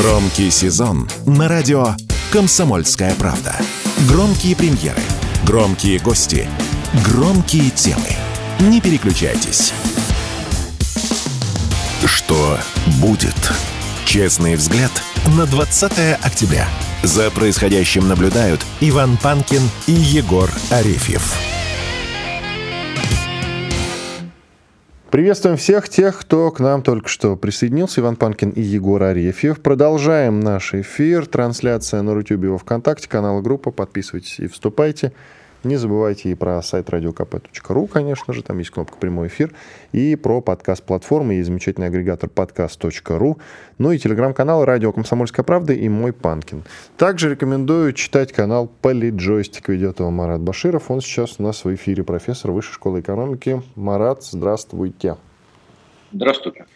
Громкий 0.00 0.48
сезон 0.50 1.08
на 1.26 1.48
радио 1.48 1.96
«Комсомольская 2.30 3.16
правда». 3.16 3.56
Громкие 4.08 4.54
премьеры, 4.54 5.02
громкие 5.44 5.98
гости, 5.98 6.48
громкие 7.04 7.70
темы. 7.70 8.14
Не 8.60 8.80
переключайтесь. 8.80 9.72
Что 12.04 12.58
будет? 13.00 13.34
Честный 14.04 14.54
взгляд 14.54 14.92
на 15.36 15.46
20 15.46 15.92
октября. 16.22 16.68
За 17.02 17.28
происходящим 17.32 18.06
наблюдают 18.06 18.64
Иван 18.80 19.16
Панкин 19.16 19.68
и 19.88 19.92
Егор 19.92 20.48
Арефьев. 20.70 21.47
Приветствуем 25.10 25.56
всех 25.56 25.88
тех, 25.88 26.18
кто 26.18 26.50
к 26.50 26.60
нам 26.60 26.82
только 26.82 27.08
что 27.08 27.34
присоединился. 27.34 28.02
Иван 28.02 28.16
Панкин 28.16 28.50
и 28.50 28.60
Егор 28.60 29.02
Арефьев. 29.02 29.58
Продолжаем 29.62 30.40
наш 30.40 30.74
эфир. 30.74 31.24
Трансляция 31.24 32.02
на 32.02 32.12
Рутюбе 32.12 32.50
во 32.50 32.58
Вконтакте, 32.58 33.08
канал 33.08 33.40
группа. 33.40 33.70
Подписывайтесь 33.70 34.38
и 34.38 34.48
вступайте. 34.48 35.14
Не 35.64 35.76
забывайте 35.76 36.30
и 36.30 36.34
про 36.34 36.62
сайт 36.62 36.88
radiokp.ru, 36.88 37.88
конечно 37.88 38.32
же, 38.32 38.42
там 38.42 38.58
есть 38.58 38.70
кнопка 38.70 38.96
«Прямой 38.96 39.26
эфир», 39.26 39.52
и 39.90 40.14
про 40.14 40.40
подкаст-платформы, 40.40 41.34
есть 41.34 41.48
замечательный 41.48 41.88
агрегатор 41.88 42.30
подкаст.ру, 42.30 43.38
ну 43.78 43.90
и 43.90 43.98
телеграм-канал 43.98 44.64
«Радио 44.64 44.92
Комсомольская 44.92 45.44
правда» 45.44 45.72
и 45.72 45.88
«Мой 45.88 46.12
Панкин». 46.12 46.62
Также 46.96 47.30
рекомендую 47.30 47.92
читать 47.92 48.32
канал 48.32 48.70
«Политджойстик», 48.82 49.68
ведет 49.68 49.98
его 49.98 50.12
Марат 50.12 50.40
Баширов, 50.40 50.92
он 50.92 51.00
сейчас 51.00 51.36
у 51.38 51.42
нас 51.42 51.64
в 51.64 51.74
эфире, 51.74 52.04
профессор 52.04 52.52
Высшей 52.52 52.74
школы 52.74 53.00
экономики. 53.00 53.60
Марат, 53.74 54.22
здравствуйте. 54.22 55.16
Здравствуйте. 56.12 56.66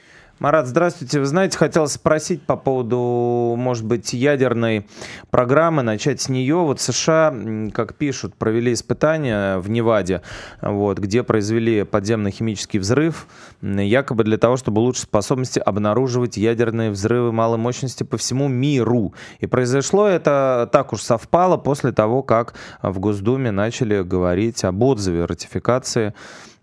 Марат, 0.42 0.66
здравствуйте. 0.66 1.20
Вы 1.20 1.26
знаете, 1.26 1.56
хотел 1.56 1.86
спросить 1.86 2.42
по 2.42 2.56
поводу, 2.56 3.54
может 3.56 3.84
быть, 3.84 4.12
ядерной 4.12 4.88
программы, 5.30 5.82
начать 5.82 6.20
с 6.20 6.28
нее. 6.28 6.56
Вот 6.56 6.80
США, 6.80 7.32
как 7.72 7.94
пишут, 7.94 8.34
провели 8.34 8.72
испытания 8.72 9.58
в 9.58 9.70
Неваде, 9.70 10.20
вот, 10.60 10.98
где 10.98 11.22
произвели 11.22 11.84
подземный 11.84 12.32
химический 12.32 12.80
взрыв, 12.80 13.28
якобы 13.62 14.24
для 14.24 14.36
того, 14.36 14.56
чтобы 14.56 14.80
улучшить 14.80 15.04
способности 15.04 15.60
обнаруживать 15.60 16.36
ядерные 16.36 16.90
взрывы 16.90 17.30
малой 17.30 17.58
мощности 17.58 18.02
по 18.02 18.16
всему 18.16 18.48
миру. 18.48 19.14
И 19.38 19.46
произошло 19.46 20.08
это 20.08 20.68
так 20.72 20.92
уж 20.92 21.02
совпало 21.02 21.56
после 21.56 21.92
того, 21.92 22.24
как 22.24 22.54
в 22.82 22.98
Госдуме 22.98 23.52
начали 23.52 24.02
говорить 24.02 24.64
об 24.64 24.82
отзыве 24.82 25.24
ратификации 25.24 26.14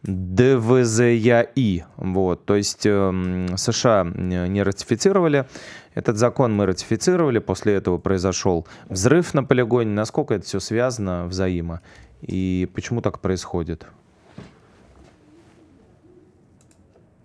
ДВЗЯИ. 0.04 1.84
Вот, 1.98 2.46
то 2.46 2.56
есть 2.56 2.86
э, 2.86 3.48
США 3.58 4.04
не 4.06 4.64
ратифицировали 4.64 5.46
этот 5.94 6.18
закон, 6.18 6.56
мы 6.56 6.66
ратифицировали, 6.66 7.40
после 7.40 7.74
этого 7.74 7.98
произошел 7.98 8.66
взрыв 8.88 9.34
на 9.34 9.44
полигоне. 9.44 9.92
Насколько 9.92 10.36
это 10.36 10.46
все 10.46 10.60
связано 10.60 11.26
взаимо 11.26 11.82
и 12.22 12.70
почему 12.74 13.02
так 13.02 13.20
происходит? 13.20 13.86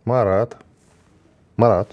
Марат. 0.04 0.56
Марат. 1.56 1.88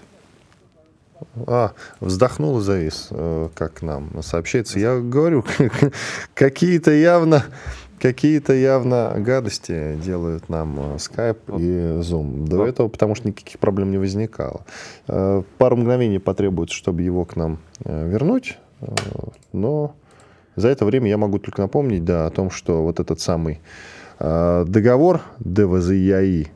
А, 1.47 1.73
вздохнул 1.99 2.59
и 2.59 2.61
завис, 2.61 3.07
э, 3.11 3.49
как 3.53 3.81
нам 3.81 4.21
сообщается. 4.23 4.79
Я 4.79 4.99
говорю, 4.99 5.45
какие-то 6.33 6.91
явно 6.91 7.45
какие-то 8.01 8.53
явно 8.53 9.13
гадости 9.17 9.95
делают 10.03 10.49
нам 10.49 10.79
э, 10.79 10.95
Skype 10.95 11.59
и 11.59 12.01
Zoom. 12.01 12.47
До 12.47 12.65
этого, 12.65 12.87
потому 12.87 13.13
что 13.15 13.27
никаких 13.27 13.59
проблем 13.59 13.91
не 13.91 13.97
возникало. 13.97 14.65
Э, 15.07 15.43
пару 15.57 15.77
мгновений 15.77 16.19
потребуется, 16.19 16.75
чтобы 16.75 17.03
его 17.03 17.25
к 17.25 17.35
нам 17.35 17.59
э, 17.85 18.09
вернуть, 18.09 18.57
но 19.53 19.95
за 20.55 20.69
это 20.69 20.85
время 20.85 21.09
я 21.09 21.17
могу 21.17 21.37
только 21.37 21.61
напомнить, 21.61 22.03
да, 22.03 22.25
о 22.25 22.31
том, 22.31 22.49
что 22.49 22.83
вот 22.83 22.99
этот 22.99 23.19
самый 23.19 23.61
договор 24.19 25.21
ДВЗИАИ, 25.39 26.47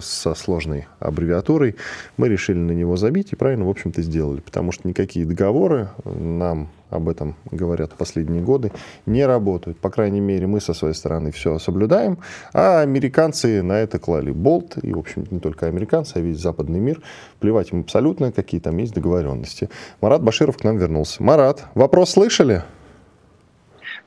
со 0.00 0.34
сложной 0.34 0.86
аббревиатурой, 0.98 1.76
мы 2.16 2.28
решили 2.28 2.58
на 2.58 2.72
него 2.72 2.96
забить 2.96 3.32
и 3.32 3.36
правильно, 3.36 3.66
в 3.66 3.70
общем-то, 3.70 4.02
сделали, 4.02 4.40
потому 4.40 4.72
что 4.72 4.88
никакие 4.88 5.26
договоры 5.26 5.88
нам 6.04 6.68
об 6.90 7.08
этом 7.08 7.36
говорят 7.50 7.92
последние 7.92 8.42
годы, 8.42 8.72
не 9.04 9.26
работают. 9.26 9.78
По 9.78 9.90
крайней 9.90 10.20
мере, 10.20 10.46
мы 10.46 10.60
со 10.60 10.72
своей 10.72 10.94
стороны 10.94 11.32
все 11.32 11.58
соблюдаем, 11.58 12.18
а 12.54 12.80
американцы 12.80 13.62
на 13.62 13.74
это 13.74 13.98
клали 13.98 14.30
болт, 14.30 14.78
и, 14.82 14.92
в 14.92 14.98
общем 14.98 15.26
не 15.30 15.38
только 15.38 15.66
американцы, 15.66 16.16
а 16.16 16.20
весь 16.20 16.38
западный 16.38 16.80
мир. 16.80 17.02
Плевать 17.40 17.72
им 17.72 17.80
абсолютно, 17.80 18.32
какие 18.32 18.60
там 18.60 18.78
есть 18.78 18.94
договоренности. 18.94 19.68
Марат 20.00 20.22
Баширов 20.22 20.56
к 20.56 20.64
нам 20.64 20.78
вернулся. 20.78 21.22
Марат, 21.22 21.66
вопрос 21.74 22.12
слышали? 22.12 22.62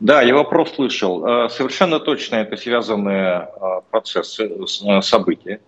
Да, 0.01 0.23
я 0.23 0.33
вопрос 0.33 0.73
слышал. 0.73 1.23
Э, 1.23 1.49
совершенно 1.49 1.99
точно 1.99 2.37
это 2.37 2.57
связанные 2.57 3.47
э, 3.47 3.81
процессы, 3.91 4.49
э, 4.49 5.01
события. 5.03 5.61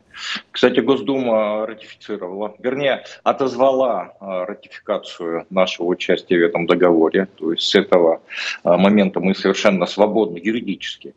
Кстати, 0.49 0.79
Госдума 0.79 1.67
ратифицировала, 1.67 2.55
вернее, 2.57 3.03
отозвала 3.23 4.13
ратификацию 4.19 5.45
нашего 5.51 5.87
участия 5.87 6.39
в 6.39 6.43
этом 6.43 6.65
договоре. 6.65 7.27
То 7.37 7.51
есть 7.51 7.63
с 7.63 7.73
этого 7.73 8.21
момента 8.63 9.19
мы 9.19 9.33
совершенно 9.33 9.87
свободны 9.87 10.37
юридически 10.37 11.15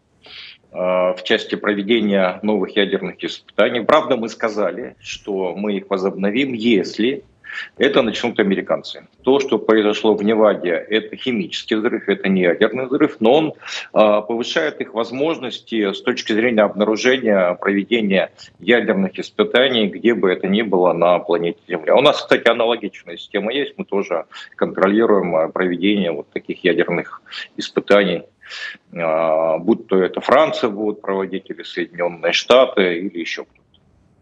в 0.72 1.18
части 1.24 1.56
проведения 1.56 2.40
новых 2.42 2.74
ядерных 2.74 3.22
испытаний. 3.22 3.80
Правда, 3.80 4.16
мы 4.16 4.30
сказали, 4.30 4.96
что 4.98 5.54
мы 5.54 5.76
их 5.76 5.90
возобновим, 5.90 6.54
если 6.54 7.22
это 7.78 8.02
начнут 8.02 8.38
американцы. 8.38 9.06
То, 9.22 9.40
что 9.40 9.58
произошло 9.58 10.14
в 10.14 10.22
Неваде, 10.22 10.70
это 10.70 11.16
химический 11.16 11.76
взрыв, 11.76 12.08
это 12.08 12.28
не 12.28 12.42
ядерный 12.42 12.86
взрыв, 12.86 13.16
но 13.20 13.32
он 13.32 13.48
э, 13.48 13.52
повышает 13.92 14.80
их 14.80 14.94
возможности 14.94 15.92
с 15.92 16.00
точки 16.02 16.32
зрения 16.32 16.62
обнаружения, 16.62 17.54
проведения 17.54 18.32
ядерных 18.58 19.18
испытаний, 19.18 19.86
где 19.88 20.14
бы 20.14 20.30
это 20.30 20.48
ни 20.48 20.62
было 20.62 20.92
на 20.92 21.18
планете 21.18 21.58
Земля. 21.68 21.96
У 21.96 22.00
нас, 22.00 22.22
кстати, 22.22 22.48
аналогичная 22.48 23.16
система 23.16 23.52
есть, 23.52 23.74
мы 23.76 23.84
тоже 23.84 24.26
контролируем 24.56 25.34
а, 25.36 25.48
проведение 25.48 26.12
вот 26.12 26.30
таких 26.30 26.64
ядерных 26.64 27.22
испытаний 27.56 28.22
будь 28.92 29.88
то 29.88 30.00
это 30.00 30.20
Франция 30.20 30.70
будет 30.70 31.00
проводить, 31.00 31.50
или 31.50 31.64
Соединенные 31.64 32.32
Штаты, 32.32 32.98
или 32.98 33.18
еще 33.18 33.44
кто-то. 33.44 33.65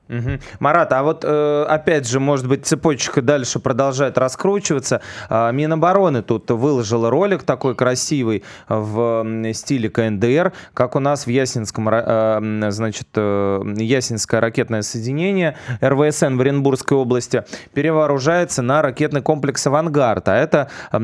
Угу. 0.09 0.39
Марат, 0.61 0.93
а 0.93 1.03
вот 1.03 1.25
э, 1.25 1.67
опять 1.67 2.07
же, 2.07 2.21
может 2.21 2.47
быть, 2.47 2.67
цепочка 2.67 3.23
дальше 3.23 3.59
продолжает 3.59 4.19
раскручиваться. 4.19 5.01
Э, 5.31 5.51
Минобороны 5.51 6.23
тут 6.23 6.51
выложила 6.51 7.09
ролик 7.09 7.43
такой 7.43 7.75
красивый 7.75 8.45
в 8.69 9.25
стиле 9.55 9.89
КНДР, 9.89 10.53
как 10.75 10.95
у 10.97 10.99
нас 10.99 11.25
в 11.25 11.31
Ясенском, 11.31 11.89
э, 11.89 12.71
значит, 12.71 13.09
э, 13.15 13.63
Ясенское 13.77 14.41
ракетное 14.41 14.83
соединение 14.83 15.57
РВСН 15.81 16.37
в 16.37 16.41
Оренбургской 16.43 16.99
области 16.99 17.45
перевооружается 17.73 18.61
на 18.61 18.83
ракетный 18.83 19.23
комплекс 19.23 19.67
«Авангард». 19.67 20.29
А 20.29 20.37
это 20.37 20.69
э, 20.93 20.99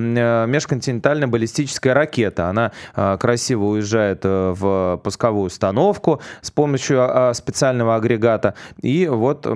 межконтинентальная 0.47 1.27
баллистическая 1.27 1.95
ракета. 1.95 2.49
Она 2.49 2.73
э, 2.95 3.17
красиво 3.19 3.65
уезжает 3.65 4.21
э, 4.25 4.55
в 4.55 5.01
пусковую 5.03 5.47
установку 5.47 6.21
с 6.43 6.51
помощью 6.51 6.99
э, 7.01 7.33
специального 7.33 7.97
агрегата 7.97 8.55
и 8.91 9.07
вот 9.07 9.47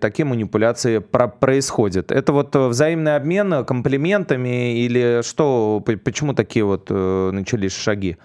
такие 0.00 0.24
манипуляции 0.24 0.98
про 0.98 1.26
происходят. 1.28 2.12
Это 2.12 2.32
вот 2.32 2.54
э, 2.54 2.68
взаимный 2.68 3.16
обмен 3.16 3.64
комплиментами 3.64 4.78
или 4.84 5.22
что? 5.22 5.82
Почему 6.04 6.34
такие 6.34 6.64
вот 6.64 6.86
э, 6.90 7.30
начались 7.32 7.76
шаги? 7.76 8.16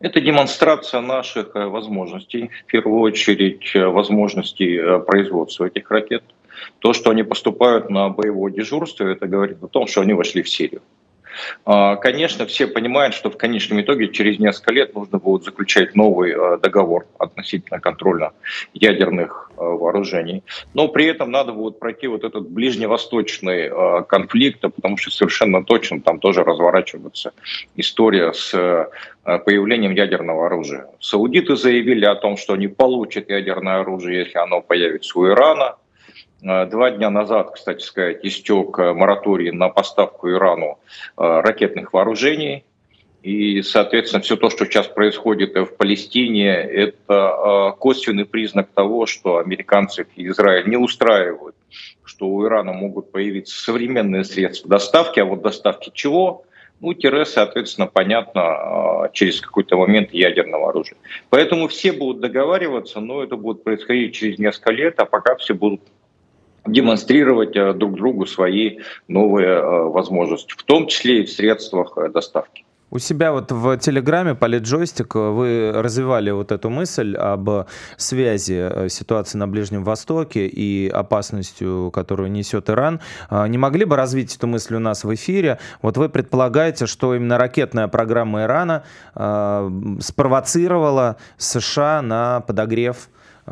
Это 0.00 0.20
демонстрация 0.20 1.00
наших 1.00 1.56
э, 1.56 1.66
возможностей, 1.66 2.50
в 2.66 2.72
первую 2.72 3.00
очередь 3.00 3.74
возможностей 3.74 4.80
производства 5.06 5.64
этих 5.66 5.90
ракет. 5.90 6.22
То, 6.78 6.92
что 6.92 7.10
они 7.10 7.24
поступают 7.24 7.90
на 7.90 8.08
боевое 8.10 8.52
дежурство, 8.52 9.04
это 9.08 9.26
говорит 9.26 9.62
о 9.62 9.68
том, 9.68 9.86
что 9.86 10.00
они 10.00 10.12
вошли 10.12 10.42
в 10.42 10.48
Сирию. 10.48 10.82
А, 11.64 11.96
конечно, 11.96 12.46
все 12.46 12.66
понимают, 12.66 13.14
что 13.14 13.30
в 13.30 13.36
конечном 13.36 13.80
итоге 13.80 14.08
через 14.08 14.38
несколько 14.38 14.72
лет 14.72 14.94
нужно 14.94 15.18
будет 15.18 15.44
заключать 15.44 15.94
новый 15.94 16.32
э, 16.32 16.58
договор 16.58 17.06
относительно 17.18 17.80
контроля 17.80 18.32
ядерных 18.72 19.50
э, 19.56 19.62
вооружений. 19.62 20.42
Но 20.74 20.88
при 20.88 21.06
этом 21.06 21.30
надо 21.30 21.52
будет 21.52 21.78
пройти 21.78 22.06
вот 22.06 22.24
этот 22.24 22.48
ближневосточный 22.48 23.70
э, 23.70 24.02
конфликт, 24.08 24.60
потому 24.60 24.96
что 24.96 25.10
совершенно 25.10 25.64
точно 25.64 26.00
там 26.00 26.18
тоже 26.18 26.44
разворачивается 26.44 27.32
история 27.76 28.32
с 28.32 28.90
появлением 29.22 29.92
ядерного 29.92 30.46
оружия. 30.46 30.86
Саудиты 31.00 31.56
заявили 31.56 32.04
о 32.04 32.14
том, 32.14 32.36
что 32.36 32.52
они 32.52 32.68
получат 32.68 33.30
ядерное 33.30 33.80
оружие, 33.80 34.20
если 34.20 34.36
оно 34.36 34.60
появится 34.60 35.18
у 35.18 35.26
Ирана– 35.26 35.76
два 36.40 36.90
дня 36.90 37.10
назад, 37.10 37.52
кстати 37.54 37.82
сказать, 37.82 38.20
истек 38.22 38.78
э, 38.78 38.92
мораторий 38.92 39.50
на 39.50 39.68
поставку 39.68 40.30
Ирану 40.30 40.78
э, 41.16 41.40
ракетных 41.40 41.92
вооружений. 41.92 42.64
И, 43.22 43.62
соответственно, 43.62 44.22
все 44.22 44.36
то, 44.36 44.50
что 44.50 44.66
сейчас 44.66 44.86
происходит 44.86 45.54
в 45.54 45.76
Палестине, 45.76 46.52
это 46.52 47.74
косвенный 47.78 48.26
признак 48.26 48.68
того, 48.74 49.06
что 49.06 49.38
американцев 49.38 50.06
и 50.14 50.28
Израиль 50.28 50.68
не 50.68 50.76
устраивают, 50.76 51.56
что 52.04 52.26
у 52.28 52.44
Ирана 52.46 52.74
могут 52.74 53.12
появиться 53.12 53.58
современные 53.58 54.24
средства 54.24 54.68
доставки, 54.68 55.20
а 55.20 55.24
вот 55.24 55.40
доставки 55.40 55.90
чего? 55.94 56.44
Ну, 56.80 56.92
тире, 56.92 57.24
соответственно, 57.24 57.86
понятно, 57.86 59.08
через 59.14 59.40
какой-то 59.40 59.78
момент 59.78 60.12
ядерного 60.12 60.68
оружия. 60.68 60.98
Поэтому 61.30 61.68
все 61.68 61.92
будут 61.92 62.20
договариваться, 62.20 63.00
но 63.00 63.22
это 63.22 63.36
будет 63.36 63.64
происходить 63.64 64.14
через 64.14 64.38
несколько 64.38 64.72
лет, 64.72 65.00
а 65.00 65.06
пока 65.06 65.36
все 65.36 65.54
будут 65.54 65.80
демонстрировать 66.66 67.56
э, 67.56 67.72
друг 67.74 67.94
другу 67.94 68.26
свои 68.26 68.78
новые 69.08 69.48
э, 69.48 69.82
возможности, 69.88 70.52
в 70.56 70.62
том 70.62 70.86
числе 70.86 71.22
и 71.22 71.26
в 71.26 71.30
средствах 71.30 71.96
э, 71.96 72.08
доставки. 72.08 72.64
У 72.90 72.98
себя 72.98 73.32
вот 73.32 73.50
в 73.50 73.76
Телеграме 73.78 74.36
Политджойстик 74.36 75.16
вы 75.16 75.72
развивали 75.74 76.30
вот 76.30 76.52
эту 76.52 76.70
мысль 76.70 77.16
об 77.16 77.66
связи 77.96 78.88
ситуации 78.88 79.36
на 79.36 79.48
Ближнем 79.48 79.82
Востоке 79.82 80.46
и 80.46 80.88
опасностью, 80.88 81.90
которую 81.92 82.30
несет 82.30 82.70
Иран. 82.70 83.00
А, 83.28 83.48
не 83.48 83.58
могли 83.58 83.84
бы 83.84 83.96
развить 83.96 84.36
эту 84.36 84.46
мысль 84.46 84.76
у 84.76 84.78
нас 84.78 85.02
в 85.02 85.12
эфире? 85.12 85.58
Вот 85.82 85.96
вы 85.96 86.08
предполагаете, 86.08 86.86
что 86.86 87.16
именно 87.16 87.36
ракетная 87.36 87.88
программа 87.88 88.42
Ирана 88.42 88.84
спровоцировала 90.00 91.16
США 91.36 92.00
на 92.00 92.42
подогрев 92.42 93.08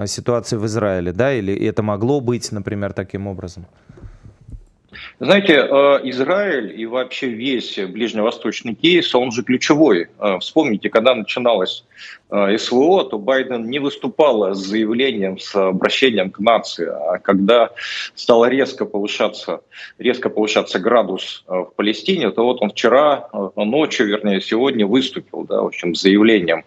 ситуации 0.06 0.56
в 0.56 0.66
Израиле, 0.66 1.12
да, 1.12 1.32
или 1.32 1.54
это 1.66 1.82
могло 1.82 2.20
быть, 2.20 2.52
например, 2.52 2.92
таким 2.92 3.26
образом? 3.26 3.66
Знаете, 5.24 5.52
э, 5.52 6.00
Израиль 6.10 6.80
и 6.80 6.84
вообще 6.84 7.28
весь 7.28 7.78
ближневосточный 7.78 8.74
кейс, 8.74 9.14
он 9.14 9.30
же 9.30 9.44
ключевой. 9.44 10.08
Э, 10.18 10.38
вспомните, 10.40 10.90
когда 10.90 11.14
начиналось 11.14 11.84
СВО, 12.28 13.04
то 13.04 13.18
Байден 13.18 13.68
не 13.68 13.78
выступал 13.78 14.54
с 14.54 14.58
заявлением, 14.58 15.38
с 15.38 15.54
обращением 15.54 16.30
к 16.30 16.40
нации, 16.40 16.88
а 16.88 17.18
когда 17.18 17.70
стало 18.14 18.46
резко 18.46 18.86
повышаться, 18.86 19.60
резко 19.98 20.30
повышаться 20.30 20.78
градус 20.78 21.44
в 21.46 21.72
Палестине, 21.76 22.30
то 22.30 22.44
вот 22.44 22.62
он 22.62 22.70
вчера, 22.70 23.28
ночью, 23.54 24.06
вернее, 24.06 24.40
сегодня 24.40 24.86
выступил, 24.86 25.44
да, 25.44 25.60
в 25.60 25.66
общем, 25.66 25.94
с 25.94 26.00
заявлением 26.00 26.64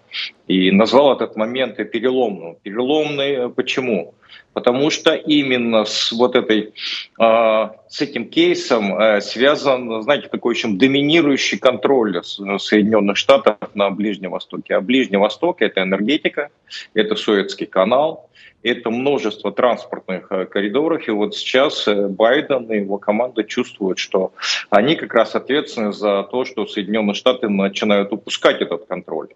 и 0.48 0.70
назвал 0.70 1.14
этот 1.14 1.36
момент 1.36 1.78
переломным. 1.78 2.58
Переломный 2.62 3.50
почему? 3.50 4.14
Потому 4.54 4.92
что 4.92 5.16
именно 5.16 5.86
с 5.86 6.12
вот 6.12 6.36
этой, 6.36 6.74
с 7.18 8.02
этим 8.02 8.30
кейсом 8.30 8.45
э, 8.54 9.22
связан, 9.22 10.02
знаете, 10.04 10.28
такой 10.28 10.52
очень 10.52 10.78
доминирующий 10.78 11.58
контроль 11.58 12.22
Соединенных 12.24 13.18
Штатов 13.18 13.58
на 13.74 13.90
Ближнем 13.90 14.32
Востоке. 14.32 14.76
А 14.76 14.82
Ближний 14.82 15.18
Восток– 15.18 15.58
это 15.62 15.82
энергетика, 15.82 16.50
это 16.94 17.16
Суэцкий 17.16 17.66
канал, 17.66 18.30
это 18.64 18.90
множество 18.90 19.52
транспортных 19.52 20.32
э, 20.32 20.46
коридоров. 20.46 21.08
И 21.08 21.12
вот 21.12 21.36
сейчас 21.36 21.88
э, 21.88 22.08
Байден 22.08 22.72
и 22.72 22.78
его 22.78 22.98
команда 22.98 23.44
чувствуют, 23.44 24.00
что 24.00 24.34
они 24.70 24.96
как 24.96 25.14
раз 25.14 25.36
ответственны 25.36 25.94
за 25.94 26.24
то, 26.24 26.46
что 26.46 26.68
Соединенные 26.68 27.14
Штаты 27.14 27.50
начинают 27.50 28.12
упускать 28.12 28.62
этот 28.62 28.86
контроль. 28.86 29.30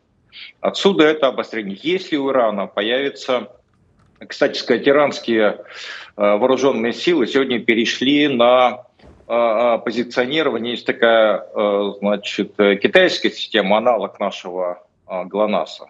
Отсюда 0.61 1.05
это 1.05 1.27
обострение. 1.27 1.77
Если 1.81 2.15
у 2.15 2.31
Ирана 2.31 2.67
появится 2.67 3.49
кстати 4.27 4.57
сказать, 4.57 4.87
иранские 4.87 5.45
э, 5.47 5.57
вооруженные 6.15 6.93
силы 6.93 7.27
сегодня 7.27 7.59
перешли 7.59 8.27
на 8.27 8.69
э, 8.69 8.77
э, 8.77 8.88
позиционирование. 9.29 10.73
Есть 10.73 10.85
такая, 10.87 11.45
значит, 11.99 12.55
китайская 12.57 13.29
система, 13.29 13.77
аналог 13.77 14.19
нашего 14.19 14.83
ГЛОНАССа. 15.07 15.85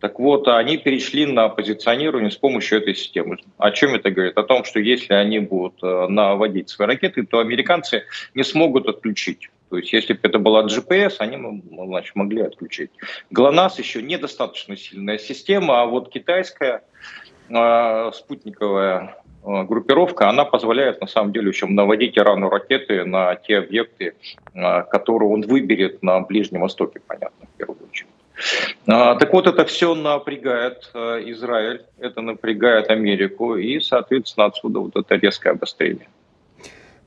Так 0.00 0.20
вот, 0.20 0.46
они 0.46 0.76
перешли 0.76 1.26
на 1.26 1.48
позиционирование 1.48 2.30
с 2.30 2.36
помощью 2.36 2.78
этой 2.78 2.94
системы. 2.94 3.38
О 3.58 3.72
чем 3.72 3.96
это 3.96 4.10
говорит? 4.10 4.38
О 4.38 4.44
том, 4.44 4.64
что 4.64 4.78
если 4.78 5.14
они 5.14 5.40
будут 5.40 5.82
наводить 5.82 6.68
свои 6.68 6.86
ракеты, 6.86 7.24
то 7.24 7.40
американцы 7.40 8.04
не 8.34 8.44
смогут 8.44 8.88
отключить. 8.88 9.50
То 9.70 9.78
есть, 9.78 9.92
если 9.92 10.12
бы 10.12 10.20
это 10.22 10.38
была 10.38 10.64
GPS, 10.66 11.16
они 11.18 11.62
значит, 11.72 12.14
могли 12.14 12.42
отключить. 12.42 12.90
ГЛОНАСС 13.30 13.80
еще 13.80 14.02
недостаточно 14.02 14.76
сильная 14.76 15.18
система, 15.18 15.82
а 15.82 15.86
вот 15.86 16.12
китайская 16.12 16.84
а, 17.50 18.12
спутниковая 18.12 18.96
а, 18.96 19.23
группировка, 19.44 20.28
она 20.28 20.44
позволяет 20.44 21.00
на 21.00 21.06
самом 21.06 21.32
деле 21.32 21.48
еще 21.48 21.66
наводить 21.66 22.16
Ирану 22.18 22.48
ракеты 22.48 23.04
на 23.04 23.36
те 23.36 23.58
объекты, 23.58 24.14
а, 24.54 24.82
которые 24.82 25.28
он 25.28 25.42
выберет 25.42 26.02
на 26.02 26.20
Ближнем 26.20 26.62
Востоке, 26.62 27.00
понятно, 27.06 27.46
в 27.54 27.58
первую 27.58 27.78
очередь. 27.88 28.08
Так 28.84 29.32
вот, 29.32 29.46
это 29.46 29.64
все 29.64 29.94
напрягает 29.94 30.90
Израиль, 30.94 31.82
это 31.98 32.20
напрягает 32.20 32.90
Америку, 32.90 33.56
и, 33.56 33.78
соответственно, 33.80 34.46
отсюда 34.46 34.80
вот 34.80 34.96
это 34.96 35.14
резкое 35.14 35.50
обострение. 35.50 36.08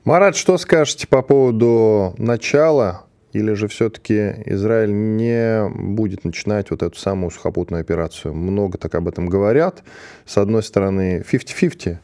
Марат, 0.04 0.36
что 0.36 0.56
скажете 0.56 1.06
по 1.06 1.20
поводу 1.20 2.14
начала 2.16 3.07
или 3.32 3.52
же 3.52 3.68
все-таки 3.68 4.34
Израиль 4.46 4.92
не 4.92 5.68
будет 5.68 6.24
начинать 6.24 6.70
вот 6.70 6.82
эту 6.82 6.98
самую 6.98 7.30
сухопутную 7.30 7.80
операцию? 7.80 8.34
Много 8.34 8.78
так 8.78 8.94
об 8.94 9.08
этом 9.08 9.26
говорят. 9.26 9.82
С 10.24 10.38
одной 10.38 10.62
стороны, 10.62 11.22
50-50, 11.30 11.98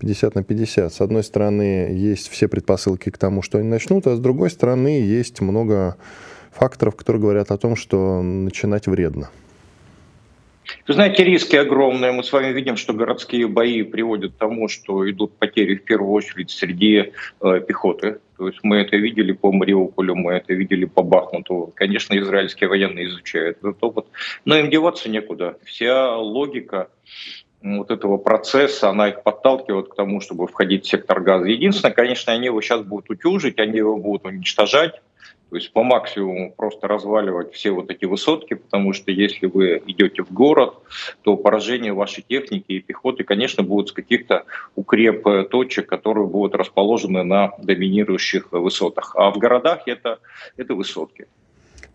50 0.00 0.34
на 0.34 0.42
50. 0.42 0.92
С 0.92 1.00
одной 1.00 1.22
стороны, 1.22 1.88
есть 1.92 2.28
все 2.28 2.48
предпосылки 2.48 3.10
к 3.10 3.18
тому, 3.18 3.42
что 3.42 3.58
они 3.58 3.68
начнут, 3.68 4.06
а 4.06 4.16
с 4.16 4.20
другой 4.20 4.50
стороны, 4.50 5.00
есть 5.00 5.40
много 5.40 5.96
факторов, 6.50 6.96
которые 6.96 7.22
говорят 7.22 7.50
о 7.50 7.58
том, 7.58 7.76
что 7.76 8.22
начинать 8.22 8.86
вредно. 8.86 9.30
Вы 10.86 10.94
знаете, 10.94 11.24
риски 11.24 11.56
огромные. 11.56 12.12
Мы 12.12 12.22
с 12.22 12.32
вами 12.32 12.52
видим, 12.52 12.76
что 12.76 12.92
городские 12.92 13.48
бои 13.48 13.82
приводят 13.82 14.32
к 14.32 14.36
тому, 14.36 14.68
что 14.68 15.08
идут 15.10 15.36
потери 15.38 15.76
в 15.76 15.84
первую 15.84 16.12
очередь 16.12 16.50
среди 16.50 17.12
э, 17.40 17.60
пехоты. 17.66 18.18
То 18.36 18.48
есть 18.48 18.60
мы 18.62 18.76
это 18.76 18.96
видели 18.96 19.32
по 19.32 19.52
Мариуполю, 19.52 20.14
мы 20.14 20.32
это 20.32 20.54
видели 20.54 20.84
по 20.84 21.02
Бахмуту. 21.02 21.72
Конечно, 21.74 22.18
израильские 22.18 22.68
военные 22.68 23.06
изучают 23.06 23.58
этот 23.58 23.82
опыт, 23.82 24.06
но 24.44 24.56
им 24.56 24.70
деваться 24.70 25.08
некуда. 25.08 25.56
Вся 25.64 26.16
логика 26.16 26.88
вот 27.62 27.90
этого 27.90 28.18
процесса, 28.18 28.90
она 28.90 29.08
их 29.08 29.22
подталкивает 29.22 29.88
к 29.88 29.94
тому, 29.94 30.20
чтобы 30.20 30.46
входить 30.46 30.84
в 30.84 30.88
сектор 30.88 31.20
газа. 31.20 31.46
Единственное, 31.46 31.94
конечно, 31.94 32.32
они 32.32 32.46
его 32.46 32.60
сейчас 32.60 32.82
будут 32.82 33.08
утюжить, 33.08 33.58
они 33.58 33.78
его 33.78 33.96
будут 33.96 34.26
уничтожать, 34.26 35.00
то 35.50 35.56
есть 35.56 35.72
по 35.72 35.82
максимуму 35.82 36.52
просто 36.52 36.88
разваливать 36.88 37.52
все 37.52 37.70
вот 37.70 37.90
эти 37.90 38.04
высотки, 38.04 38.54
потому 38.54 38.92
что 38.92 39.10
если 39.10 39.46
вы 39.46 39.82
идете 39.86 40.22
в 40.22 40.32
город, 40.32 40.74
то 41.22 41.36
поражение 41.36 41.92
вашей 41.92 42.24
техники 42.26 42.64
и 42.68 42.80
пехоты, 42.80 43.24
конечно, 43.24 43.62
будут 43.62 43.90
с 43.90 43.92
каких-то 43.92 44.44
укреп 44.74 45.48
точек, 45.50 45.88
которые 45.88 46.26
будут 46.26 46.54
расположены 46.54 47.22
на 47.22 47.52
доминирующих 47.58 48.52
высотах. 48.52 49.14
А 49.16 49.30
в 49.30 49.38
городах 49.38 49.82
это, 49.86 50.18
это 50.56 50.74
высотки. 50.74 51.26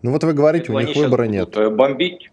Ну 0.02 0.12
вот 0.12 0.24
вы 0.24 0.32
говорите, 0.32 0.72
у 0.72 0.80
них 0.80 0.96
выбора 0.96 1.24
нет. 1.24 1.56
Э, 1.56 1.68
бомбить. 1.68 2.30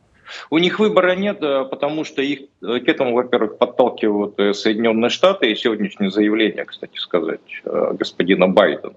У 0.49 0.57
них 0.57 0.79
выбора 0.79 1.15
нет, 1.15 1.41
э, 1.41 1.65
потому 1.65 2.05
что 2.05 2.21
их 2.21 2.41
э, 2.61 2.79
к 2.79 2.87
этому, 2.87 3.13
во-первых, 3.13 3.57
подталкивают 3.57 4.55
Соединенные 4.55 5.09
Штаты 5.09 5.51
и 5.51 5.55
сегодняшнее 5.55 6.11
заявление, 6.11 6.65
кстати 6.65 6.97
сказать, 6.97 7.41
господина 7.65 8.47
Байдена 8.47 8.93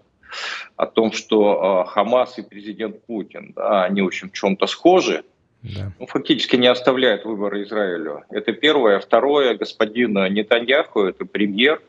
о 0.76 0.86
том, 0.86 1.12
что 1.12 1.84
э, 1.86 1.90
Хамас 1.90 2.38
и 2.38 2.42
президент 2.42 3.02
Путин, 3.04 3.52
да, 3.54 3.84
они, 3.84 4.02
в 4.02 4.06
общем, 4.06 4.30
в 4.30 4.32
чем-то 4.32 4.66
схожи, 4.66 5.24
да. 5.62 5.92
ну, 5.98 6.06
фактически 6.06 6.56
не 6.56 6.66
оставляют 6.66 7.24
выбора 7.24 7.62
Израилю. 7.62 8.24
Это 8.30 8.52
первое. 8.52 8.98
Второе, 8.98 9.54
господин 9.56 10.12
Нетаньяху, 10.32 11.02
это 11.02 11.24
премьер 11.24 11.82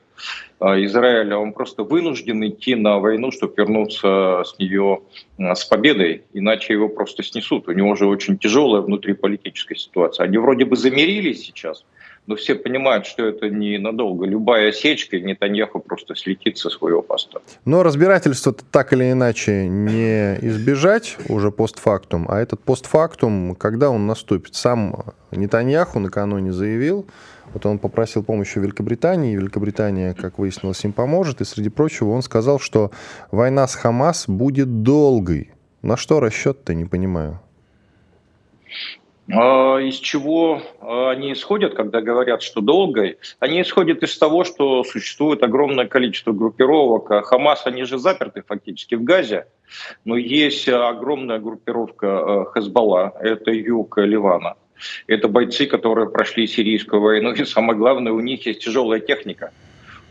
э, 0.59 0.85
Израиля, 0.85 1.37
он 1.37 1.53
просто 1.53 1.83
вынужден 1.83 2.45
идти 2.45 2.75
на 2.75 2.99
войну, 2.99 3.31
чтобы 3.31 3.53
вернуться 3.57 4.43
с 4.45 4.59
нее 4.59 5.01
э, 5.37 5.55
с 5.55 5.63
победой, 5.65 6.23
иначе 6.33 6.73
его 6.73 6.89
просто 6.89 7.23
снесут. 7.23 7.67
У 7.67 7.71
него 7.71 7.95
же 7.95 8.07
очень 8.07 8.37
тяжелая 8.37 8.81
внутриполитическая 8.81 9.77
ситуация. 9.77 10.25
Они 10.25 10.37
вроде 10.37 10.65
бы 10.65 10.75
замирились 10.75 11.45
сейчас, 11.45 11.85
но 12.27 12.35
все 12.35 12.55
понимают, 12.55 13.05
что 13.05 13.25
это 13.25 13.49
не 13.49 13.77
надолго. 13.77 14.25
Любая 14.25 14.69
осечка, 14.69 15.17
и 15.17 15.21
Нетаньяху 15.21 15.79
просто 15.79 16.15
слетит 16.15 16.57
со 16.57 16.69
своего 16.69 17.01
поста. 17.01 17.39
Но 17.65 17.83
разбирательство 17.83 18.53
так 18.53 18.93
или 18.93 19.11
иначе 19.11 19.67
не 19.67 20.37
избежать 20.41 21.17
уже 21.29 21.51
постфактум, 21.51 22.25
а 22.29 22.39
этот 22.39 22.61
постфактум, 22.61 23.55
когда 23.55 23.89
он 23.89 24.07
наступит? 24.07 24.55
Сам 24.55 25.13
Нетаньяху 25.31 25.99
накануне 25.99 26.51
заявил, 26.51 27.07
вот 27.53 27.65
он 27.65 27.79
попросил 27.79 28.23
помощи 28.23 28.59
Великобритании, 28.59 29.33
и 29.33 29.35
Великобритания, 29.35 30.13
как 30.13 30.39
выяснилось, 30.39 30.83
им 30.85 30.93
поможет, 30.93 31.41
и 31.41 31.45
среди 31.45 31.69
прочего 31.69 32.11
он 32.11 32.21
сказал, 32.21 32.59
что 32.59 32.91
война 33.31 33.67
с 33.67 33.75
Хамас 33.75 34.27
будет 34.27 34.83
долгой. 34.83 35.51
На 35.81 35.97
что 35.97 36.19
расчет-то, 36.19 36.73
не 36.73 36.85
понимаю. 36.85 37.41
А, 39.33 39.77
из 39.77 39.95
чего 39.95 40.61
а, 40.79 41.11
они 41.11 41.33
исходят, 41.33 41.73
когда 41.75 42.01
говорят, 42.01 42.41
что 42.41 42.61
долго? 42.61 43.15
Они 43.39 43.61
исходят 43.61 44.03
из 44.03 44.17
того, 44.17 44.43
что 44.43 44.83
существует 44.83 45.43
огромное 45.43 45.87
количество 45.87 46.31
группировок. 46.31 47.25
Хамас, 47.25 47.65
они 47.65 47.83
же 47.83 47.97
заперты 47.97 48.43
фактически 48.45 48.95
в 48.95 49.03
Газе, 49.03 49.47
но 50.05 50.17
есть 50.17 50.67
огромная 50.67 51.39
группировка 51.39 52.45
Хезбалла, 52.53 53.13
это 53.19 53.51
юг 53.51 53.97
Ливана. 53.97 54.55
Это 55.07 55.27
бойцы, 55.27 55.67
которые 55.67 56.09
прошли 56.09 56.47
сирийскую 56.47 57.01
войну, 57.01 57.31
и 57.33 57.45
самое 57.45 57.77
главное, 57.77 58.13
у 58.13 58.19
них 58.19 58.45
есть 58.45 58.63
тяжелая 58.63 58.99
техника. 58.99 59.51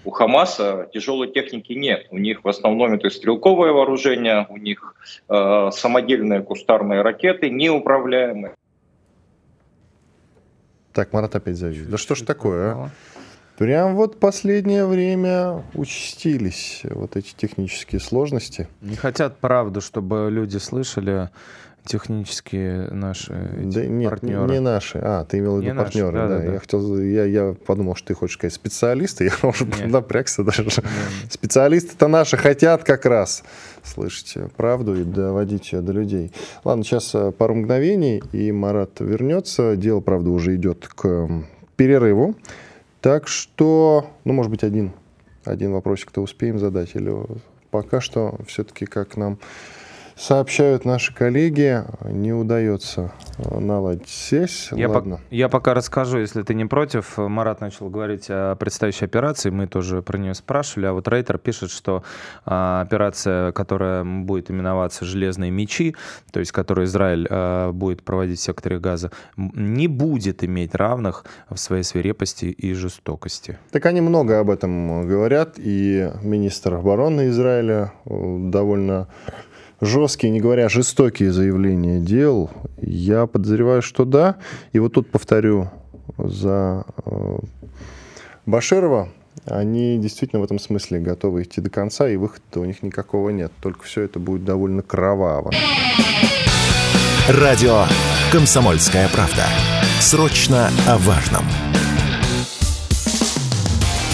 У 0.02 0.10
Хамаса 0.10 0.88
тяжелой 0.94 1.28
техники 1.28 1.74
нет. 1.74 2.06
У 2.10 2.16
них 2.16 2.42
в 2.42 2.48
основном 2.48 2.94
это 2.94 3.10
стрелковое 3.10 3.72
вооружение, 3.72 4.46
у 4.48 4.56
них 4.56 4.94
э, 5.28 5.70
самодельные 5.72 6.40
кустарные 6.40 7.02
ракеты, 7.02 7.50
неуправляемые. 7.50 8.54
Так, 10.92 11.12
Марат 11.12 11.34
опять 11.36 11.56
завис. 11.56 11.86
Да 11.86 11.96
что 11.96 12.14
ж 12.14 12.22
такое, 12.22 12.72
а? 12.72 12.90
Прям 13.60 13.94
вот 13.94 14.18
последнее 14.18 14.86
время 14.86 15.62
участились 15.74 16.80
вот 16.84 17.16
эти 17.16 17.34
технические 17.36 18.00
сложности. 18.00 18.68
Не 18.80 18.96
хотят 18.96 19.36
правду, 19.36 19.82
чтобы 19.82 20.28
люди 20.30 20.56
слышали 20.56 21.28
технические 21.84 22.88
наши 22.90 23.32
да 23.62 23.86
нет, 23.86 24.10
партнеры. 24.10 24.46
Не, 24.46 24.52
не 24.54 24.60
наши. 24.60 24.98
А, 25.02 25.24
ты 25.24 25.38
имел 25.38 25.56
в 25.56 25.60
виду 25.60 25.72
не 25.72 25.74
партнеры, 25.74 26.12
наши, 26.12 26.28
да, 26.28 26.38
да, 26.38 26.44
да. 26.46 26.52
Я 26.52 26.58
хотел, 26.58 26.98
я, 26.98 27.24
я 27.24 27.54
подумал, 27.66 27.94
что 27.94 28.08
ты 28.08 28.14
хочешь 28.14 28.36
сказать 28.36 28.54
специалисты, 28.54 29.24
я 29.42 29.48
уже 29.48 29.64
нет. 29.64 29.86
напрягся 29.86 30.44
даже. 30.44 30.66
Специалисты-то 31.28 32.08
наши 32.08 32.36
хотят 32.36 32.84
как 32.84 33.06
раз 33.06 33.42
слышать 33.82 34.36
правду 34.56 35.00
и 35.00 35.04
доводить 35.04 35.72
ее 35.72 35.80
до 35.80 35.92
людей. 35.92 36.32
Ладно, 36.64 36.84
сейчас 36.84 37.14
э, 37.14 37.32
пару 37.32 37.54
мгновений, 37.54 38.22
и 38.32 38.52
Марат 38.52 39.00
вернется. 39.00 39.76
Дело, 39.76 40.00
правда, 40.00 40.30
уже 40.30 40.54
идет 40.56 40.86
к 40.88 41.28
перерыву. 41.76 42.34
Так 43.00 43.26
что, 43.28 44.10
ну, 44.24 44.34
может 44.34 44.50
быть, 44.50 44.62
один, 44.62 44.92
один 45.44 45.72
вопросик-то 45.72 46.20
успеем 46.20 46.58
задать, 46.58 46.94
или 46.94 47.14
пока 47.70 48.00
что 48.00 48.36
все-таки 48.46 48.84
как 48.84 49.16
нам 49.16 49.38
сообщают 50.20 50.84
наши 50.84 51.14
коллеги, 51.14 51.82
не 52.04 52.32
удается 52.32 53.12
наладить 53.38 54.08
связь. 54.08 54.68
Я, 54.72 54.90
Ладно. 54.90 55.16
По- 55.16 55.34
я 55.34 55.48
пока 55.48 55.72
расскажу, 55.72 56.18
если 56.18 56.42
ты 56.42 56.52
не 56.52 56.66
против. 56.66 57.16
Марат 57.16 57.60
начал 57.60 57.88
говорить 57.88 58.26
о 58.28 58.54
предстоящей 58.56 59.06
операции, 59.06 59.48
мы 59.50 59.66
тоже 59.66 60.02
про 60.02 60.18
нее 60.18 60.34
спрашивали, 60.34 60.86
а 60.86 60.92
вот 60.92 61.08
Рейтер 61.08 61.38
пишет, 61.38 61.70
что 61.70 62.04
а, 62.44 62.82
операция, 62.82 63.52
которая 63.52 64.04
будет 64.04 64.50
именоваться 64.50 65.04
«Железные 65.04 65.50
мечи», 65.50 65.96
то 66.32 66.40
есть 66.40 66.52
которую 66.52 66.86
Израиль 66.86 67.26
а, 67.30 67.72
будет 67.72 68.02
проводить 68.02 68.38
в 68.38 68.42
секторе 68.42 68.78
Газа, 68.78 69.10
не 69.36 69.88
будет 69.88 70.44
иметь 70.44 70.74
равных 70.74 71.24
в 71.48 71.56
своей 71.56 71.82
свирепости 71.82 72.46
и 72.46 72.74
жестокости. 72.74 73.58
Так 73.70 73.86
они 73.86 74.02
много 74.02 74.38
об 74.38 74.50
этом 74.50 75.08
говорят, 75.08 75.54
и 75.56 76.10
министр 76.22 76.74
обороны 76.74 77.28
Израиля 77.28 77.92
э, 78.04 78.36
довольно 78.50 79.08
жесткие, 79.80 80.30
не 80.30 80.40
говоря 80.40 80.68
жестокие 80.68 81.32
заявления 81.32 82.00
делал? 82.00 82.50
Я 82.80 83.26
подозреваю, 83.26 83.82
что 83.82 84.04
да. 84.04 84.36
И 84.72 84.78
вот 84.78 84.92
тут 84.92 85.10
повторю 85.10 85.68
за 86.18 86.84
э, 87.04 87.38
Баширова, 88.46 89.08
они 89.46 89.98
действительно 89.98 90.40
в 90.40 90.44
этом 90.44 90.58
смысле 90.58 91.00
готовы 91.00 91.42
идти 91.42 91.60
до 91.60 91.70
конца, 91.70 92.08
и 92.08 92.16
выхода 92.16 92.60
у 92.60 92.64
них 92.64 92.82
никакого 92.82 93.30
нет. 93.30 93.52
Только 93.60 93.84
все 93.84 94.02
это 94.02 94.18
будет 94.18 94.44
довольно 94.44 94.82
кроваво. 94.82 95.50
Радио 97.28 97.84
«Комсомольская 98.32 99.08
правда». 99.08 99.44
Срочно 100.00 100.70
о 100.86 100.98
важном. 100.98 101.44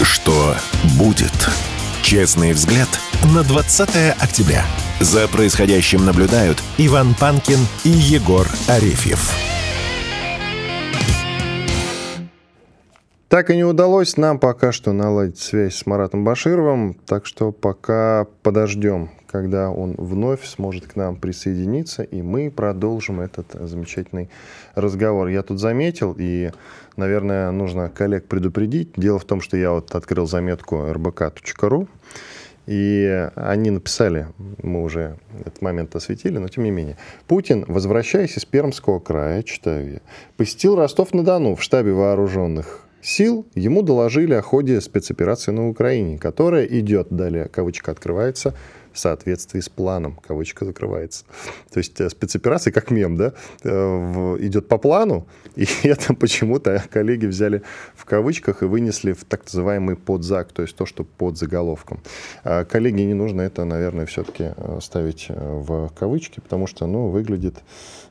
Что 0.03 0.55
будет? 0.99 1.49
Честный 2.03 2.53
взгляд 2.53 2.89
на 3.33 3.43
20 3.43 3.89
октября. 4.21 4.65
За 4.99 5.27
происходящим 5.27 6.05
наблюдают 6.05 6.57
Иван 6.79 7.13
Панкин 7.19 7.59
и 7.83 7.89
Егор 7.89 8.47
Арефьев. 8.67 9.31
Так 13.29 13.51
и 13.51 13.55
не 13.55 13.63
удалось 13.63 14.17
нам 14.17 14.39
пока 14.39 14.71
что 14.71 14.93
наладить 14.93 15.37
связь 15.37 15.75
с 15.75 15.85
Маратом 15.85 16.23
Башировым, 16.23 16.95
так 17.05 17.27
что 17.27 17.51
пока 17.51 18.25
подождем, 18.41 19.11
когда 19.27 19.69
он 19.69 19.93
вновь 19.99 20.43
сможет 20.45 20.87
к 20.87 20.95
нам 20.95 21.15
присоединиться, 21.15 22.01
и 22.01 22.23
мы 22.23 22.49
продолжим 22.49 23.19
этот 23.19 23.51
замечательный 23.51 24.31
разговор. 24.73 25.27
Я 25.27 25.43
тут 25.43 25.59
заметил, 25.59 26.15
и, 26.17 26.51
наверное, 26.95 27.51
нужно 27.51 27.89
коллег 27.89 28.25
предупредить. 28.25 28.93
Дело 28.95 29.19
в 29.19 29.25
том, 29.25 29.41
что 29.41 29.57
я 29.57 29.71
вот 29.71 29.93
открыл 29.93 30.25
заметку 30.25 30.77
rbk.ru, 30.77 31.87
и 32.67 33.29
они 33.35 33.71
написали, 33.71 34.27
мы 34.61 34.83
уже 34.83 35.17
этот 35.39 35.61
момент 35.61 35.95
осветили, 35.95 36.37
но 36.37 36.49
тем 36.49 36.65
не 36.65 36.71
менее. 36.71 36.97
Путин, 37.25 37.63
возвращаясь 37.67 38.37
из 38.37 38.45
Пермского 38.45 38.99
края, 38.99 39.41
читаю 39.43 39.93
я, 39.93 39.99
посетил 40.35 40.75
Ростов-на-Дону 40.75 41.55
в 41.55 41.63
штабе 41.63 41.93
вооруженных 41.93 42.81
сил. 43.01 43.47
Ему 43.55 43.83
доложили 43.83 44.33
о 44.33 44.41
ходе 44.41 44.81
спецоперации 44.81 45.51
на 45.51 45.69
Украине, 45.69 46.17
которая 46.17 46.65
идет, 46.65 47.07
далее 47.09 47.45
кавычка 47.45 47.91
открывается, 47.91 48.53
соответствии 48.99 49.59
с 49.59 49.69
планом, 49.69 50.19
кавычка 50.25 50.65
закрывается. 50.65 51.25
То 51.71 51.79
есть 51.79 51.99
э, 51.99 52.09
спецоперация, 52.09 52.71
как 52.71 52.91
мем, 52.91 53.17
да, 53.17 53.33
э, 53.63 54.37
идет 54.39 54.67
по 54.67 54.77
плану, 54.77 55.27
и 55.55 55.67
это 55.83 56.13
почему-то 56.13 56.83
коллеги 56.91 57.25
взяли 57.25 57.63
в 57.95 58.05
кавычках 58.05 58.63
и 58.63 58.65
вынесли 58.65 59.13
в 59.13 59.23
так 59.25 59.45
называемый 59.45 59.95
подзак, 59.95 60.51
то 60.51 60.61
есть 60.61 60.75
то, 60.75 60.85
что 60.85 61.03
под 61.03 61.37
заголовком. 61.37 62.01
А 62.43 62.65
коллеги 62.65 63.01
не 63.01 63.13
нужно 63.13 63.41
это, 63.41 63.65
наверное, 63.65 64.05
все-таки 64.05 64.51
э, 64.55 64.79
ставить 64.81 65.27
в 65.29 65.91
кавычки, 65.97 66.39
потому 66.39 66.67
что, 66.67 66.87
ну, 66.87 67.07
выглядит 67.07 67.55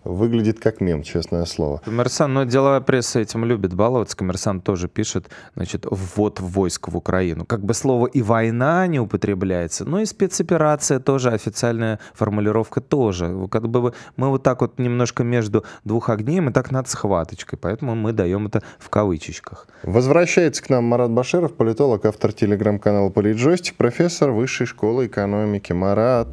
выглядит 0.07 0.61
как 0.61 0.81
мем, 0.81 1.03
честное 1.03 1.45
слово. 1.45 1.81
Коммерсант, 1.85 2.35
но 2.35 2.45
деловая 2.45 2.81
пресса 2.81 3.21
этим 3.21 3.45
любит 3.45 3.75
баловаться. 3.75 4.17
Коммерсант 4.17 4.65
тоже 4.65 4.89
пишет, 4.89 5.29
значит, 5.55 5.87
ввод 5.91 6.41
войск 6.41 6.89
в 6.89 6.97
Украину. 6.97 7.45
Как 7.45 7.65
бы 7.65 7.75
слово 7.75 8.07
и 8.07 8.23
война 8.23 8.87
не 8.87 9.01
употребляется, 9.01 9.85
но 9.85 10.01
и 10.01 10.07
спецоперация 10.07 11.01
тоже, 11.01 11.31
официальная 11.31 11.99
формулировка 12.15 12.81
тоже. 12.81 13.49
Как 13.51 13.69
бы 13.69 13.93
мы 14.17 14.29
вот 14.31 14.43
так 14.43 14.61
вот 14.61 14.79
немножко 14.79 15.25
между 15.25 15.65
двух 15.85 16.09
огней, 16.09 16.41
мы 16.41 16.53
так 16.53 16.71
над 16.71 16.89
схваточкой, 16.89 17.59
поэтому 17.59 17.95
мы 17.95 18.13
даем 18.13 18.47
это 18.47 18.63
в 18.79 18.89
кавычечках. 18.89 19.67
Возвращается 19.83 20.63
к 20.63 20.71
нам 20.71 20.85
Марат 20.85 21.11
Баширов, 21.11 21.55
политолог, 21.55 22.05
автор 22.05 22.33
телеграм-канала 22.33 23.11
«Политджойстик», 23.11 23.77
профессор 23.77 24.31
Высшей 24.31 24.67
школы 24.67 25.07
экономики. 25.07 25.73
Марат, 25.73 26.29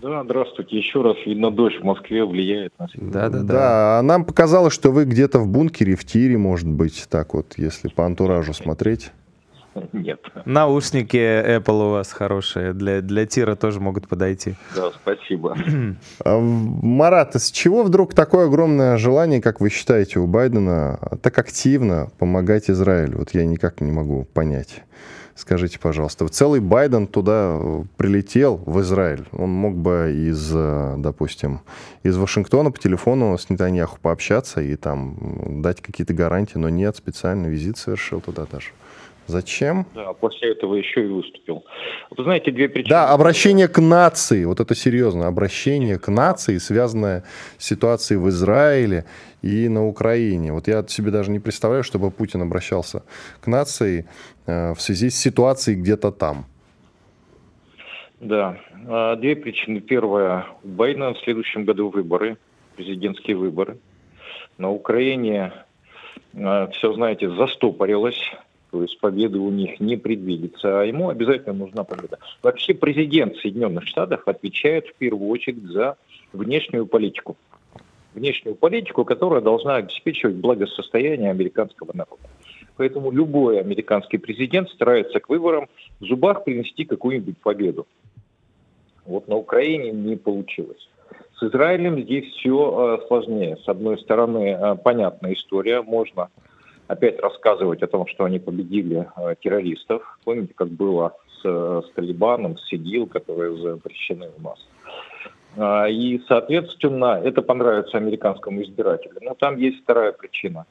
да, 0.00 0.24
здравствуйте. 0.24 0.76
Еще 0.76 1.02
раз, 1.02 1.16
видно, 1.26 1.50
дождь 1.50 1.80
в 1.80 1.84
Москве 1.84 2.24
влияет 2.24 2.72
на 2.78 2.88
Да, 2.94 3.28
да, 3.28 3.38
да. 3.38 3.42
Да, 3.42 4.00
нам 4.02 4.24
показалось, 4.24 4.72
что 4.72 4.90
вы 4.90 5.04
где-то 5.04 5.38
в 5.38 5.48
бункере, 5.48 5.96
в 5.96 6.04
тире, 6.04 6.38
может 6.38 6.68
быть, 6.68 7.06
так 7.08 7.34
вот, 7.34 7.54
если 7.56 7.88
по 7.88 8.04
антуражу 8.04 8.52
смотреть. 8.52 9.10
Нет. 9.92 10.20
Наушники 10.44 11.16
Apple 11.16 11.88
у 11.88 11.90
вас 11.90 12.12
хорошие, 12.12 12.72
для, 12.72 13.00
для 13.00 13.26
тира 13.26 13.54
тоже 13.54 13.80
могут 13.80 14.08
подойти. 14.08 14.54
Да, 14.74 14.90
спасибо. 14.90 15.56
А, 16.24 16.38
Марат, 16.38 17.36
с 17.36 17.50
чего 17.50 17.82
вдруг 17.82 18.14
такое 18.14 18.46
огромное 18.46 18.96
желание, 18.98 19.40
как 19.40 19.60
вы 19.60 19.70
считаете, 19.70 20.18
у 20.18 20.26
Байдена 20.26 20.98
так 21.22 21.38
активно 21.38 22.10
помогать 22.18 22.70
Израилю? 22.70 23.18
Вот 23.18 23.30
я 23.34 23.44
никак 23.44 23.80
не 23.80 23.92
могу 23.92 24.26
понять. 24.32 24.82
Скажите, 25.38 25.78
пожалуйста, 25.78 26.26
целый 26.26 26.58
Байден 26.58 27.06
туда 27.06 27.60
э, 27.62 27.82
прилетел, 27.96 28.56
в 28.66 28.80
Израиль. 28.80 29.24
Он 29.30 29.50
мог 29.50 29.76
бы 29.76 30.12
из, 30.12 30.50
э, 30.52 30.96
допустим, 30.98 31.60
из 32.02 32.16
Вашингтона 32.16 32.72
по 32.72 32.78
телефону 32.80 33.38
с 33.38 33.48
Нетаньяху 33.48 34.00
пообщаться 34.02 34.60
и 34.60 34.74
там 34.74 35.62
дать 35.62 35.80
какие-то 35.80 36.12
гарантии, 36.12 36.58
но 36.58 36.68
нет, 36.68 36.96
специальный 36.96 37.50
визит 37.50 37.78
совершил 37.78 38.20
туда 38.20 38.46
даже. 38.50 38.70
Зачем? 39.28 39.86
Да, 39.94 40.12
после 40.14 40.52
этого 40.52 40.74
еще 40.74 41.04
и 41.04 41.06
выступил. 41.06 41.62
Вы 42.16 42.24
знаете, 42.24 42.50
две 42.50 42.68
причины. 42.68 42.90
Да, 42.90 43.12
обращение 43.12 43.68
к 43.68 43.78
нации, 43.80 44.44
вот 44.44 44.58
это 44.58 44.74
серьезно, 44.74 45.28
обращение 45.28 46.00
к 46.00 46.08
нации, 46.08 46.58
связанное 46.58 47.22
с 47.58 47.66
ситуацией 47.66 48.18
в 48.18 48.28
Израиле 48.30 49.04
и 49.42 49.68
на 49.68 49.86
Украине. 49.86 50.52
Вот 50.52 50.68
я 50.68 50.84
себе 50.88 51.10
даже 51.10 51.30
не 51.30 51.38
представляю, 51.38 51.84
чтобы 51.84 52.10
Путин 52.10 52.42
обращался 52.42 53.02
к 53.40 53.46
нации 53.46 54.06
э, 54.46 54.74
в 54.74 54.80
связи 54.80 55.10
с 55.10 55.16
ситуацией 55.16 55.76
где-то 55.76 56.10
там. 56.10 56.46
Да, 58.20 58.58
а, 58.88 59.16
две 59.16 59.36
причины. 59.36 59.80
Первая, 59.80 60.46
у 60.64 60.68
Байдена 60.68 61.14
в 61.14 61.18
следующем 61.18 61.64
году 61.64 61.88
выборы, 61.88 62.36
президентские 62.76 63.36
выборы. 63.36 63.78
На 64.58 64.70
Украине 64.70 65.52
а, 66.34 66.66
все, 66.68 66.92
знаете, 66.94 67.30
застопорилось 67.30 68.20
то 68.70 68.82
есть 68.82 69.00
победы 69.00 69.38
у 69.38 69.50
них 69.50 69.80
не 69.80 69.96
предвидится, 69.96 70.80
а 70.80 70.84
ему 70.84 71.08
обязательно 71.08 71.54
нужна 71.54 71.84
победа. 71.84 72.18
Вообще 72.42 72.74
президент 72.74 73.36
Соединенных 73.36 73.86
Штатов 73.86 74.22
отвечает 74.26 74.88
в 74.88 74.94
первую 74.94 75.30
очередь 75.30 75.64
за 75.64 75.96
внешнюю 76.32 76.86
политику. 76.86 77.36
Внешнюю 78.14 78.56
политику, 78.56 79.04
которая 79.04 79.40
должна 79.40 79.76
обеспечивать 79.76 80.36
благосостояние 80.36 81.30
американского 81.30 81.90
народа. 81.94 82.22
Поэтому 82.76 83.10
любой 83.10 83.60
американский 83.60 84.18
президент 84.18 84.70
старается 84.70 85.20
к 85.20 85.28
выборам 85.28 85.68
в 86.00 86.04
зубах 86.04 86.44
принести 86.44 86.84
какую-нибудь 86.84 87.38
победу. 87.38 87.86
Вот 89.04 89.26
на 89.26 89.36
Украине 89.36 89.90
не 89.90 90.16
получилось. 90.16 90.88
С 91.38 91.42
Израилем 91.42 92.02
здесь 92.02 92.32
все 92.34 92.98
э, 93.00 93.06
сложнее. 93.06 93.56
С 93.64 93.68
одной 93.68 93.98
стороны, 93.98 94.50
э, 94.50 94.76
понятная 94.76 95.34
история, 95.34 95.82
можно 95.82 96.28
опять 96.88 97.20
рассказывать 97.20 97.82
о 97.82 97.86
том, 97.86 98.06
что 98.06 98.24
они 98.24 98.38
победили 98.38 99.08
э, 99.16 99.34
террористов. 99.40 100.18
Помните, 100.24 100.52
как 100.54 100.68
было 100.68 101.16
с, 101.40 101.42
с 101.42 101.90
Талибаном, 101.94 102.58
с 102.58 102.66
СИДИЛ, 102.68 103.06
которые 103.06 103.56
запрещены 103.56 104.30
у 104.36 104.42
нас. 104.42 104.58
А, 105.58 105.88
и, 105.88 106.20
соответственно, 106.28 107.20
это 107.22 107.42
понравится 107.42 107.98
американскому 107.98 108.62
избирателю. 108.62 109.18
Но 109.20 109.34
там 109.34 109.56
есть 109.56 109.82
вторая 109.82 110.12
причина. 110.12 110.66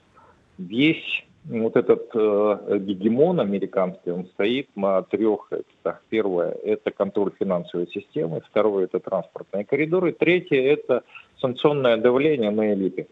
Весь 0.58 1.26
вот 1.44 1.76
этот 1.76 2.10
э, 2.14 2.80
гегемон 2.80 3.40
американский, 3.40 4.12
он 4.12 4.26
стоит 4.28 4.70
на 4.76 5.02
трех. 5.04 5.48
Это, 5.52 6.00
первое– 6.10 6.52
это 6.64 6.92
контроль 6.92 7.32
финансовой 7.38 7.88
системы, 7.88 8.42
второе– 8.50 8.86
это 8.86 9.00
транспортные 9.00 9.66
коридоры, 9.66 10.14
третье– 10.14 10.62
это 10.74 11.04
санкционное 11.40 11.98
давление 11.98 12.52
на 12.52 12.74
элиты. 12.74 13.08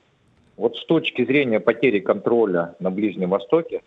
Вот 0.58 0.77
с 0.77 0.86
точки 0.86 1.25
зрения 1.25 1.60
потери 1.60 2.00
контроля 2.00 2.75
на 2.79 2.89
Ближнем 2.89 3.29
Востоке, 3.29 3.82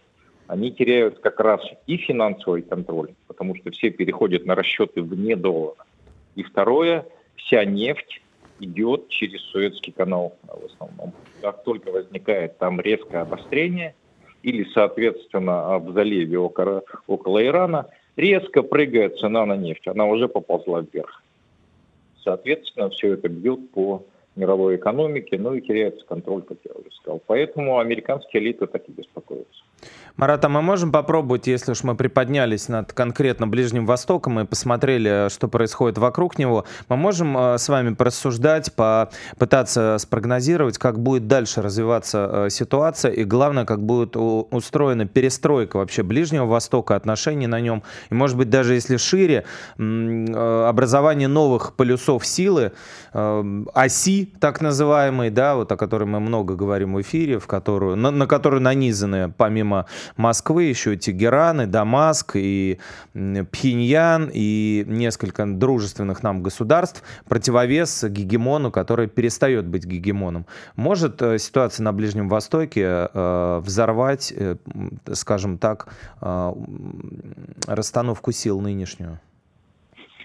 они 0.47 0.73
теряют 0.73 1.19
как 1.19 1.41
раз 1.41 1.61
и 1.87 1.97
финансовый 1.97 2.63
контроль, 2.63 3.11
потому 3.27 3.55
что 3.57 3.71
все 3.71 3.91
переходят 3.91 4.47
на 4.47 4.55
расчеты 4.55 5.03
вне 5.03 5.37
доллара. 5.37 5.85
И 6.37 6.43
второе– 6.43 7.07
вся 7.39 7.65
нефть 7.65 8.21
идет 8.61 9.09
через 9.09 9.41
Суэцкий 9.43 9.93
канал 9.93 10.37
в 10.43 10.67
основном. 10.67 11.13
Как 11.41 11.65
только 11.65 11.91
возникает 11.91 12.59
там 12.59 12.81
резкое 12.81 13.23
обострение 13.23 13.95
или, 14.43 14.65
соответственно, 14.75 15.79
в 15.79 15.93
заливе 15.93 16.39
около, 16.39 16.83
около 17.07 17.45
Ирана, 17.45 17.87
резко 18.17 18.63
прыгает 18.63 19.19
цена 19.19 19.47
на 19.47 19.57
нефть. 19.57 19.87
Она 19.87 20.07
уже 20.07 20.29
поползла 20.29 20.81
вверх. 20.81 21.23
Соответственно, 22.23 22.91
все 22.91 23.15
это 23.15 23.29
бьет 23.29 23.71
по 23.71 24.05
мировой 24.39 24.77
экономике, 24.77 25.39
ну 25.39 25.55
и 25.55 25.61
теряется 25.61 26.05
контроль, 26.07 26.43
как 26.43 26.59
я 26.65 26.73
уже 26.73 26.91
сказал. 26.97 27.21
Поэтому 27.27 27.79
американские 27.79 28.43
элиты 28.43 28.67
так 28.67 28.89
и 28.89 28.93
беспокоятся. 28.93 29.63
Марат, 30.19 30.45
а 30.45 30.49
мы 30.49 30.63
можем 30.63 30.91
попробовать, 30.91 31.47
если 31.47 31.71
уж 31.71 31.85
мы 31.85 31.95
приподнялись 31.95 32.69
над 32.69 32.93
конкретно 32.93 33.47
Ближним 33.47 33.87
Востоком 33.87 34.41
и 34.41 34.45
посмотрели, 34.45 35.29
что 35.29 35.47
происходит 35.47 35.97
вокруг 35.97 36.41
него, 36.41 36.65
мы 36.89 36.97
можем 36.97 37.39
э, 37.39 37.57
с 37.57 37.69
вами 37.69 37.95
порассуждать, 37.95 38.75
попытаться 38.75 39.97
спрогнозировать, 40.01 40.77
как 40.77 40.99
будет 40.99 41.29
дальше 41.29 41.63
развиваться 41.63 42.31
э, 42.33 42.51
ситуация 42.51 43.13
и, 43.13 43.23
главное, 43.23 43.65
как 43.65 43.81
будет 43.81 44.17
устроена 44.17 45.07
перестройка 45.07 45.77
вообще 45.77 46.03
Ближнего 46.03 46.47
Востока, 46.47 46.97
отношений 46.97 47.47
на 47.47 47.61
нем, 47.61 47.85
и, 48.11 48.15
может 48.15 48.37
быть, 48.37 48.51
даже 48.51 48.75
если 48.75 48.97
шире, 48.97 49.45
э, 49.79 50.65
образование 50.69 51.29
новых 51.29 51.77
полюсов 51.77 52.27
силы, 52.27 52.73
оси 53.13 54.28
так 54.41 54.61
называемой, 54.61 55.31
да, 55.31 55.55
вот 55.57 55.71
о 55.73 55.77
которой 55.77 56.05
мы 56.05 56.21
много 56.21 56.55
говорим 56.55 56.95
в 56.95 57.03
эфире, 57.03 57.39
в 57.39 57.47
которую, 57.47 57.97
на, 57.97 58.11
на 58.11 58.27
которую 58.27 58.63
нанизаны 58.63 59.33
помимо 59.37 59.87
Москвы 60.17 60.65
еще 60.65 60.97
Тегеран, 60.97 61.63
и 61.63 61.67
Дамаск, 61.67 62.33
и 62.35 62.79
Пхеньян, 63.13 64.31
и 64.33 64.85
несколько 64.87 65.47
дружественных 65.47 66.23
нам 66.23 66.43
государств, 66.43 67.03
противовес 67.29 68.05
гегемону, 68.05 68.71
который 68.71 69.09
перестает 69.09 69.67
быть 69.67 69.85
гегемоном. 69.85 70.47
Может 70.77 71.21
э, 71.23 71.39
ситуация 71.39 71.85
на 71.85 71.93
Ближнем 71.93 72.29
Востоке 72.29 73.09
э, 73.13 73.61
взорвать, 73.65 74.33
э, 74.35 74.57
скажем 75.13 75.59
так, 75.59 75.89
э, 76.21 76.53
расстановку 77.67 78.33
сил 78.33 78.61
нынешнюю? 78.61 79.21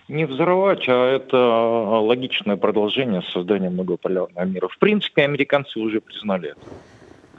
Не 0.09 0.25
взорвать, 0.25 0.83
а 0.87 1.15
это 1.15 1.37
логичное 1.37 2.57
продолжение 2.57 3.21
создания 3.33 3.69
многополярного 3.69 4.45
мира. 4.45 4.67
В 4.67 4.77
принципе, 4.77 5.23
американцы 5.23 5.79
уже 5.79 6.01
признали 6.01 6.51
это. 6.51 6.59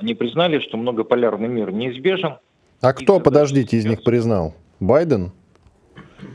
Они 0.01 0.15
признали, 0.15 0.59
что 0.61 0.77
многополярный 0.77 1.49
мир 1.49 1.71
неизбежен. 1.73 2.37
А 2.81 2.93
кто, 2.93 3.21
подождите, 3.21 3.77
из 3.77 3.85
них 3.85 4.03
признал? 4.03 4.55
Байден? 4.81 5.33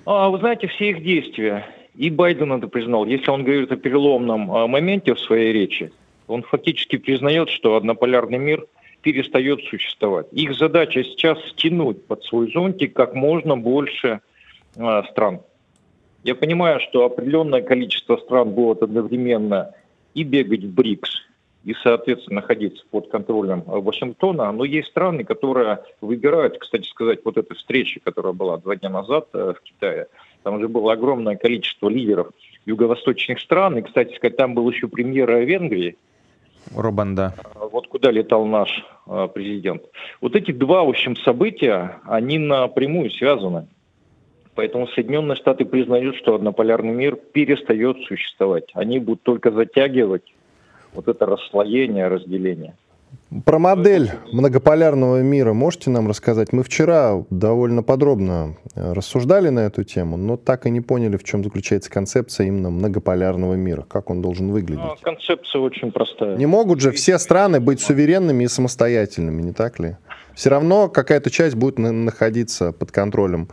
А, 0.05 0.29
вы 0.29 0.37
знаете, 0.39 0.67
все 0.67 0.91
их 0.91 1.03
действия. 1.03 1.65
И 1.95 2.09
Байден 2.09 2.53
это 2.53 2.67
признал. 2.67 3.05
Если 3.05 3.29
он 3.29 3.43
говорит 3.43 3.71
о 3.71 3.75
переломном 3.75 4.51
а, 4.51 4.67
моменте 4.67 5.13
в 5.13 5.19
своей 5.19 5.51
речи, 5.51 5.91
он 6.27 6.43
фактически 6.43 6.97
признает, 6.97 7.49
что 7.49 7.75
однополярный 7.75 8.37
мир 8.37 8.65
перестает 9.01 9.61
существовать. 9.65 10.27
Их 10.31 10.55
задача 10.55 11.03
сейчас 11.03 11.37
стянуть 11.49 12.05
под 12.05 12.23
свой 12.23 12.51
зонтик 12.51 12.93
как 12.93 13.15
можно 13.15 13.57
больше 13.57 14.21
а, 14.77 15.03
стран. 15.03 15.41
Я 16.29 16.35
понимаю, 16.35 16.79
что 16.79 17.05
определенное 17.05 17.63
количество 17.63 18.15
стран 18.17 18.51
будут 18.51 18.83
одновременно 18.83 19.73
и 20.13 20.21
бегать 20.21 20.63
в 20.63 20.71
БРИКС, 20.71 21.09
и, 21.63 21.73
соответственно, 21.81 22.41
находиться 22.41 22.83
под 22.91 23.09
контролем 23.09 23.63
Вашингтона. 23.65 24.51
Но 24.51 24.63
есть 24.63 24.89
страны, 24.89 25.23
которые 25.23 25.79
выбирают, 26.01 26.59
кстати 26.59 26.87
сказать, 26.87 27.21
вот 27.25 27.37
эта 27.37 27.55
встреча, 27.55 27.99
которая 27.99 28.33
была 28.33 28.57
два 28.57 28.75
дня 28.75 28.91
назад 28.91 29.29
э, 29.33 29.55
в 29.57 29.61
Китае, 29.63 30.05
там 30.43 30.57
уже 30.57 30.67
было 30.67 30.93
огромное 30.93 31.35
количество 31.35 31.89
лидеров 31.89 32.27
юго-восточных 32.67 33.39
стран. 33.39 33.79
И, 33.79 33.81
кстати 33.81 34.15
сказать, 34.15 34.37
там 34.37 34.53
был 34.53 34.69
еще 34.69 34.87
премьер 34.87 35.31
Венгрии, 35.31 35.97
Робан, 36.75 37.15
да. 37.15 37.33
Вот 37.55 37.87
куда 37.87 38.11
летал 38.11 38.45
наш 38.45 38.85
э, 39.07 39.27
президент. 39.33 39.81
Вот 40.21 40.35
эти 40.35 40.51
два, 40.51 40.83
в 40.83 40.89
общем, 40.89 41.15
события, 41.15 42.01
они 42.05 42.37
напрямую 42.37 43.09
связаны. 43.09 43.65
Поэтому 44.59 44.89
Соединенные 44.89 45.37
Штаты 45.37 45.63
признают, 45.63 46.17
что 46.17 46.35
однополярный 46.35 46.91
мир 46.91 47.15
перестает 47.15 47.95
существовать. 48.09 48.65
Они 48.73 48.99
будут 48.99 49.23
только 49.23 49.51
затягивать 49.51 50.33
вот 50.93 51.07
это 51.07 51.25
расслоение, 51.25 52.09
разделение. 52.09 52.75
Про 53.45 53.57
модель 53.57 54.11
многополярного 54.33 55.21
мира 55.21 55.53
можете 55.53 55.91
нам 55.91 56.09
рассказать? 56.09 56.51
Мы 56.51 56.63
вчера 56.63 57.23
довольно 57.29 57.83
подробно 57.83 58.57
э, 58.75 58.91
рассуждали 58.91 59.47
на 59.47 59.61
эту 59.61 59.85
тему, 59.85 60.17
но 60.17 60.35
так 60.35 60.65
и 60.65 60.69
не 60.69 60.81
поняли, 60.81 61.15
в 61.15 61.23
чем 61.23 61.41
заключается 61.41 61.89
концепция 61.89 62.47
именно 62.47 62.69
многополярного 62.69 63.53
мира, 63.53 63.85
как 63.87 64.09
он 64.09 64.21
должен 64.21 64.51
выглядеть. 64.51 64.83
Ну, 64.83 64.97
концепция 65.01 65.61
очень 65.61 65.93
простая. 65.93 66.35
Не 66.35 66.47
могут 66.47 66.81
же 66.81 66.91
все 66.91 67.17
страны 67.17 67.61
быть 67.61 67.79
суверенными 67.79 68.43
и 68.43 68.47
самостоятельными, 68.49 69.41
не 69.41 69.53
так 69.53 69.79
ли? 69.79 69.95
Все 70.35 70.49
равно 70.49 70.89
какая-то 70.89 71.29
часть 71.29 71.55
будет 71.55 71.79
находиться 71.79 72.73
под 72.73 72.91
контролем 72.91 73.47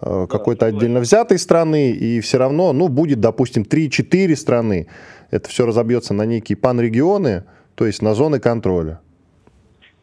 какой-то 0.00 0.66
отдельно 0.66 1.00
взятой 1.00 1.38
страны, 1.38 1.90
и 1.90 2.20
все 2.20 2.38
равно, 2.38 2.72
ну, 2.72 2.88
будет, 2.88 3.20
допустим, 3.20 3.62
3-4 3.62 4.36
страны, 4.36 4.88
это 5.30 5.48
все 5.48 5.66
разобьется 5.66 6.14
на 6.14 6.26
некие 6.26 6.56
панрегионы, 6.56 7.44
то 7.74 7.86
есть 7.86 8.02
на 8.02 8.14
зоны 8.14 8.38
контроля. 8.38 9.00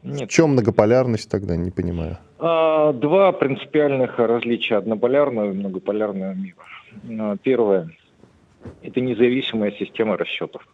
Нет. 0.03 0.29
В 0.29 0.31
чем 0.33 0.51
многополярность 0.51 1.29
тогда, 1.29 1.55
не 1.55 1.71
понимаю? 1.71 2.17
А, 2.39 2.91
два 2.91 3.31
принципиальных 3.31 4.19
различия 4.19 4.75
однополярного 4.75 5.51
и 5.51 5.53
многополярного 5.53 6.33
мира. 6.33 7.37
Первое– 7.43 7.89
это 8.81 8.99
независимая 8.99 9.71
система 9.71 10.17
расчетов. 10.17 10.67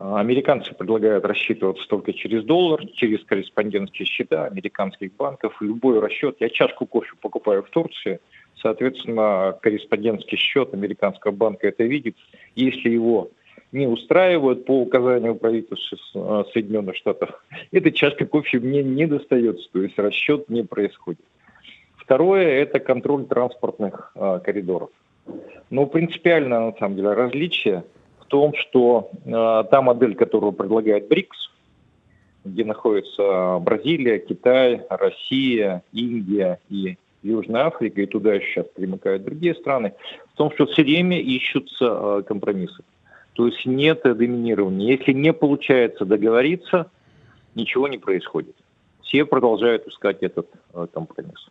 Американцы 0.00 0.74
предлагают 0.74 1.26
рассчитываться 1.26 1.86
только 1.86 2.14
через 2.14 2.42
доллар, 2.42 2.86
через 2.94 3.22
корреспондентские 3.22 4.06
счета 4.06 4.46
американских 4.46 5.14
банков. 5.14 5.60
Любой 5.60 6.00
расчет, 6.00 6.36
я 6.40 6.48
чашку 6.48 6.86
кофе 6.86 7.10
покупаю 7.20 7.62
в 7.62 7.68
Турции, 7.68 8.18
соответственно, 8.62 9.58
корреспондентский 9.60 10.38
счет 10.38 10.72
американского 10.72 11.32
банка 11.32 11.68
это 11.68 11.84
видит. 11.84 12.16
Если 12.54 12.88
его 12.88 13.30
не 13.72 13.86
устраивают 13.86 14.64
по 14.64 14.80
указанию 14.80 15.34
правительства 15.34 15.98
э, 16.14 16.44
Соединенных 16.54 16.96
Штатов, 16.96 17.44
эта 17.70 17.92
чашка 17.92 18.24
кофе 18.24 18.58
мне 18.58 18.82
не 18.82 19.04
достается, 19.04 19.68
то 19.70 19.82
есть 19.82 19.98
расчет 19.98 20.48
не 20.48 20.62
происходит. 20.62 21.26
Второе– 21.98 22.46
это 22.62 22.80
контроль 22.80 23.26
транспортных 23.26 24.12
э, 24.14 24.40
коридоров. 24.42 24.88
Но 25.68 25.84
принципиально, 25.84 26.70
на 26.70 26.72
самом 26.78 26.96
деле, 26.96 27.12
различие 27.12 27.84
том, 28.30 28.54
что 28.54 29.10
э, 29.24 29.64
та 29.70 29.82
модель, 29.82 30.14
которую 30.14 30.52
предлагает 30.52 31.08
БРИКС, 31.08 31.50
где 32.44 32.64
находятся 32.64 33.58
Бразилия, 33.60 34.18
Китай, 34.18 34.82
Россия, 34.88 35.82
Индия 35.92 36.58
и 36.70 36.96
Южная 37.22 37.66
Африка, 37.66 38.00
и 38.00 38.06
туда 38.06 38.40
сейчас 38.40 38.66
примыкают 38.74 39.24
другие 39.24 39.54
страны, 39.54 39.92
в 40.32 40.36
том, 40.36 40.50
что 40.52 40.66
все 40.66 40.82
время 40.82 41.20
ищутся 41.20 41.84
э, 41.84 42.22
компромиссы. 42.26 42.82
То 43.34 43.46
есть 43.46 43.66
нет 43.66 44.02
доминирования. 44.04 44.96
Если 44.96 45.12
не 45.12 45.32
получается 45.32 46.04
договориться, 46.04 46.90
ничего 47.54 47.88
не 47.88 47.98
происходит. 47.98 48.56
Все 49.02 49.24
продолжают 49.24 49.86
искать 49.86 50.22
этот 50.22 50.48
э, 50.72 50.86
компромисс. 50.92 51.48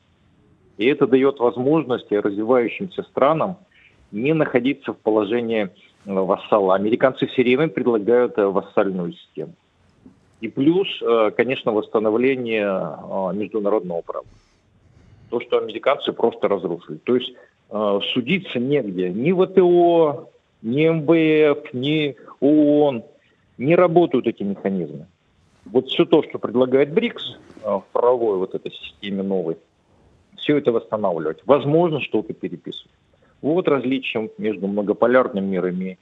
И 0.78 0.86
это 0.86 1.08
дает 1.08 1.40
возможность 1.40 2.12
развивающимся 2.12 3.04
странам 3.04 3.58
не 4.12 4.34
находиться 4.34 4.94
в 4.94 4.98
положении 4.98 5.70
вассала. 6.06 6.76
Американцы 6.76 7.28
все 7.28 7.44
время 7.44 7.68
предлагают 7.68 8.38
вассальную 8.38 9.14
систему. 9.14 9.54
И 10.42 10.48
плюс, 10.48 10.88
конечно, 11.36 11.72
восстановление 11.72 12.66
международного 13.34 14.02
права. 14.02 14.26
То, 15.30 15.40
что 15.42 15.58
американцы 15.58 16.14
просто 16.14 16.48
разрушили. 16.48 16.98
То 16.98 17.16
есть 17.16 17.34
судиться 18.14 18.60
негде. 18.60 19.10
Ни 19.10 19.32
ВТО, 19.32 20.30
ни 20.62 20.88
МВФ, 20.88 21.74
ни 21.74 22.16
ООН 22.40 23.04
не 23.58 23.76
работают 23.76 24.28
эти 24.28 24.44
механизмы. 24.44 25.08
Вот 25.66 25.88
все 25.90 26.06
то, 26.06 26.24
что 26.24 26.40
предлагает 26.40 26.94
БРИКС 26.94 27.38
в 27.64 27.84
правовой 27.92 28.38
вот 28.38 28.56
этой 28.56 28.72
системе 28.72 29.22
новой, 29.22 29.58
все 30.38 30.58
это 30.58 30.72
восстанавливать. 30.72 31.42
Возможно, 31.46 32.00
что-то 32.00 32.34
переписывать. 32.34 32.90
Вот 33.42 33.68
различие 33.68 34.30
между 34.38 34.68
многополярным 34.68 35.46
миром 35.46 35.82
и 35.82 35.98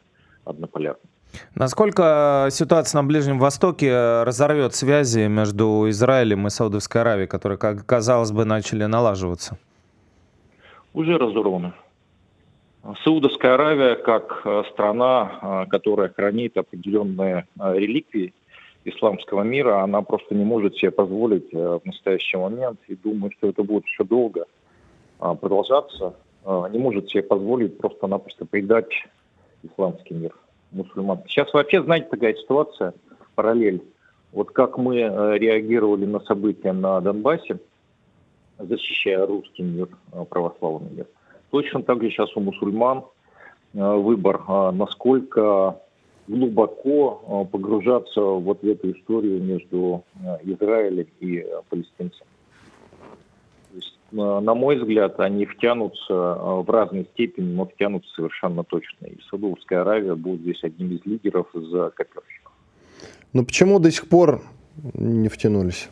однополярным. 0.46 1.08
Насколько 1.56 2.48
ситуация 2.52 3.02
на 3.02 3.08
Ближнем 3.08 3.40
Востоке 3.40 4.24
разорвет 4.24 4.74
связи 4.74 5.28
между 5.28 5.90
Израилем 5.90 6.48
и 6.48 6.50
Саудовской 6.50 7.02
Аравией, 7.02 7.28
которые, 7.28 7.58
как 7.58 7.86
казалось 7.86 8.32
бы, 8.32 8.46
начали 8.46 8.86
налаживаться? 8.86 9.58
Уже 10.94 11.18
разорваны. 11.18 11.74
Саудовская 13.04 13.56
Аравия, 13.56 13.96
как 13.96 14.42
э, 14.46 14.64
страна, 14.72 15.40
э, 15.42 15.66
которая 15.70 16.10
хранит 16.10 16.58
определенные 16.58 17.46
э, 17.60 17.74
реликвии 17.78 18.34
исламского 18.86 19.42
мира, 19.42 19.84
она 19.84 20.02
просто 20.02 20.34
не 20.34 20.46
может 20.46 20.78
себе 20.78 20.92
позволить 20.92 21.52
в 21.52 21.82
настоящий 21.84 22.38
момент, 22.38 22.80
и 22.88 22.96
думаю, 22.96 23.32
что 23.38 23.50
это 23.50 23.64
будет 23.64 23.86
еще 23.86 24.06
долго 24.06 24.46
продолжаться, 25.18 26.14
не 26.72 26.80
может 26.80 27.10
себе 27.10 27.24
позволить 27.24 27.78
просто-напросто 27.78 28.46
предать 28.46 28.90
исламский 29.64 30.14
мир 30.14 30.36
мусульман. 30.72 31.20
Сейчас 31.28 31.54
вообще, 31.54 31.84
знаете, 31.84 32.08
такая 32.10 32.36
ситуация, 32.36 32.94
параллель. 33.36 33.84
Вот 34.32 34.52
как 34.52 34.78
мы 34.78 34.96
реагировали 34.96 36.06
на 36.06 36.20
события 36.22 36.72
на 36.72 37.02
Донбассе, 37.02 37.60
защищая 38.60 39.26
русский 39.26 39.64
мир, 39.64 39.90
православный 40.30 40.90
мир, 40.92 41.08
Точно 41.50 41.82
так 41.82 42.02
же 42.02 42.10
сейчас 42.10 42.36
у 42.36 42.42
мусульман 42.42 43.06
э, 43.74 43.96
выбор, 43.96 44.42
а 44.48 44.72
насколько 44.72 45.80
глубоко 46.28 47.22
э, 47.48 47.52
погружаться 47.52 48.22
вот 48.22 48.62
в 48.62 48.68
эту 48.68 48.92
историю 48.92 49.42
между 49.42 50.04
э, 50.16 50.38
Израилем 50.44 51.08
и 51.20 51.46
палестинцами. 51.70 52.30
На 54.12 54.54
мой 54.54 54.78
взгляд, 54.78 55.20
они 55.20 55.46
втянутся 55.46 56.14
в 56.14 56.70
разной 56.70 57.06
степени, 57.14 57.54
но 57.54 57.66
втянутся 57.66 58.10
совершенно 58.16 58.64
точно. 58.64 59.06
И 59.06 59.18
Саудовская 59.30 59.82
Аравия 59.82 60.16
будет 60.16 60.42
здесь 60.42 60.64
одним 60.64 60.92
из 60.96 61.06
лидеров 61.06 61.48
за 61.54 61.90
коперщиков. 61.90 62.54
Но 63.34 63.44
почему 63.44 63.80
до 63.80 63.92
сих 63.92 64.08
пор 64.08 64.42
не 64.94 65.28
втянулись? 65.30 65.90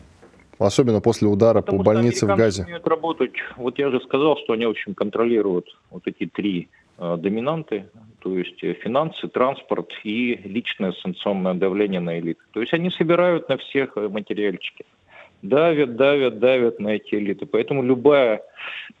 Особенно 0.58 1.00
после 1.00 1.28
удара 1.28 1.60
Потому 1.60 1.78
по 1.78 1.84
больнице 1.84 2.26
в 2.26 2.34
Газе. 2.34 2.64
умеют 2.64 2.86
работать. 2.86 3.32
Вот 3.56 3.78
я 3.78 3.90
же 3.90 4.00
сказал, 4.00 4.38
что 4.38 4.54
они, 4.54 4.64
в 4.64 4.70
общем, 4.70 4.94
контролируют 4.94 5.66
вот 5.90 6.06
эти 6.06 6.26
три 6.26 6.68
э, 6.98 7.16
доминанты, 7.18 7.86
то 8.20 8.36
есть 8.36 8.64
э, 8.64 8.72
финансы, 8.72 9.28
транспорт 9.28 9.90
и 10.02 10.40
личное 10.44 10.92
санкционное 10.92 11.54
давление 11.54 12.00
на 12.00 12.18
элиту. 12.18 12.40
То 12.52 12.60
есть 12.60 12.72
они 12.72 12.90
собирают 12.90 13.50
на 13.50 13.58
всех 13.58 13.96
э, 13.96 14.08
материальчики 14.08 14.86
давят, 15.42 15.96
давят, 15.96 16.38
давят 16.38 16.80
на 16.80 16.96
эти 16.96 17.14
элиты. 17.14 17.46
Поэтому 17.46 17.82
любая 17.82 18.42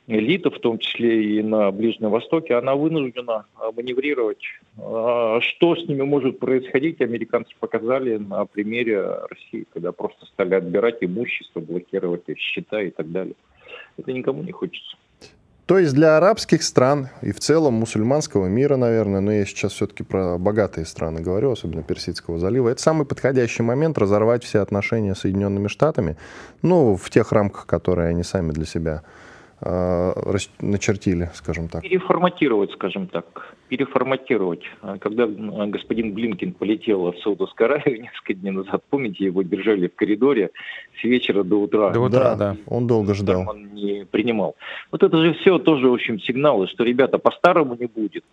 элита, 0.06 0.50
в 0.50 0.58
том 0.58 0.78
числе 0.78 1.38
и 1.38 1.42
на 1.42 1.70
Ближнем 1.70 2.10
Востоке, 2.10 2.54
она 2.54 2.74
вынуждена 2.74 3.46
маневрировать. 3.76 4.42
А, 4.78 5.40
что 5.40 5.76
с 5.76 5.86
ними 5.88 6.02
может 6.02 6.38
происходить, 6.38 7.00
американцы 7.00 7.52
показали 7.58 8.16
на 8.16 8.46
примере 8.46 9.02
России, 9.02 9.66
когда 9.72 9.92
просто 9.92 10.26
стали 10.26 10.54
отбирать 10.54 10.98
имущество, 11.00 11.60
блокировать 11.60 12.22
счета 12.38 12.82
и 12.82 12.90
так 12.90 13.10
далее. 13.10 13.34
Это 13.96 14.12
никому 14.12 14.42
не 14.42 14.52
хочется. 14.52 14.96
То 15.66 15.80
есть 15.80 15.94
для 15.94 16.16
арабских 16.16 16.62
стран 16.62 17.08
и 17.22 17.32
в 17.32 17.40
целом 17.40 17.74
мусульманского 17.74 18.46
мира, 18.46 18.76
наверное, 18.76 19.20
но 19.20 19.32
я 19.32 19.44
сейчас 19.44 19.72
все-таки 19.72 20.04
про 20.04 20.38
богатые 20.38 20.86
страны 20.86 21.20
говорю, 21.20 21.50
особенно 21.50 21.82
Персидского 21.82 22.38
залива, 22.38 22.68
это 22.68 22.80
самый 22.80 23.04
подходящий 23.04 23.64
момент 23.64 23.98
разорвать 23.98 24.44
все 24.44 24.60
отношения 24.60 25.16
с 25.16 25.20
Соединенными 25.20 25.66
Штатами, 25.66 26.16
ну, 26.62 26.94
в 26.94 27.10
тех 27.10 27.32
рамках, 27.32 27.66
которые 27.66 28.10
они 28.10 28.22
сами 28.22 28.52
для 28.52 28.64
себя 28.64 29.02
начертили, 29.60 31.30
скажем 31.34 31.68
так? 31.68 31.82
Переформатировать, 31.82 32.72
скажем 32.72 33.06
так. 33.06 33.54
Переформатировать. 33.68 34.60
А 34.82 34.98
когда 34.98 35.24
э, 35.24 35.66
господин 35.68 36.12
Блинкин 36.12 36.52
полетел 36.52 37.10
в 37.10 37.18
Саудовскую 37.20 37.72
Аравию 37.72 38.02
несколько 38.02 38.34
дней 38.34 38.50
назад, 38.50 38.82
помните, 38.90 39.24
его 39.24 39.42
держали 39.42 39.88
в 39.88 39.94
коридоре 39.94 40.50
с 41.00 41.04
вечера 41.04 41.42
до 41.42 41.56
утра. 41.62 41.90
До 41.90 42.00
утра, 42.00 42.34
да. 42.34 42.36
да. 42.36 42.56
Он 42.66 42.86
долго 42.86 43.14
ждал. 43.14 43.48
Он 43.48 43.72
не 43.72 44.04
принимал. 44.04 44.56
Вот 44.92 45.02
это 45.02 45.16
же 45.16 45.32
все 45.34 45.58
тоже, 45.58 45.88
в 45.88 45.94
общем, 45.94 46.20
сигналы, 46.20 46.66
что, 46.68 46.84
ребята, 46.84 47.16
по-старому 47.18 47.76
не 47.76 47.86
будет. 47.86 48.24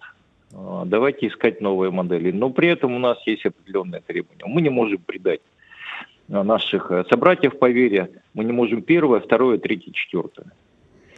А, 0.53 0.83
давайте 0.85 1.27
искать 1.27 1.61
новые 1.61 1.89
модели. 1.89 2.31
Но 2.31 2.49
при 2.49 2.67
этом 2.67 2.93
у 2.93 2.99
нас 2.99 3.17
есть 3.25 3.45
определенные 3.45 4.01
требования. 4.01 4.43
Мы 4.45 4.61
не 4.61 4.69
можем 4.69 4.97
предать 4.97 5.41
наших 6.27 6.91
э, 6.91 7.05
собратьев 7.09 7.57
по 7.57 7.69
вере. 7.69 8.09
Мы 8.33 8.43
не 8.43 8.51
можем 8.51 8.81
первое, 8.81 9.21
второе, 9.21 9.57
третье, 9.57 9.93
четвертое. 9.93 10.47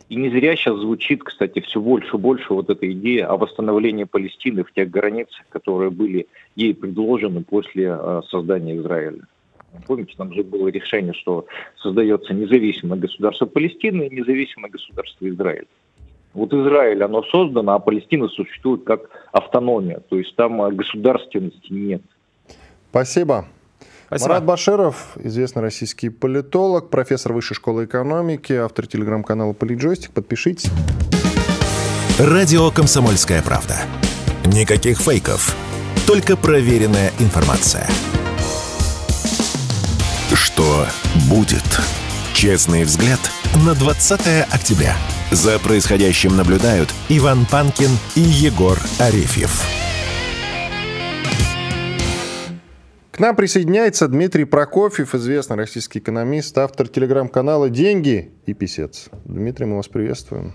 И 0.07 0.15
не 0.15 0.29
зря 0.29 0.55
сейчас 0.55 0.77
звучит, 0.77 1.23
кстати, 1.23 1.59
все 1.61 1.81
больше 1.81 2.15
и 2.15 2.19
больше 2.19 2.53
вот 2.53 2.69
эта 2.69 2.91
идея 2.91 3.27
о 3.27 3.37
восстановлении 3.37 4.03
Палестины 4.03 4.63
в 4.63 4.71
тех 4.71 4.89
границах, 4.91 5.45
которые 5.49 5.89
были 5.89 6.27
ей 6.55 6.75
предложены 6.75 7.43
после 7.43 7.97
э, 7.99 8.21
создания 8.29 8.77
Израиля. 8.77 9.21
Помните, 9.87 10.13
там 10.15 10.31
же 10.33 10.43
было 10.43 10.67
решение, 10.67 11.13
что 11.13 11.47
создается 11.77 12.33
независимое 12.33 12.99
государство 12.99 13.45
Палестины 13.45 14.07
и 14.07 14.15
независимое 14.15 14.69
государство 14.69 15.27
Израиль. 15.27 15.67
Вот 16.33 16.53
Израиль, 16.53 17.01
оно 17.03 17.23
создано, 17.23 17.73
а 17.73 17.79
Палестина 17.79 18.27
существует 18.27 18.83
как 18.83 19.09
автономия, 19.31 20.01
то 20.07 20.17
есть 20.17 20.35
там 20.35 20.61
э, 20.61 20.71
государственности 20.71 21.71
нет. 21.73 22.01
Спасибо. 22.91 23.45
Спасибо. 24.07 24.29
Марат 24.29 24.45
Баширов, 24.45 24.95
известный 25.17 25.61
российский 25.61 26.09
политолог, 26.09 26.89
профессор 26.89 27.33
Высшей 27.33 27.55
школы 27.55 27.85
экономики, 27.85 28.53
автор 28.53 28.87
телеграм-канала 28.87 29.53
Политджойстик. 29.53 30.11
Подпишитесь. 30.11 30.69
Радио 32.19 32.71
«Комсомольская 32.71 33.41
правда». 33.41 33.75
Никаких 34.45 34.99
фейков, 34.99 35.55
только 36.05 36.37
проверенная 36.37 37.11
информация. 37.19 37.87
Что 40.33 40.85
будет? 41.29 41.63
Честный 42.33 42.83
взгляд 42.83 43.19
на 43.65 43.73
20 43.73 44.45
октября. 44.53 44.95
За 45.31 45.57
происходящим 45.57 46.35
наблюдают 46.37 46.89
Иван 47.09 47.45
Панкин 47.45 47.89
и 48.15 48.21
Егор 48.21 48.77
Арефьев. 48.99 49.74
К 53.15 53.19
нам 53.19 53.33
присоединяется 53.33 54.09
Дмитрий 54.09 54.43
Прокофьев, 54.43 55.15
известный 55.15 55.55
российский 55.55 55.99
экономист, 55.99 56.57
автор 56.57 56.89
телеграм-канала 56.89 57.69
«Деньги» 57.69 58.33
и 58.45 58.53
писец. 58.53 59.07
Дмитрий, 59.23 59.65
мы 59.65 59.77
вас 59.77 59.87
приветствуем. 59.87 60.51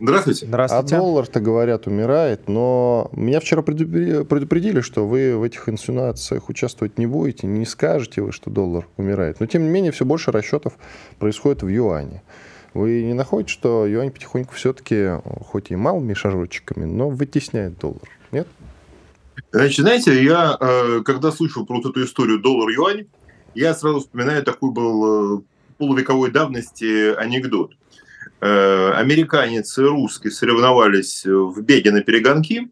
Здравствуйте. 0.00 0.46
Здравствуйте. 0.46 0.96
А 0.96 0.98
доллар-то, 0.98 1.40
говорят, 1.40 1.86
умирает, 1.86 2.48
но 2.48 3.10
меня 3.12 3.38
вчера 3.38 3.60
предупредили, 3.60 4.80
что 4.80 5.06
вы 5.06 5.36
в 5.36 5.42
этих 5.42 5.68
инсинуациях 5.68 6.48
участвовать 6.48 6.96
не 6.96 7.04
будете, 7.04 7.46
не 7.46 7.66
скажете 7.66 8.22
вы, 8.22 8.32
что 8.32 8.48
доллар 8.48 8.88
умирает. 8.96 9.40
Но, 9.40 9.44
тем 9.44 9.64
не 9.64 9.68
менее, 9.68 9.92
все 9.92 10.06
больше 10.06 10.32
расчетов 10.32 10.78
происходит 11.18 11.62
в 11.62 11.68
юане. 11.68 12.22
Вы 12.72 13.02
не 13.02 13.12
находите, 13.12 13.52
что 13.52 13.86
юань 13.86 14.10
потихоньку 14.10 14.54
все-таки, 14.54 15.20
хоть 15.22 15.70
и 15.70 15.76
малыми 15.76 16.14
шажочками, 16.14 16.86
но 16.86 17.10
вытесняет 17.10 17.76
доллар? 17.76 18.08
Нет? 18.32 18.48
Значит, 19.52 19.80
знаете, 19.80 20.22
я, 20.22 20.56
э, 20.60 21.02
когда 21.04 21.30
слышал 21.30 21.64
про 21.66 21.76
вот 21.76 21.86
эту 21.86 22.04
историю 22.04 22.40
доллар-юань, 22.40 23.06
я 23.54 23.74
сразу 23.74 24.00
вспоминаю 24.00 24.42
такой 24.42 24.72
был 24.72 25.38
э, 25.38 25.42
полувековой 25.78 26.30
давности 26.30 27.14
анекдот. 27.14 27.72
Э, 28.40 28.92
американец 28.92 29.78
и 29.78 29.82
русский 29.82 30.30
соревновались 30.30 31.24
в 31.24 31.60
беге 31.62 31.92
на 31.92 32.02
перегонки, 32.02 32.70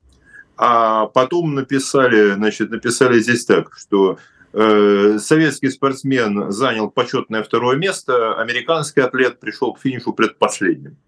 а 0.57 1.07
потом 1.07 1.55
написали, 1.55 2.33
значит, 2.33 2.71
написали 2.71 3.21
здесь 3.21 3.45
так, 3.45 3.73
что 3.77 4.19
советский 4.55 5.71
спортсмен 5.71 6.53
занял 6.53 6.91
почетное 6.91 7.43
второе 7.43 7.79
место, 7.79 8.39
американский 8.39 9.01
атлет 9.01 9.41
пришел 9.41 9.73
к 9.73 9.81
финишу 9.81 10.13
предпоследним. 10.13 10.99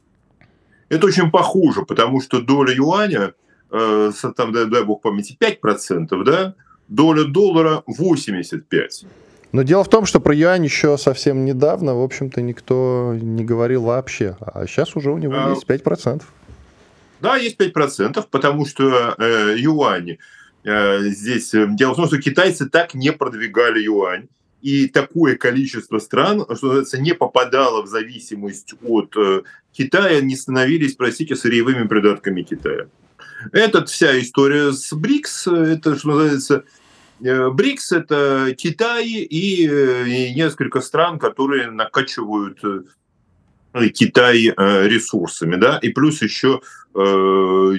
Это 0.88 1.06
очень 1.06 1.30
похоже, 1.30 1.82
потому 1.82 2.22
что 2.22 2.40
доля 2.40 2.74
юаня 2.74 3.34
Э, 3.76 4.12
там, 4.36 4.52
дай, 4.52 4.66
дай 4.66 4.84
бог 4.84 5.02
памяти, 5.02 5.36
5%, 5.40 6.22
да, 6.24 6.54
доля 6.88 7.24
доллара 7.24 7.82
85%. 7.88 9.06
Но 9.50 9.62
дело 9.62 9.82
в 9.82 9.88
том, 9.88 10.06
что 10.06 10.20
про 10.20 10.34
юань 10.34 10.64
еще 10.64 10.96
совсем 10.96 11.44
недавно, 11.44 11.94
в 11.96 12.02
общем-то, 12.02 12.40
никто 12.40 13.16
не 13.20 13.44
говорил 13.44 13.82
вообще. 13.82 14.36
А 14.40 14.66
сейчас 14.66 14.94
уже 14.94 15.10
у 15.10 15.18
него 15.18 15.34
а... 15.36 15.50
есть 15.50 15.66
5%. 15.66 16.22
Да, 17.20 17.36
есть 17.36 17.60
5%, 17.60 18.24
потому 18.30 18.66
что 18.66 19.14
э, 19.18 19.54
юань 19.58 20.18
э, 20.62 21.00
здесь... 21.08 21.52
Э, 21.54 21.66
дело 21.68 21.94
в 21.94 21.96
том, 21.96 22.06
что 22.06 22.20
китайцы 22.20 22.68
так 22.68 22.94
не 22.94 23.12
продвигали 23.12 23.80
юань 23.82 24.28
и 24.60 24.86
такое 24.86 25.36
количество 25.36 25.98
стран, 25.98 26.42
что 26.42 26.66
называется, 26.66 27.00
не 27.00 27.14
попадало 27.14 27.82
в 27.82 27.86
зависимость 27.86 28.74
от 28.82 29.16
э, 29.16 29.42
Китая, 29.72 30.20
не 30.20 30.36
становились, 30.36 30.94
простите, 30.94 31.34
сырьевыми 31.34 31.88
придатками 31.88 32.42
Китая. 32.42 32.86
Это 33.52 33.84
вся 33.84 34.18
история 34.20 34.72
с 34.72 34.92
БРИКС, 34.92 35.46
это, 35.48 35.96
что 35.96 36.08
называется, 36.08 36.64
э, 37.22 37.50
БРИКС– 37.50 37.92
это 37.92 38.54
Китай 38.56 39.06
и, 39.06 39.68
э, 39.68 40.32
несколько 40.34 40.80
стран, 40.80 41.18
которые 41.18 41.70
накачивают 41.70 42.58
э, 42.64 43.88
Китай 43.88 44.54
ресурсами, 44.56 45.56
да, 45.56 45.78
и 45.78 45.88
плюс 45.88 46.22
еще 46.22 46.60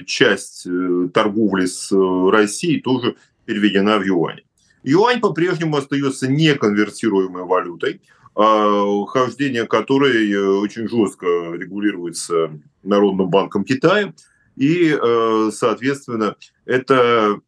часть 0.04 0.66
торговли 1.14 1.64
с 1.64 1.90
Россией 1.90 2.82
тоже 2.82 3.16
переведена 3.46 3.96
в 3.96 4.02
юань. 4.04 4.42
Юань 4.82 5.20
по-прежнему 5.20 5.78
остается 5.78 6.28
неконвертируемой 6.28 7.44
валютой, 7.44 8.02
а 8.34 9.06
хождение 9.06 9.66
которой 9.66 10.36
очень 10.58 10.86
жестко 10.86 11.26
регулируется 11.54 12.50
Народным 12.82 13.30
банком 13.30 13.64
Китая– 13.64 14.12
и, 14.56 14.90
э, 14.90 15.50
соответственно, 15.52 16.36
это 16.64 17.40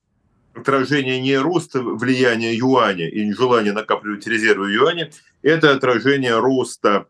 отражение 0.55 1.21
не 1.21 1.37
роста 1.37 1.81
влияния 1.83 2.55
юаня 2.55 3.09
и 3.09 3.33
желания 3.33 3.73
накапливать 3.73 4.27
резервы 4.27 4.73
юаня, 4.73 5.11
это 5.43 5.73
отражение 5.73 6.39
роста 6.39 7.07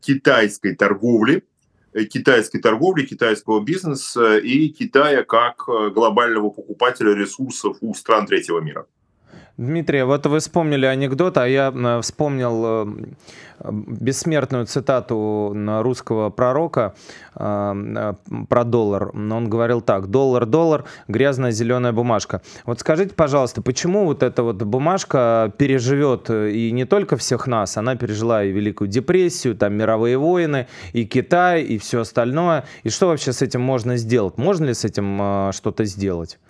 китайской 0.00 0.74
торговли, 0.74 1.44
э, 1.92 2.04
китайской 2.04 2.60
торговли, 2.60 3.04
китайского 3.04 3.60
бизнеса 3.60 4.38
и 4.38 4.68
Китая 4.68 5.24
как 5.24 5.64
э, 5.68 5.90
глобального 5.90 6.50
покупателя 6.50 7.14
ресурсов 7.14 7.78
у 7.80 7.94
стран 7.94 8.26
третьего 8.26 8.60
мира. 8.60 8.86
Дмитрий, 9.62 10.02
вот 10.02 10.26
вы 10.26 10.40
вспомнили 10.40 10.86
анекдот, 10.86 11.38
а 11.38 11.46
я 11.46 11.72
э, 11.72 12.00
вспомнил 12.00 12.64
э, 12.64 13.70
бессмертную 13.70 14.66
цитату 14.66 15.56
русского 15.82 16.30
пророка 16.30 16.94
э, 17.36 18.14
про 18.48 18.64
доллар. 18.64 19.10
Он 19.14 19.48
говорил 19.48 19.80
так, 19.80 20.08
доллар, 20.08 20.46
доллар, 20.46 20.84
грязная 21.06 21.52
зеленая 21.52 21.92
бумажка. 21.92 22.42
Вот 22.66 22.80
скажите, 22.80 23.14
пожалуйста, 23.14 23.62
почему 23.62 24.04
вот 24.04 24.24
эта 24.24 24.42
вот 24.42 24.56
бумажка 24.56 25.52
переживет 25.56 26.28
и 26.28 26.72
не 26.72 26.84
только 26.84 27.16
всех 27.16 27.46
нас, 27.46 27.76
она 27.76 27.94
пережила 27.94 28.42
и 28.42 28.50
Великую 28.50 28.88
депрессию, 28.88 29.54
там 29.54 29.74
мировые 29.74 30.18
войны, 30.18 30.66
и 30.92 31.04
Китай, 31.04 31.62
и 31.62 31.78
все 31.78 32.00
остальное. 32.00 32.64
И 32.82 32.90
что 32.90 33.06
вообще 33.06 33.32
с 33.32 33.42
этим 33.42 33.60
можно 33.60 33.96
сделать? 33.96 34.38
Можно 34.38 34.64
ли 34.66 34.74
с 34.74 34.84
этим 34.84 35.52
что-то 35.52 35.84
сделать? 35.84 36.40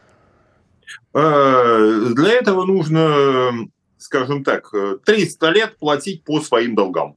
Э, 1.15 2.13
для 2.15 2.33
этого 2.33 2.65
нужно, 2.65 3.53
скажем 3.99 4.45
так, 4.45 4.73
300 5.05 5.51
лет 5.51 5.79
платить 5.79 6.25
по 6.25 6.41
своим 6.41 6.75
долгам. 6.75 7.17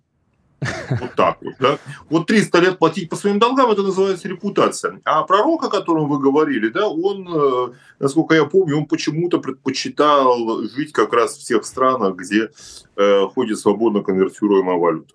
Вот 0.99 1.15
так 1.15 1.37
вот, 1.41 1.53
да. 1.59 1.77
Вот 2.09 2.27
300 2.27 2.59
лет 2.59 2.79
платить 2.79 3.09
по 3.09 3.15
своим 3.15 3.39
долгам, 3.39 3.71
это 3.71 3.83
называется 3.83 4.27
репутация. 4.27 5.01
А 5.03 5.23
пророк, 5.23 5.63
о 5.63 5.69
котором 5.69 6.07
вы 6.07 6.19
говорили, 6.19 6.69
да, 6.69 6.87
он, 6.87 7.27
э, 7.27 7.73
насколько 7.99 8.35
я 8.35 8.45
помню, 8.45 8.77
он 8.77 8.85
почему-то 8.85 9.39
предпочитал 9.39 10.63
жить 10.63 10.91
как 10.91 11.13
раз 11.13 11.37
в 11.37 11.43
тех 11.43 11.65
странах, 11.65 12.15
где 12.15 12.49
э, 12.95 13.27
ходит 13.33 13.59
свободно 13.59 14.01
конвертируемая 14.01 14.77
валюта. 14.77 15.13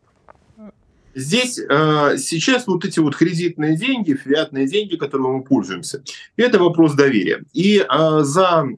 Здесь 1.15 1.59
э, 1.59 2.17
сейчас 2.19 2.67
вот 2.67 2.85
эти 2.85 3.01
вот 3.01 3.17
кредитные 3.17 3.77
деньги, 3.77 4.15
фиатные 4.15 4.67
деньги, 4.67 4.97
которыми 4.97 5.39
мы 5.39 5.43
пользуемся, 5.43 6.03
это 6.37 6.59
вопрос 6.59 6.95
доверия. 6.95 7.43
И 7.53 7.79
э, 7.79 8.21
за 8.23 8.69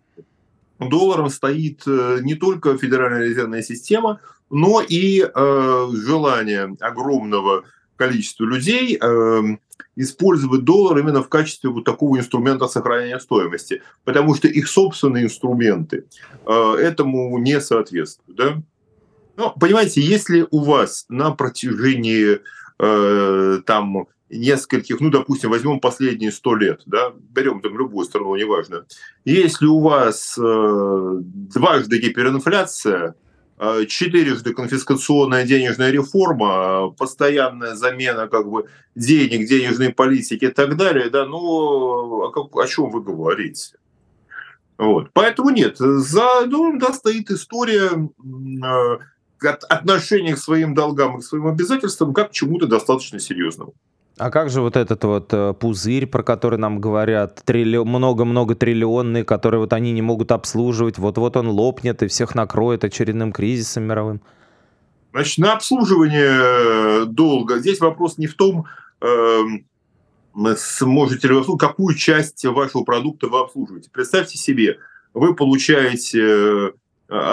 долларом 0.79 1.29
стоит 1.29 1.83
э, 1.87 2.21
не 2.23 2.35
только 2.35 2.77
Федеральная 2.79 3.29
резервная 3.29 3.63
система, 3.63 4.21
но 4.51 4.83
и 4.87 5.23
э, 5.23 5.89
желание 5.93 6.77
огромного 6.81 7.65
количества 7.97 8.45
людей 8.45 8.99
э, 9.01 9.43
использовать 9.97 10.65
доллар 10.65 10.99
именно 10.99 11.23
в 11.23 11.29
качестве 11.29 11.71
вот 11.71 11.85
такого 11.85 12.19
инструмента 12.19 12.67
сохранения 12.67 13.19
стоимости, 13.21 13.83
потому 14.05 14.35
что 14.35 14.49
их 14.49 14.69
собственные 14.69 15.25
инструменты 15.25 16.05
э, 16.47 16.75
этому 16.81 17.39
не 17.39 17.61
соответствуют. 17.61 18.37
Да? 18.37 18.63
Ну, 19.37 19.53
понимаете, 19.59 20.01
если 20.01 20.47
у 20.51 20.61
вас 20.61 21.07
на 21.09 21.31
протяжении 21.31 22.41
э, 22.79 23.61
там 23.65 24.07
нескольких, 24.33 25.01
ну, 25.01 25.11
допустим, 25.11 25.51
возьмем 25.51 25.81
последние 25.81 26.33
сто 26.33 26.55
лет, 26.55 26.83
да, 26.87 27.13
берем 27.31 27.61
там 27.61 27.79
любую 27.79 28.05
страну, 28.07 28.35
неважно. 28.37 28.87
Если 29.25 29.67
у 29.67 29.81
вас 29.81 30.37
э, 30.39 31.17
дважды 31.23 31.99
гиперинфляция, 31.99 33.15
э, 33.59 33.87
четырежды 33.87 34.55
конфискационная 34.55 35.45
денежная 35.45 35.91
реформа, 35.91 36.91
постоянная 36.91 37.75
замена 37.75 38.27
как 38.27 38.49
бы 38.49 38.69
денег, 38.95 39.49
денежной 39.49 39.91
политики 39.93 40.47
и 40.47 40.49
так 40.49 40.77
далее, 40.77 41.11
да, 41.11 41.27
ну, 41.27 41.39
о, 41.39 42.31
как, 42.31 42.57
о 42.57 42.67
чем 42.67 42.91
вы 42.91 43.03
говорите? 43.03 43.77
Вот. 44.79 45.11
Поэтому 45.13 45.51
нет, 45.51 45.77
за 45.79 46.47
домом 46.47 46.79
да, 46.79 46.93
стоит 46.93 47.31
история 47.31 47.91
э, 47.91 48.99
отношение 49.45 50.35
к 50.35 50.39
своим 50.39 50.75
долгам 50.75 51.19
и 51.19 51.21
к 51.21 51.25
своим 51.25 51.47
обязательствам 51.47 52.15
как 52.15 52.31
к 52.31 52.33
чему-то 52.33 52.67
достаточно 52.67 53.19
серьезному. 53.19 53.75
А 54.19 54.31
как 54.31 54.51
же 54.51 54.61
вот 54.61 54.77
этот 54.77 55.03
вот 55.05 55.33
э, 55.33 55.55
пузырь, 55.55 56.07
про 56.07 56.23
который 56.23 56.59
нам 56.59 56.81
говорят, 56.81 57.43
много-много 57.49 58.55
триллионный, 58.55 59.25
который 59.25 59.59
вот 59.59 59.73
они 59.73 59.93
не 59.93 60.03
могут 60.03 60.33
обслуживать, 60.33 60.99
вот-вот 60.99 61.37
он 61.37 61.49
лопнет 61.49 62.03
и 62.03 62.09
всех 62.09 62.35
накроет 62.35 62.85
очередным 62.85 63.33
кризисом 63.33 63.85
мировым? 63.85 64.21
Значит, 65.13 65.39
на 65.39 65.55
обслуживание 65.55 67.07
долга 67.07 67.59
здесь 67.59 67.81
вопрос 67.81 68.19
не 68.19 68.27
в 68.27 68.35
том, 68.35 68.67
э, 69.01 69.39
сможете 70.57 71.29
ли 71.29 71.35
вы 71.35 71.59
какую 71.59 71.95
часть 71.97 72.45
вашего 72.45 72.85
продукта 72.85 73.29
вы 73.29 73.41
обслуживаете. 73.41 73.91
Представьте 73.91 74.39
себе, 74.39 74.79
вы 75.15 75.35
получаете 75.35 76.23
а, 76.23 76.73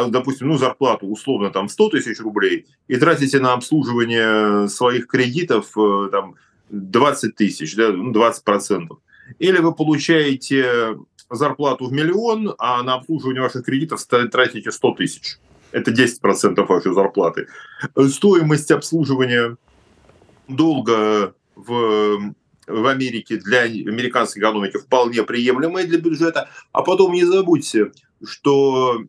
допустим, 0.10 0.50
ну, 0.50 0.58
зарплату 0.58 1.08
условно 1.08 1.52
там 1.52 1.70
100 1.70 1.90
тысяч 1.90 2.20
рублей 2.20 2.66
и 2.88 2.98
тратите 2.98 3.40
на 3.40 3.54
обслуживание 3.54 4.68
своих 4.68 5.08
кредитов 5.08 5.72
э, 5.78 6.10
там 6.12 6.36
20 6.70 7.36
тысяч, 7.36 7.76
да, 7.76 7.92
ну, 7.92 8.12
20 8.12 8.44
процентов. 8.44 9.00
Или 9.38 9.60
вы 9.60 9.74
получаете 9.74 10.98
зарплату 11.30 11.86
в 11.86 11.94
миллион, 11.94 12.56
а 12.58 12.84
на 12.84 12.96
обслуживание 12.96 13.42
ваших 13.42 13.64
кредитов 13.64 14.04
тратите 14.04 14.72
100 14.72 14.92
тысяч. 14.96 15.38
Это 15.72 15.92
10% 15.92 16.66
вашей 16.66 16.94
зарплаты. 16.94 17.48
Стоимость 18.10 18.72
обслуживания 18.72 19.56
долга 20.48 21.36
в 21.56 22.34
в 22.70 22.86
Америке 22.86 23.38
для 23.38 23.62
американской 23.62 24.42
экономики 24.42 24.78
вполне 24.78 25.24
приемлемая 25.24 25.88
для 25.88 25.98
бюджета. 25.98 26.50
А 26.72 26.84
потом 26.84 27.14
не 27.14 27.26
забудьте, 27.26 27.92
что 28.24 29.02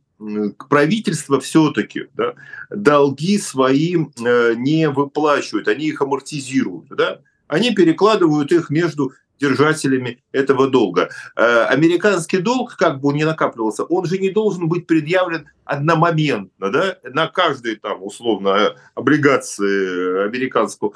правительство 0.68 1.40
все-таки 1.40 2.08
да, 2.14 2.34
долги 2.70 3.38
свои 3.38 3.96
э, 3.96 4.54
не 4.54 4.88
выплачивают, 4.88 5.68
они 5.68 5.86
их 5.86 6.02
амортизируют. 6.02 6.88
Да? 6.90 7.20
Они 7.48 7.74
перекладывают 7.74 8.52
их 8.52 8.70
между 8.70 9.12
держателями 9.40 10.22
этого 10.32 10.68
долга. 10.68 11.08
Э, 11.36 11.64
американский 11.64 12.38
долг, 12.38 12.76
как 12.76 13.00
бы 13.00 13.08
он 13.08 13.16
ни 13.16 13.24
накапливался, 13.24 13.84
он 13.84 14.04
же 14.04 14.18
не 14.18 14.30
должен 14.30 14.68
быть 14.68 14.86
предъявлен 14.86 15.48
одномоментно, 15.64 16.70
да, 16.70 16.98
на 17.04 17.26
каждой 17.28 17.76
там 17.76 18.02
условно 18.02 18.76
облигации 18.94 20.26
американского 20.26 20.92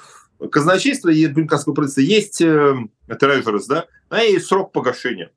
казначейства 0.51 1.09
и 1.09 1.25
американского 1.25 1.73
правительства 1.73 2.03
есть 2.03 2.41
э, 2.43 2.77
трежерс, 3.19 3.67
да, 3.67 3.87
а 4.11 4.23
есть 4.23 4.47
срок 4.47 4.73
погашения. 4.73 5.31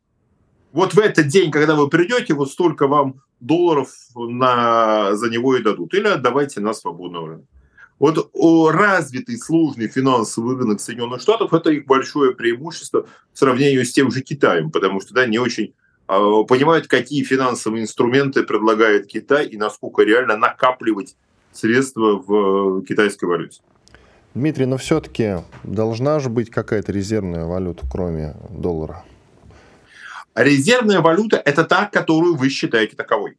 Вот 0.74 0.94
в 0.94 1.00
этот 1.00 1.28
день, 1.28 1.52
когда 1.52 1.76
вы 1.76 1.90
придете, 1.90 2.34
вот 2.34 2.52
столько 2.52 2.88
вам 2.88 3.22
долларов 3.40 3.90
на, 4.16 5.16
за 5.16 5.30
него 5.30 5.56
и 5.56 5.64
дадут. 5.64 5.94
Или 5.94 6.08
отдавайте 6.08 6.60
на 6.60 6.74
свободный 6.74 7.26
рынок. 7.26 7.46
Вот 8.00 8.32
развитый 8.72 9.38
сложный 9.38 9.88
финансовый 9.88 10.56
рынок 10.56 10.80
Соединенных 10.80 11.22
Штатов– 11.22 11.54
это 11.54 11.72
их 11.72 11.88
большое 11.88 12.36
преимущество 12.36 13.08
в 13.34 13.40
сравнении 13.40 13.82
с 13.82 13.92
тем 13.92 14.12
же 14.12 14.22
Китаем, 14.22 14.70
потому 14.70 15.02
что 15.02 15.16
да, 15.16 15.26
не 15.26 15.40
очень 15.40 15.74
э, 16.08 16.44
понимают, 16.48 16.88
какие 16.88 17.24
финансовые 17.24 17.82
инструменты 17.82 18.44
предлагает 18.44 19.08
Китай 19.08 19.48
и 19.48 19.58
насколько 19.58 20.04
реально 20.04 20.38
накапливать 20.38 21.16
средства 21.54 22.22
в 22.24 22.84
китайской 22.86 23.26
валюте. 23.26 23.62
Дмитрий, 24.36 24.68
но 24.68 24.78
все-таки 24.78 25.38
должна 25.64 26.20
же 26.20 26.30
быть 26.30 26.52
какая-то 26.52 26.92
резервная 26.92 27.46
валюта, 27.46 27.84
кроме 27.92 28.36
доллара. 28.52 29.04
Резервная 30.38 31.02
валюта– 31.02 31.42
это 31.46 31.64
та, 31.64 31.86
которую 31.86 32.36
вы 32.36 32.50
считаете 32.50 32.96
таковой. 32.96 33.38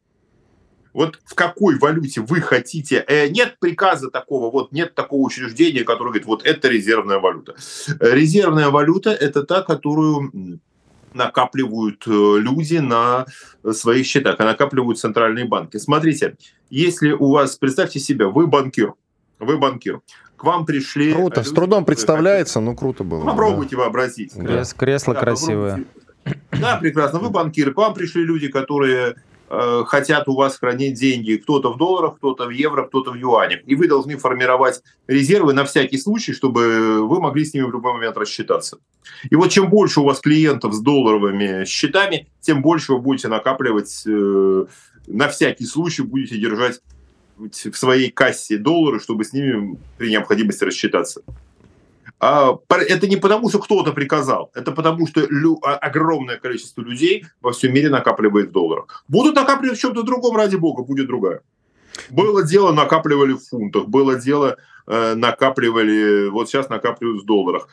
Вот 0.93 1.19
в 1.23 1.33
какой 1.33 1.77
валюте 1.77 2.19
вы 2.19 2.41
хотите? 2.41 3.05
Э, 3.07 3.29
нет 3.29 3.55
приказа 3.59 4.09
такого, 4.09 4.51
вот 4.51 4.73
нет 4.73 4.95
такого 4.95 5.21
учреждения, 5.21 5.85
которое 5.85 6.09
говорит, 6.09 6.27
вот 6.27 6.45
это 6.45 6.67
резервная 6.67 7.19
валюта. 7.19 7.55
Резервная 8.01 8.69
валюта– 8.69 9.09
это 9.11 9.43
та, 9.43 9.61
которую 9.61 10.59
накапливают 11.13 12.03
э, 12.05 12.11
люди 12.11 12.77
на 12.77 13.25
своих 13.71 14.05
счетах, 14.05 14.35
а 14.39 14.43
накапливают 14.43 14.99
центральные 14.99 15.45
банки. 15.45 15.77
Смотрите, 15.77 16.35
если 16.69 17.11
у 17.11 17.31
вас, 17.31 17.55
представьте 17.55 17.99
себе, 17.99 18.25
вы 18.25 18.47
банкир, 18.47 18.93
вы 19.39 19.57
банкир, 19.57 20.01
к 20.35 20.43
вам 20.43 20.65
пришли... 20.65 21.13
Круто, 21.13 21.39
люди, 21.39 21.49
с 21.49 21.51
трудом 21.53 21.85
представляется, 21.85 22.55
хотят... 22.55 22.65
но 22.65 22.75
круто 22.75 23.03
было. 23.03 23.23
Попробуйте 23.23 23.75
да. 23.75 23.83
вообразить. 23.83 24.33
Крес, 24.33 24.73
кресло 24.73 25.13
да, 25.13 25.19
красивое. 25.21 25.85
Да, 26.51 26.77
прекрасно. 26.77 27.19
Вы 27.19 27.29
банкиры, 27.29 27.73
к 27.73 27.77
вам 27.77 27.93
пришли 27.93 28.23
люди, 28.23 28.47
которые 28.47 29.15
Э, 29.51 29.83
хотят 29.87 30.27
у 30.27 30.35
вас 30.35 30.59
хранить 30.59 30.93
деньги 30.99 31.37
кто-то 31.37 31.73
в 31.73 31.77
долларах, 31.77 32.17
кто-то 32.17 32.45
в 32.45 32.51
евро, 32.51 32.85
кто-то 32.85 33.11
в 33.11 33.15
юанях. 33.15 33.61
И 33.65 33.73
вы 33.73 33.87
должны 33.87 34.15
формировать 34.15 34.83
резервы 35.07 35.53
на 35.53 35.65
всякий 35.65 35.97
случай, 35.97 36.33
чтобы 36.33 37.07
вы 37.07 37.19
могли 37.19 37.43
с 37.43 37.53
ними 37.55 37.63
в 37.63 37.71
любой 37.71 37.93
момент 37.93 38.15
рассчитаться. 38.15 38.77
И 39.27 39.35
вот 39.35 39.49
чем 39.49 39.69
больше 39.69 40.01
у 40.01 40.03
вас 40.03 40.19
клиентов 40.19 40.73
с 40.75 40.79
долларовыми 40.79 41.65
счетами, 41.65 42.27
тем 42.41 42.61
больше 42.61 42.93
вы 42.93 42.99
будете 42.99 43.27
накапливать 43.27 44.03
э, 44.05 44.65
на 45.07 45.27
всякий 45.29 45.65
случай, 45.65 46.03
будете 46.03 46.37
держать 46.37 46.79
в 47.37 47.75
своей 47.75 48.11
кассе 48.11 48.57
доллары, 48.57 48.99
чтобы 48.99 49.23
с 49.23 49.33
ними 49.33 49.79
при 49.97 50.11
необходимости 50.11 50.63
рассчитаться. 50.63 51.23
А, 52.19 52.57
это 52.69 53.07
не 53.07 53.15
потому, 53.15 53.49
что 53.49 53.59
кто-то 53.59 53.93
приказал, 53.93 54.51
это 54.53 54.71
потому, 54.71 55.07
что 55.07 55.21
а, 55.63 55.75
огромное 55.75 56.37
количество 56.37 56.81
людей 56.81 57.25
во 57.41 57.51
всем 57.51 57.73
мире 57.73 57.89
накапливает 57.89 58.49
в 58.49 58.51
долларах. 58.51 59.03
Будут 59.07 59.35
накапливать 59.35 59.77
в 59.77 59.81
чем-то 59.81 60.03
другом, 60.03 60.35
ради 60.35 60.57
бога, 60.57 60.83
будет 60.83 61.07
другая. 61.07 61.41
Было 62.09 62.43
дело, 62.43 62.71
накапливали 62.71 63.33
в 63.33 63.39
фунтах, 63.39 63.87
было 63.87 64.15
дело, 64.15 64.57
э, 64.87 65.15
накапливали, 65.15 66.27
вот 66.29 66.49
сейчас 66.49 66.69
накапливают 66.69 67.23
в 67.23 67.25
долларах 67.25 67.67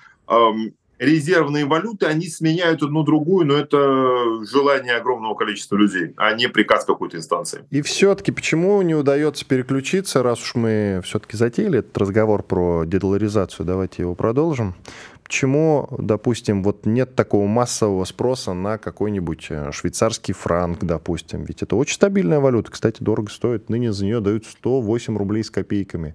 резервные 0.99 1.65
валюты, 1.67 2.07
они 2.07 2.29
сменяют 2.29 2.83
одну 2.83 3.03
другую, 3.03 3.47
но 3.47 3.55
это 3.55 4.45
желание 4.45 4.95
огромного 4.95 5.35
количества 5.35 5.77
людей, 5.77 6.15
а 6.17 6.33
не 6.35 6.49
приказ 6.49 6.85
какой-то 6.85 7.17
инстанции. 7.17 7.65
И 7.71 7.83
все-таки 7.83 8.33
почему 8.33 8.81
не 8.83 8.95
удается 8.95 9.45
переключиться, 9.45 10.23
раз 10.23 10.41
уж 10.41 10.55
мы 10.55 11.01
все-таки 11.05 11.37
затеяли 11.37 11.81
этот 11.81 11.97
разговор 11.99 12.43
про 12.43 12.85
дедоларизацию, 12.85 13.67
давайте 13.67 14.03
его 14.03 14.15
продолжим. 14.15 14.75
Почему, 15.27 15.89
допустим, 15.91 16.63
вот 16.63 16.87
нет 16.87 17.17
такого 17.17 17.49
массового 17.49 18.05
спроса 18.05 18.53
на 18.53 18.79
какой-нибудь 18.79 19.47
э, 19.51 19.73
швейцарский 19.73 20.33
франк, 20.35 20.85
допустим? 20.85 21.43
Ведь 21.43 21.63
это 21.63 21.75
очень 21.75 21.97
стабильная 21.97 22.39
валюта, 22.39 22.71
кстати, 22.71 23.03
дорого 23.03 23.29
стоит. 23.29 23.69
Ныне 23.69 23.93
за 23.93 24.05
нее 24.05 24.21
дают 24.21 24.47
108 24.47 25.19
рублей 25.19 25.43
с 25.43 25.51
копейками. 25.51 26.15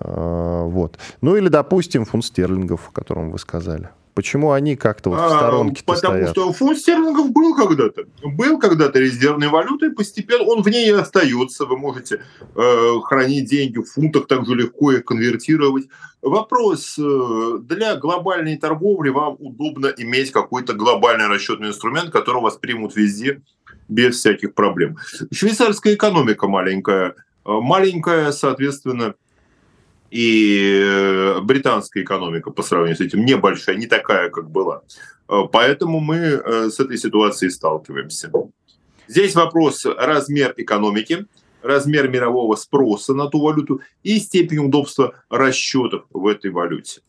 А, 0.00 0.64
вот. 0.64 0.98
Ну 1.20 1.36
или, 1.36 1.48
допустим, 1.48 2.04
фунт 2.04 2.24
стерлингов, 2.24 2.88
о 2.88 2.92
котором 2.92 3.30
вы 3.30 3.38
сказали. 3.38 3.90
Почему 4.14 4.52
они 4.52 4.76
как-то 4.76 5.10
вот 5.10 5.20
в 5.20 5.26
сторонке 5.26 5.82
а, 5.86 5.92
Потому 5.92 6.14
стоят? 6.14 6.30
что 6.30 6.52
фунт 6.52 6.78
стерлингов 6.78 7.32
был 7.32 7.52
когда-то. 7.56 8.04
Был 8.22 8.60
когда-то 8.60 9.00
резервной 9.00 9.48
валютой, 9.48 9.90
постепенно 9.90 10.44
он 10.44 10.62
в 10.62 10.68
ней 10.68 10.88
и 10.88 10.92
остается. 10.92 11.66
Вы 11.66 11.76
можете 11.76 12.22
э, 12.54 13.00
хранить 13.02 13.50
деньги 13.50 13.78
в 13.78 13.86
фунтах, 13.86 14.28
так 14.28 14.46
же 14.46 14.54
легко 14.54 14.92
их 14.92 15.04
конвертировать. 15.04 15.86
Вопрос, 16.22 16.96
э, 16.96 17.58
для 17.62 17.96
глобальной 17.96 18.56
торговли 18.56 19.08
вам 19.08 19.34
удобно 19.40 19.92
иметь 19.96 20.30
какой-то 20.30 20.74
глобальный 20.74 21.26
расчетный 21.26 21.68
инструмент, 21.68 22.10
который 22.10 22.40
вас 22.40 22.56
примут 22.56 22.94
везде 22.94 23.42
без 23.88 24.16
всяких 24.16 24.54
проблем. 24.54 24.96
Швейцарская 25.32 25.94
экономика 25.94 26.46
маленькая. 26.46 27.16
Э, 27.44 27.58
маленькая, 27.60 28.30
соответственно, 28.30 29.16
и 30.14 30.80
э, 30.80 31.40
британская 31.40 32.02
экономика 32.02 32.52
по 32.52 32.62
сравнению 32.62 32.96
с 32.96 33.00
этим 33.00 33.24
небольшая, 33.24 33.74
не 33.74 33.86
такая, 33.86 34.30
как 34.30 34.48
была. 34.48 34.82
Э, 35.28 35.40
поэтому 35.50 35.98
мы 35.98 36.16
э, 36.16 36.70
с 36.70 36.78
этой 36.78 36.98
ситуацией 36.98 37.50
сталкиваемся. 37.50 38.30
Здесь 39.08 39.34
вопрос 39.34 39.84
размер 39.84 40.54
экономики, 40.56 41.26
размер 41.62 42.08
мирового 42.08 42.54
спроса 42.54 43.12
на 43.12 43.26
ту 43.26 43.40
валюту 43.40 43.80
и 44.04 44.20
степень 44.20 44.58
удобства 44.58 45.14
расчетов 45.30 46.04
в 46.10 46.28
этой 46.28 46.52
валюте. 46.52 47.00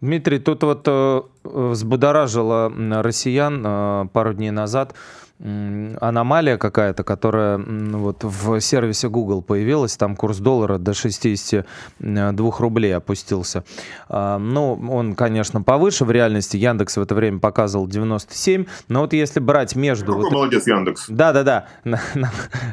Дмитрий, 0.00 0.38
тут 0.38 0.62
вот 0.62 0.86
э, 0.86 1.22
взбудоражило 1.42 2.72
россиян 3.02 3.60
э, 3.66 4.08
пару 4.12 4.34
дней 4.34 4.52
назад 4.52 4.94
аномалия 5.38 6.56
какая-то, 6.56 7.04
которая 7.04 7.58
вот 7.58 8.24
в 8.24 8.60
сервисе 8.60 9.08
Google 9.08 9.42
появилась, 9.42 9.96
там 9.96 10.16
курс 10.16 10.38
доллара 10.38 10.78
до 10.78 10.94
62 10.94 12.50
рублей 12.58 12.96
опустился. 12.96 13.64
А, 14.08 14.38
ну, 14.38 14.80
он, 14.90 15.14
конечно, 15.14 15.60
повыше 15.62 16.04
в 16.04 16.10
реальности. 16.10 16.56
Яндекс 16.56 16.96
в 16.96 17.02
это 17.02 17.14
время 17.14 17.38
показывал 17.38 17.86
97, 17.86 18.64
но 18.88 19.00
вот 19.00 19.12
если 19.12 19.40
брать 19.40 19.76
между... 19.76 20.06
Какой 20.06 20.22
вот... 20.22 20.32
молодец 20.32 20.66
Яндекс. 20.66 21.06
Да-да-да, 21.08 21.66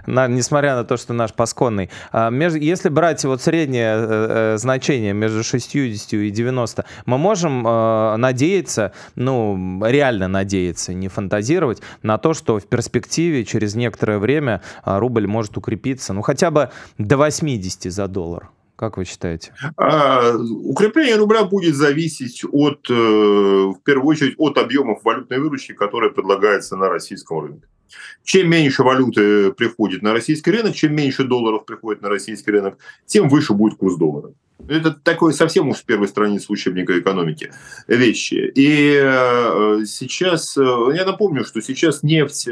несмотря 0.07 0.75
на 0.75 0.85
то, 0.85 0.95
что 0.95 1.13
наш 1.13 1.33
пасконный. 1.33 1.89
А, 2.11 2.31
если 2.31 2.89
брать 2.89 3.23
вот 3.25 3.41
среднее 3.41 3.95
э, 3.95 4.53
э, 4.53 4.57
значение 4.57 5.13
между 5.13 5.43
60 5.43 6.13
и 6.13 6.29
90, 6.29 6.85
мы 7.05 7.17
можем 7.17 7.67
э, 7.67 8.15
надеяться, 8.15 8.93
ну, 9.15 9.81
реально 9.85 10.29
надеяться, 10.29 10.93
не 10.93 11.09
фантазировать, 11.09 11.81
на 12.01 12.17
то, 12.17 12.33
что 12.33 12.52
что 12.53 12.59
в 12.59 12.69
перспективе 12.69 13.45
через 13.45 13.75
некоторое 13.75 14.19
время 14.19 14.61
а, 14.83 14.99
рубль 14.99 15.27
может 15.27 15.57
укрепиться, 15.57 16.13
ну 16.13 16.21
хотя 16.21 16.51
бы 16.51 16.69
до 16.97 17.17
80 17.17 17.91
за 17.91 18.07
доллар. 18.07 18.49
Как 18.75 18.97
вы 18.97 19.05
считаете? 19.05 19.53
А, 19.77 20.33
укрепление 20.35 21.15
рубля 21.15 21.43
будет 21.43 21.75
зависеть 21.75 22.43
от, 22.51 22.89
э, 22.89 22.93
в 22.93 23.77
первую 23.83 24.07
очередь, 24.07 24.35
от 24.37 24.57
объемов 24.57 25.03
валютной 25.03 25.39
выручки, 25.39 25.73
которая 25.73 26.09
предлагается 26.09 26.75
на 26.75 26.89
российском 26.89 27.39
рынке. 27.39 27.67
Чем 28.23 28.49
меньше 28.49 28.83
валюты 28.83 29.51
приходит 29.51 30.01
на 30.01 30.13
российский 30.13 30.51
рынок, 30.51 30.75
чем 30.75 30.95
меньше 30.95 31.23
долларов 31.23 31.65
приходит 31.65 32.01
на 32.01 32.09
российский 32.09 32.51
рынок, 32.51 32.77
тем 33.05 33.29
выше 33.29 33.53
будет 33.53 33.77
курс 33.77 33.95
доллара. 33.97 34.31
Это 34.67 34.91
такое 34.91 35.33
совсем 35.33 35.69
уж 35.69 35.77
с 35.77 35.81
первой 35.81 36.07
страницы 36.07 36.45
учебника 36.49 36.97
экономики 36.97 37.51
вещи. 37.87 38.51
И 38.55 38.97
э, 38.97 39.83
сейчас, 39.85 40.57
э, 40.57 40.61
я 40.95 41.05
напомню, 41.05 41.43
что 41.43 41.61
сейчас 41.61 42.01
нефть 42.01 42.47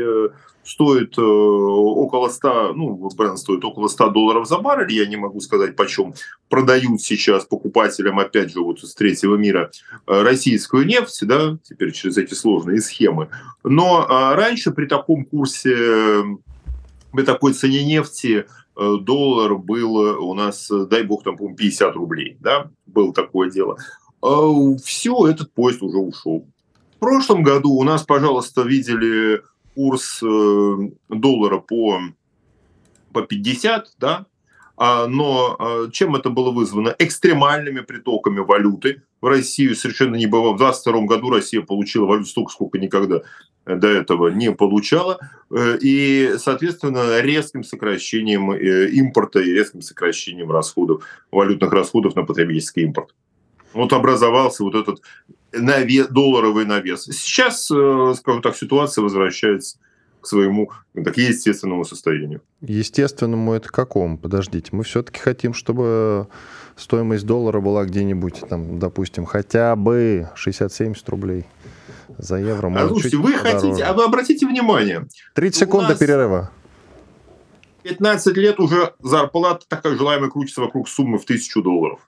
э, 0.63 0.67
стоит 0.67 1.17
около 1.17 2.29
100, 2.29 2.73
ну, 2.73 3.09
бренд 3.15 3.37
стоит 3.37 3.63
около 3.63 3.87
100 3.87 4.09
долларов 4.09 4.47
за 4.47 4.57
баррель, 4.57 4.93
я 4.93 5.05
не 5.05 5.17
могу 5.17 5.39
сказать, 5.39 5.75
почем 5.75 6.13
продают 6.49 7.01
сейчас 7.01 7.45
покупателям, 7.45 8.19
опять 8.19 8.51
же, 8.51 8.61
вот 8.61 8.83
из 8.83 8.93
третьего 8.93 9.35
мира 9.35 9.71
российскую 10.05 10.85
нефть, 10.85 11.25
да, 11.25 11.57
теперь 11.63 11.91
через 11.91 12.17
эти 12.17 12.33
сложные 12.33 12.81
схемы. 12.81 13.29
Но 13.63 14.05
раньше 14.07 14.71
при 14.71 14.85
таком 14.85 15.25
курсе, 15.25 15.75
при 17.13 17.23
такой 17.23 17.53
цене 17.53 17.85
нефти, 17.85 18.45
Э, 18.77 18.97
доллар 19.01 19.55
был 19.55 19.95
у 19.95 20.33
нас, 20.33 20.71
э, 20.71 20.85
дай 20.89 21.03
бог, 21.03 21.23
там, 21.23 21.37
по 21.37 21.53
50 21.53 21.95
рублей, 21.95 22.37
да, 22.39 22.69
было 22.85 23.13
такое 23.13 23.49
дело. 23.49 23.77
А 24.21 24.47
Все, 24.83 25.27
этот 25.27 25.51
поезд 25.53 25.81
уже 25.81 25.97
ушел. 25.97 26.47
В 26.95 26.99
прошлом 26.99 27.43
году 27.43 27.73
у 27.73 27.83
нас, 27.83 28.03
пожалуйста, 28.03 28.61
видели 28.61 29.41
курс 29.75 30.21
э, 30.23 30.77
доллара 31.09 31.59
по, 31.59 31.99
по 33.13 33.21
50, 33.21 33.95
да, 33.99 34.25
а, 34.83 35.05
но 35.05 35.55
а, 35.59 35.91
чем 35.91 36.15
это 36.15 36.31
было 36.31 36.49
вызвано? 36.49 36.95
Экстремальными 36.97 37.81
притоками 37.81 38.39
валюты 38.39 39.03
в 39.21 39.27
Россию 39.27 39.75
совершенно 39.75 40.15
не 40.15 40.25
было. 40.25 40.53
В 40.53 40.57
2022 40.57 41.01
году 41.05 41.29
Россия 41.29 41.61
получила 41.61 42.07
валюту 42.07 42.29
столько, 42.29 42.51
сколько 42.51 42.79
никогда 42.79 43.21
до 43.65 43.87
этого 43.87 44.29
не 44.29 44.51
получала. 44.51 45.19
Э, 45.51 45.77
и, 45.79 46.33
соответственно, 46.37 47.21
резким 47.21 47.63
сокращением 47.63 48.51
э, 48.53 48.89
импорта 48.89 49.39
и 49.39 49.53
резким 49.53 49.83
сокращением 49.83 50.51
расходов, 50.51 51.03
валютных 51.31 51.71
расходов 51.71 52.15
на 52.15 52.23
потребительский 52.23 52.81
импорт. 52.81 53.13
Вот 53.73 53.93
образовался 53.93 54.63
вот 54.63 54.73
этот 54.73 55.01
навес, 55.53 56.07
долларовый 56.07 56.65
навес. 56.65 57.03
Сейчас, 57.05 57.69
э, 57.71 58.13
скажем 58.17 58.41
так, 58.41 58.55
ситуация 58.55 59.01
возвращается 59.03 59.77
к 60.21 60.27
своему 60.27 60.71
так, 60.93 61.17
естественному 61.17 61.83
состоянию. 61.83 62.41
Естественному 62.61 63.53
это 63.53 63.69
какому? 63.69 64.17
Подождите, 64.17 64.69
мы 64.71 64.83
все-таки 64.83 65.19
хотим, 65.19 65.53
чтобы 65.53 66.27
стоимость 66.75 67.25
доллара 67.25 67.59
была 67.59 67.85
где-нибудь, 67.85 68.41
там, 68.49 68.79
допустим, 68.79 69.25
хотя 69.25 69.75
бы 69.75 70.29
60-70 70.35 70.95
рублей 71.07 71.45
за 72.17 72.37
евро. 72.37 72.71
А, 72.75 72.87
слушайте, 72.87 73.17
вы 73.17 73.33
подороже. 73.33 73.59
хотите, 73.67 73.83
а 73.83 73.93
вы 73.93 74.03
обратите 74.03 74.45
внимание. 74.45 75.07
30 75.33 75.59
секунд 75.59 75.87
до 75.87 75.95
перерыва. 75.95 76.51
15 77.83 78.37
лет 78.37 78.59
уже 78.59 78.93
зарплата 78.99 79.65
такая 79.67 79.95
желаемая 79.95 80.29
крутится 80.29 80.61
вокруг 80.61 80.87
суммы 80.87 81.17
в 81.17 81.25
тысячу 81.25 81.63
долларов. 81.63 81.99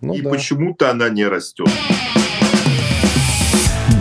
Ну, 0.00 0.14
И 0.14 0.20
да. 0.20 0.30
почему-то 0.30 0.90
она 0.90 1.08
не 1.08 1.26
растет. 1.26 1.68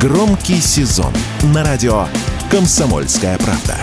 Громкий 0.04 0.60
сезон 0.60 1.14
на 1.54 1.64
радио 1.64 2.08
«Комсомольская 2.52 3.38
правда». 3.38 3.78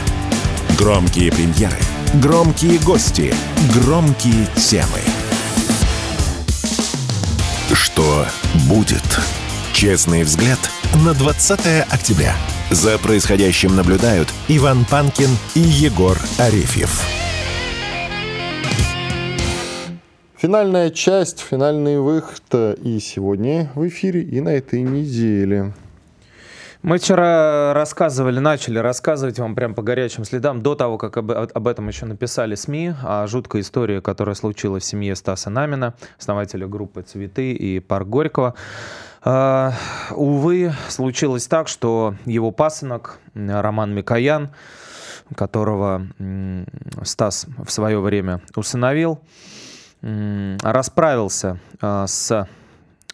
Громкие 0.77 1.33
премьеры– 1.33 1.79
Громкие 2.23 2.79
гости, 2.81 3.33
громкие 3.75 4.47
темы. 4.55 5.01
Что 7.73 8.27
будет? 8.68 9.01
Честный 9.73 10.25
взгляд 10.25 10.59
на 11.07 11.14
20 11.14 11.59
октября. 11.91 12.35
За 12.71 12.99
происходящим 12.99 13.75
наблюдают 13.75 14.29
Иван 14.49 14.85
Панкин 14.85 15.31
и 15.55 15.61
Егор 15.61 16.18
Арефьев. 16.39 17.01
Финальная 20.37 20.91
часть, 20.91 21.41
финальный 21.41 21.99
выход 21.99 22.77
и 22.85 23.01
сегодня 23.01 23.73
в 23.75 23.89
эфире, 23.89 24.21
и 24.21 24.43
на 24.43 24.51
этой 24.51 24.83
неделе. 24.83 25.73
Мы 26.83 26.97
вчера 26.97 27.74
рассказывали, 27.74 28.39
начали 28.39 28.78
рассказывать 28.78 29.39
вам 29.39 29.55
прям 29.55 29.74
по 29.74 29.83
горячим 29.83 30.24
следам, 30.24 30.62
до 30.62 30.74
того, 30.74 30.97
как 30.97 31.18
об, 31.18 31.31
об 31.31 31.68
этом 31.68 31.89
еще 31.89 32.07
написали 32.07 32.55
СМИ, 32.55 32.95
о 33.03 33.26
жуткой 33.26 33.61
истории, 33.61 34.01
которая 34.01 34.35
случилась 34.35 34.85
в 34.85 34.87
семье 34.87 35.14
Стаса 35.14 35.51
Намина, 35.51 35.93
основателя 36.18 36.66
группы 36.66 37.03
«Цветы» 37.03 37.53
и 37.53 37.81
«Парк 37.81 38.09
Горького». 38.09 38.55
Uh, 39.22 39.74
увы, 40.14 40.72
случилось 40.89 41.47
так, 41.47 41.68
что 41.68 42.14
его 42.24 42.51
пасынок 42.51 43.18
Роман 43.35 43.95
Микоян, 43.95 44.49
которого 45.37 46.07
Стас 47.03 47.47
в 47.62 47.70
свое 47.70 48.01
время 48.01 48.41
усыновил, 48.57 49.20
расправился 50.01 51.61
uh, 51.83 52.07
с 52.07 52.49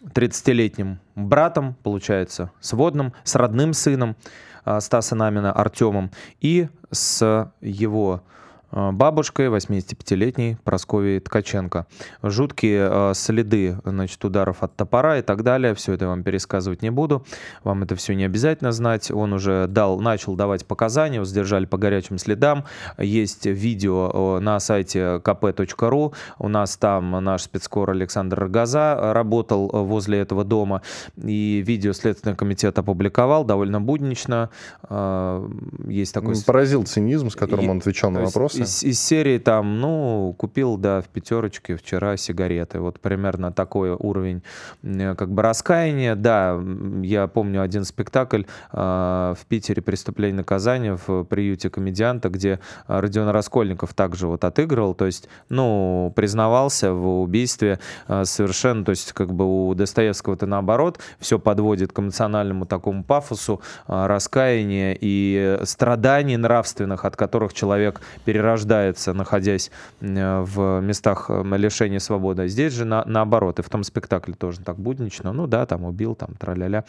30-летним 0.05 0.99
братом, 1.17 1.75
получается, 1.83 2.51
сводным, 2.61 3.13
с 3.23 3.35
родным 3.35 3.73
сыном 3.73 4.15
а, 4.63 4.79
Стаса 4.79 5.15
Намина 5.15 5.51
Артемом 5.51 6.11
и 6.39 6.69
с 6.91 7.51
его 7.59 8.23
бабушкой, 8.71 9.47
85-летней 9.47 10.57
Просковией 10.63 11.19
Ткаченко. 11.19 11.87
Жуткие 12.21 12.89
э, 12.91 13.11
следы 13.15 13.77
значит, 13.85 14.23
ударов 14.23 14.63
от 14.63 14.75
топора 14.75 15.19
и 15.19 15.21
так 15.21 15.43
далее. 15.43 15.73
Все 15.73 15.93
это 15.93 16.05
я 16.05 16.09
вам 16.09 16.23
пересказывать 16.23 16.81
не 16.81 16.89
буду. 16.89 17.25
Вам 17.63 17.83
это 17.83 17.95
все 17.95 18.13
не 18.13 18.25
обязательно 18.25 18.71
знать. 18.71 19.09
Он 19.11 19.33
уже 19.33 19.67
дал, 19.67 19.99
начал 19.99 20.35
давать 20.35 20.65
показания, 20.65 21.15
его 21.15 21.25
задержали 21.25 21.65
по 21.65 21.77
горячим 21.77 22.17
следам. 22.17 22.65
Есть 22.97 23.45
видео 23.45 24.39
на 24.41 24.59
сайте 24.59 25.21
kp.ru. 25.23 26.13
У 26.39 26.47
нас 26.47 26.77
там 26.77 27.11
наш 27.23 27.43
спецкор 27.43 27.91
Александр 27.91 28.39
Рогоза 28.39 29.13
работал 29.13 29.69
возле 29.69 30.19
этого 30.19 30.43
дома. 30.43 30.81
И 31.23 31.63
видео 31.65 31.93
Следственный 31.93 32.35
комитет 32.35 32.77
опубликовал 32.77 33.45
довольно 33.45 33.79
буднично. 33.79 34.49
Э, 34.89 35.47
есть 35.87 36.13
такой... 36.13 36.35
Поразил 36.45 36.83
цинизм, 36.83 37.29
с 37.29 37.35
которым 37.35 37.65
и, 37.65 37.69
он 37.69 37.77
отвечал 37.77 38.11
на 38.11 38.21
вопросы 38.21 38.56
из, 38.57 38.83
из 38.83 38.99
серии 39.01 39.37
там, 39.37 39.79
ну, 39.79 40.35
купил, 40.37 40.77
да, 40.77 41.01
в 41.01 41.07
пятерочке 41.07 41.75
вчера 41.75 42.17
сигареты. 42.17 42.79
Вот 42.79 42.99
примерно 42.99 43.51
такой 43.51 43.91
уровень 43.91 44.43
как 44.83 45.31
бы 45.31 45.41
раскаяния. 45.41 46.15
Да, 46.15 46.59
я 47.01 47.27
помню 47.27 47.61
один 47.61 47.83
спектакль 47.83 48.43
э, 48.71 48.77
в 48.77 49.45
Питере 49.47 49.81
«Преступление 49.81 50.27
и 50.27 50.37
наказание» 50.37 50.97
в 51.07 51.23
приюте 51.23 51.69
комедианта, 51.69 52.29
где 52.29 52.59
Родион 52.87 53.29
Раскольников 53.29 53.93
также 53.93 54.27
вот 54.27 54.43
отыгрывал, 54.43 54.93
то 54.93 55.05
есть, 55.05 55.29
ну, 55.49 56.11
признавался 56.15 56.91
в 56.93 57.21
убийстве 57.21 57.79
э, 58.07 58.25
совершенно, 58.25 58.83
то 58.83 58.91
есть, 58.91 59.13
как 59.13 59.33
бы 59.33 59.69
у 59.69 59.73
Достоевского-то 59.73 60.45
наоборот, 60.45 60.99
все 61.19 61.39
подводит 61.39 61.91
к 61.91 61.99
эмоциональному 61.99 62.65
такому 62.65 63.03
пафосу, 63.03 63.61
э, 63.87 64.05
раскаяния 64.07 64.97
и 64.99 65.59
страданий 65.63 66.37
нравственных, 66.37 67.05
от 67.05 67.15
которых 67.15 67.53
человек 67.53 68.01
перерастает 68.25 68.46
рождается, 68.47 69.13
находясь 69.13 69.71
э, 70.01 70.41
в 70.41 70.81
местах 70.81 71.27
э, 71.29 71.43
лишения 71.57 71.99
свободы. 71.99 72.47
Здесь 72.47 72.73
же 72.73 72.85
на, 72.85 73.03
наоборот, 73.05 73.59
и 73.59 73.61
в 73.61 73.69
том 73.69 73.83
спектакле 73.83 74.33
тоже 74.33 74.59
так 74.61 74.77
буднично. 74.77 75.33
Ну 75.33 75.47
да, 75.47 75.65
там 75.65 75.83
убил, 75.83 76.15
там 76.15 76.29
траля-ля. 76.39 76.83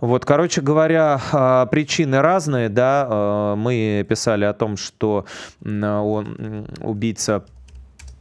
Вот, 0.00 0.24
короче 0.24 0.60
говоря, 0.60 1.20
а, 1.32 1.66
причины 1.66 2.20
разные, 2.20 2.68
да. 2.68 3.06
Э, 3.10 3.54
мы 3.56 4.06
писали 4.08 4.44
о 4.44 4.52
том, 4.52 4.76
что 4.76 5.24
он, 5.64 6.66
убийца 6.80 7.28
Э, 7.38 7.57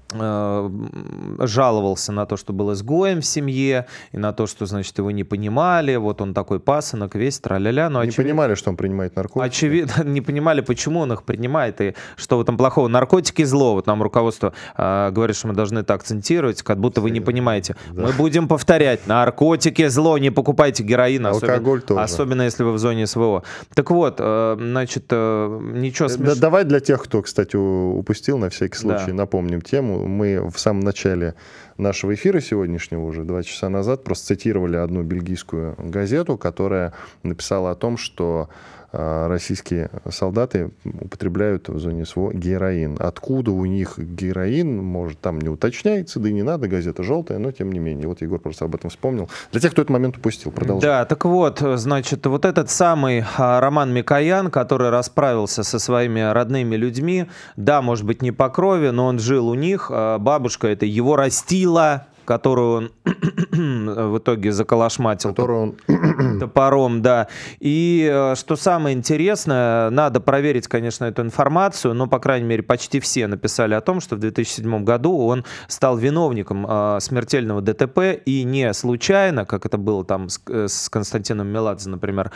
жаловался 0.09 2.11
на 2.11 2.25
то, 2.25 2.37
что 2.37 2.53
был 2.53 2.73
изгоем 2.73 3.21
в 3.21 3.25
семье, 3.25 3.87
и 4.11 4.17
на 4.17 4.33
то, 4.33 4.47
что, 4.47 4.65
значит, 4.65 4.97
его 4.97 5.11
не 5.11 5.23
понимали, 5.23 5.95
вот 5.95 6.21
он 6.21 6.33
такой 6.33 6.59
пасынок, 6.59 7.15
весь 7.15 7.39
траля-ля. 7.39 7.89
Но 7.89 8.03
не 8.03 8.09
очевид... 8.09 8.27
понимали, 8.27 8.55
что 8.55 8.69
он 8.69 8.77
принимает 8.77 9.15
наркотики. 9.15 9.47
Очевидно, 9.47 10.03
не 10.05 10.21
понимали, 10.21 10.61
почему 10.61 11.01
он 11.01 11.13
их 11.13 11.23
принимает, 11.23 11.81
и 11.81 11.95
что 12.15 12.37
в 12.37 12.41
этом 12.41 12.57
плохого. 12.57 12.87
Наркотики 12.87 13.43
зло. 13.43 13.73
Вот 13.73 13.87
нам 13.87 14.01
руководство 14.01 14.53
э, 14.77 15.11
говорит, 15.11 15.35
что 15.35 15.47
мы 15.47 15.53
должны 15.53 15.79
это 15.79 15.93
акцентировать, 15.93 16.63
как 16.63 16.79
будто 16.79 17.01
вы 17.01 17.11
не 17.11 17.21
понимаете. 17.21 17.75
Да. 17.91 18.03
Мы 18.03 18.13
будем 18.13 18.47
повторять, 18.47 19.07
наркотики 19.07 19.87
зло, 19.87 20.17
не 20.17 20.29
покупайте 20.29 20.83
героин. 20.83 21.27
Алкоголь 21.27 21.79
особенно, 21.79 21.81
тоже. 21.81 22.01
Особенно, 22.01 22.41
если 22.43 22.63
вы 22.63 22.73
в 22.73 22.77
зоне 22.77 23.07
СВО. 23.07 23.43
Так 23.73 23.91
вот, 23.91 24.15
э, 24.19 24.55
значит, 24.57 25.05
э, 25.09 25.59
ничего 25.73 26.07
смешного. 26.07 26.35
Да, 26.35 26.41
давай 26.41 26.63
для 26.63 26.79
тех, 26.79 27.03
кто, 27.03 27.21
кстати, 27.21 27.55
упустил, 27.55 28.37
на 28.37 28.49
всякий 28.49 28.77
случай, 28.77 29.07
да. 29.07 29.13
напомним 29.13 29.61
тему 29.61 29.96
мы 30.05 30.49
в 30.49 30.59
самом 30.59 30.81
начале 30.81 31.35
нашего 31.77 32.13
эфира 32.13 32.39
сегодняшнего, 32.39 33.05
уже 33.05 33.23
два 33.23 33.43
часа 33.43 33.69
назад, 33.69 34.03
просто 34.03 34.27
цитировали 34.27 34.77
одну 34.77 35.03
бельгийскую 35.03 35.75
газету, 35.77 36.37
которая 36.37 36.93
написала 37.23 37.71
о 37.71 37.75
том, 37.75 37.97
что 37.97 38.49
российские 38.91 39.89
солдаты 40.09 40.71
употребляют 40.83 41.69
в 41.69 41.79
зоне 41.79 42.05
СВО 42.05 42.31
героин. 42.33 42.97
Откуда 42.99 43.51
у 43.51 43.65
них 43.65 43.97
героин, 43.97 44.83
может, 44.83 45.19
там 45.19 45.39
не 45.39 45.49
уточняется, 45.49 46.19
да 46.19 46.29
и 46.29 46.33
не 46.33 46.43
надо, 46.43 46.67
газета 46.67 47.03
желтая, 47.03 47.39
но 47.39 47.51
тем 47.51 47.71
не 47.71 47.79
менее. 47.79 48.07
Вот 48.07 48.21
Егор 48.21 48.39
просто 48.39 48.65
об 48.65 48.75
этом 48.75 48.89
вспомнил. 48.89 49.29
Для 49.51 49.61
тех, 49.61 49.71
кто 49.71 49.81
этот 49.81 49.91
момент 49.91 50.17
упустил, 50.17 50.51
продолжай. 50.51 50.89
Да, 50.89 51.05
так 51.05 51.25
вот, 51.25 51.59
значит, 51.59 52.25
вот 52.25 52.45
этот 52.45 52.69
самый 52.69 53.23
а, 53.37 53.59
Роман 53.59 53.93
Микоян, 53.93 54.49
который 54.51 54.89
расправился 54.89 55.63
со 55.63 55.79
своими 55.79 56.19
родными 56.19 56.75
людьми, 56.75 57.25
да, 57.55 57.81
может 57.81 58.05
быть, 58.05 58.21
не 58.21 58.31
по 58.31 58.49
крови, 58.49 58.89
но 58.89 59.05
он 59.05 59.19
жил 59.19 59.47
у 59.47 59.55
них, 59.55 59.89
а, 59.91 60.17
бабушка 60.17 60.67
это 60.67 60.85
его 60.85 61.15
растила, 61.15 62.07
которую 62.27 62.75
он 62.75 62.91
в 63.51 64.17
итоге 64.17 64.51
заколошматил 64.51 65.29
которую 65.29 65.61
он... 65.87 66.39
топором, 66.39 67.01
да. 67.01 67.27
И 67.59 68.07
э, 68.11 68.35
что 68.35 68.57
самое 68.57 68.95
интересное, 68.95 69.89
надо 69.89 70.19
проверить, 70.19 70.67
конечно, 70.67 71.05
эту 71.05 71.21
информацию, 71.21 71.93
но, 71.93 72.07
по 72.07 72.19
крайней 72.19 72.47
мере, 72.47 72.63
почти 72.63 72.99
все 72.99 73.27
написали 73.27 73.73
о 73.73 73.81
том, 73.81 74.01
что 74.01 74.17
в 74.17 74.19
2007 74.19 74.83
году 74.83 75.17
он 75.17 75.45
стал 75.67 75.97
виновником 75.97 76.65
э, 76.67 76.97
смертельного 76.99 77.61
ДТП, 77.61 78.21
и 78.25 78.43
не 78.43 78.73
случайно, 78.73 79.45
как 79.45 79.65
это 79.65 79.77
было 79.77 80.03
там 80.03 80.27
с, 80.27 80.41
э, 80.49 80.67
с 80.67 80.89
Константином 80.89 81.47
Меладзе, 81.47 81.89
например, 81.89 82.31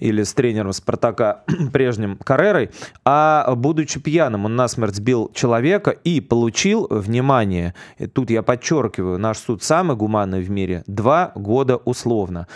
или 0.00 0.24
с 0.24 0.34
тренером 0.34 0.72
Спартака 0.72 1.42
прежним 1.72 2.16
Каррерой, 2.18 2.70
а 3.04 3.54
будучи 3.54 4.00
пьяным, 4.00 4.46
он 4.46 4.56
насмерть 4.56 4.96
сбил 4.96 5.30
человека 5.32 5.92
и 5.92 6.20
получил, 6.20 6.88
внимание, 6.90 7.74
и 7.98 8.06
тут 8.06 8.30
я 8.30 8.42
подчеркиваю, 8.42 9.18
наш 9.28 9.38
суд 9.38 9.62
самый 9.62 9.94
гуманный 9.94 10.40
в 10.40 10.50
мире, 10.50 10.82
два 10.86 11.32
года 11.34 11.76
условно 11.76 12.46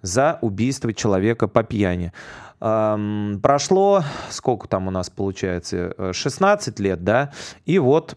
за 0.00 0.38
убийство 0.40 0.94
человека 0.94 1.46
по 1.46 1.62
пьяни. 1.62 2.12
Эм, 2.60 3.38
прошло, 3.42 4.02
сколько 4.30 4.66
там 4.66 4.88
у 4.88 4.90
нас 4.90 5.10
получается, 5.10 5.94
16 6.12 6.80
э, 6.80 6.82
лет, 6.82 7.04
да, 7.04 7.32
и 7.66 7.78
вот 7.78 8.16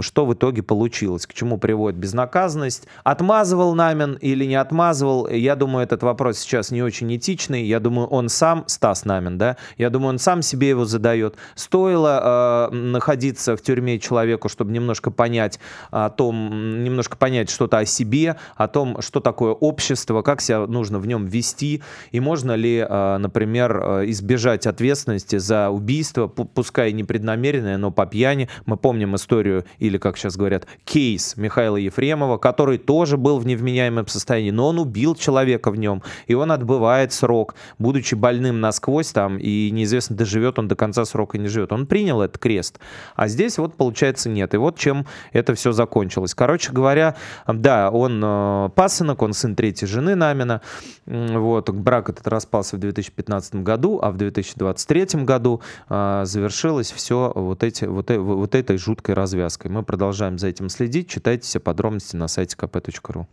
что 0.00 0.26
в 0.26 0.34
итоге 0.34 0.62
получилось, 0.62 1.26
к 1.26 1.34
чему 1.34 1.58
приводит 1.58 1.98
безнаказанность. 1.98 2.86
Отмазывал 3.04 3.74
Намин 3.74 4.14
или 4.14 4.44
не 4.44 4.56
отмазывал, 4.56 5.28
я 5.28 5.56
думаю, 5.56 5.84
этот 5.84 6.02
вопрос 6.02 6.38
сейчас 6.38 6.70
не 6.70 6.82
очень 6.82 7.14
этичный. 7.16 7.64
Я 7.64 7.80
думаю, 7.80 8.08
он 8.08 8.28
сам, 8.28 8.64
Стас 8.66 9.04
Намин, 9.04 9.38
да, 9.38 9.56
я 9.76 9.90
думаю, 9.90 10.10
он 10.10 10.18
сам 10.18 10.42
себе 10.42 10.70
его 10.70 10.84
задает. 10.84 11.36
Стоило 11.54 12.68
э, 12.70 12.74
находиться 12.74 13.56
в 13.56 13.62
тюрьме 13.62 13.98
человеку, 13.98 14.48
чтобы 14.48 14.72
немножко 14.72 15.10
понять 15.10 15.58
о 15.90 16.10
том, 16.10 16.82
немножко 16.84 17.16
понять 17.16 17.50
что-то 17.50 17.78
о 17.78 17.84
себе, 17.84 18.36
о 18.56 18.68
том, 18.68 19.00
что 19.00 19.20
такое 19.20 19.52
общество, 19.52 20.22
как 20.22 20.40
себя 20.40 20.66
нужно 20.66 20.98
в 20.98 21.06
нем 21.06 21.26
вести, 21.26 21.82
и 22.10 22.20
можно 22.20 22.54
ли, 22.54 22.84
э, 22.88 23.16
например, 23.18 23.80
э, 23.82 24.10
избежать 24.10 24.66
ответственности 24.66 25.36
за 25.38 25.70
убийство, 25.70 26.26
пускай 26.26 26.92
непреднамеренное, 26.92 27.78
но 27.78 27.90
по 27.90 28.06
пьяни. 28.06 28.48
Мы 28.66 28.76
помним 28.76 29.16
историю 29.16 29.61
или, 29.78 29.98
как 29.98 30.16
сейчас 30.16 30.36
говорят, 30.36 30.66
кейс 30.84 31.36
Михаила 31.36 31.76
Ефремова, 31.76 32.38
который 32.38 32.78
тоже 32.78 33.16
был 33.16 33.38
в 33.38 33.46
невменяемом 33.46 34.06
состоянии, 34.06 34.50
но 34.50 34.68
он 34.68 34.78
убил 34.78 35.14
человека 35.14 35.70
в 35.70 35.76
нем, 35.76 36.02
и 36.26 36.34
он 36.34 36.52
отбывает 36.52 37.12
срок, 37.12 37.54
будучи 37.78 38.14
больным 38.14 38.60
насквозь 38.60 39.12
там, 39.12 39.38
и 39.38 39.70
неизвестно, 39.70 40.16
доживет 40.16 40.58
он 40.58 40.68
до 40.68 40.76
конца 40.76 41.04
срока 41.04 41.36
или 41.36 41.44
не 41.44 41.48
живет. 41.48 41.72
Он 41.72 41.86
принял 41.86 42.22
этот 42.22 42.38
крест. 42.38 42.78
А 43.16 43.28
здесь 43.28 43.58
вот, 43.58 43.74
получается, 43.76 44.28
нет. 44.28 44.54
И 44.54 44.56
вот 44.56 44.78
чем 44.78 45.06
это 45.32 45.54
все 45.54 45.72
закончилось. 45.72 46.34
Короче 46.34 46.72
говоря, 46.72 47.16
да, 47.46 47.90
он 47.90 48.20
э, 48.24 48.70
пасынок, 48.74 49.22
он 49.22 49.32
сын 49.32 49.54
третьей 49.54 49.88
жены 49.88 50.14
Намина. 50.14 50.60
Вот, 51.06 51.70
брак 51.70 52.08
этот 52.10 52.26
распался 52.28 52.76
в 52.76 52.78
2015 52.80 53.56
году, 53.56 53.98
а 54.02 54.10
в 54.10 54.16
2023 54.16 55.24
году 55.24 55.60
э, 55.88 56.22
завершилось 56.24 56.92
все 56.92 57.32
вот, 57.34 57.62
эти, 57.62 57.84
вот, 57.84 58.10
э, 58.10 58.18
вот 58.18 58.54
этой 58.54 58.76
жуткой 58.76 59.14
развязкой. 59.14 59.41
Мы 59.68 59.82
продолжаем 59.82 60.38
за 60.38 60.48
этим 60.48 60.68
следить. 60.68 61.08
Читайте 61.08 61.42
все 61.44 61.60
подробности 61.60 62.16
на 62.16 62.28
сайте 62.28 62.56
kp.ru. 62.56 63.26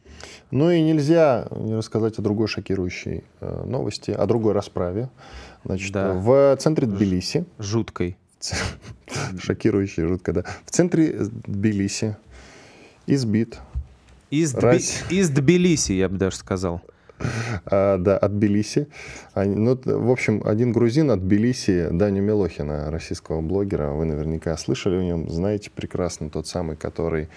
Ну 0.51 0.71
и 0.71 0.81
нельзя 0.81 1.47
не 1.51 1.75
рассказать 1.75 2.17
о 2.19 2.21
другой 2.21 2.47
шокирующей 2.47 3.23
э, 3.41 3.63
новости, 3.65 4.11
о 4.11 4.25
другой 4.25 4.53
расправе. 4.53 5.09
Значит, 5.65 5.91
Да. 5.93 6.13
в 6.13 6.55
центре 6.57 6.87
Тбилиси, 6.87 7.45
Жуткой. 7.59 8.17
шокирующей, 9.39 10.03
жутко, 10.03 10.33
да, 10.33 10.43
в 10.65 10.71
центре 10.71 11.13
Тбилиси 11.19 12.15
избит, 13.07 13.59
Из, 14.29 14.53
Раз- 14.55 15.03
из 15.09 15.29
Тбилиси, 15.29 15.93
я 15.93 16.07
бы 16.09 16.17
даже 16.17 16.37
сказал. 16.37 16.81
А, 17.65 17.97
да, 17.97 18.17
от 18.17 18.37
Тбилиси. 18.37 18.87
Они- 19.33 19.55
ну, 19.55 19.79
в 19.83 20.11
общем, 20.11 20.41
один 20.45 20.71
грузин 20.71 21.11
от 21.11 21.21
Тбилиси, 21.21 21.89
Даню 21.91 22.21
Милохина, 22.21 22.91
российского 22.91 23.41
блогера, 23.41 23.91
вы 23.91 24.05
наверняка 24.05 24.55
слышали 24.57 24.95
о 24.95 25.03
нем, 25.03 25.29
знаете 25.29 25.71
прекрасно, 25.73 26.29
тот 26.29 26.47
самый, 26.47 26.75
который 26.75 27.29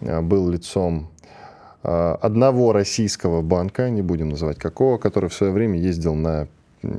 а, 0.00 0.22
был 0.22 0.48
лицом 0.48 1.08
а, 1.82 2.18
одного 2.20 2.72
российского 2.72 3.42
банка, 3.42 3.90
не 3.90 4.02
будем 4.02 4.30
называть 4.30 4.58
какого, 4.58 4.98
который 4.98 5.28
в 5.28 5.34
свое 5.34 5.52
время 5.52 5.78
ездил 5.78 6.14
на 6.14 6.48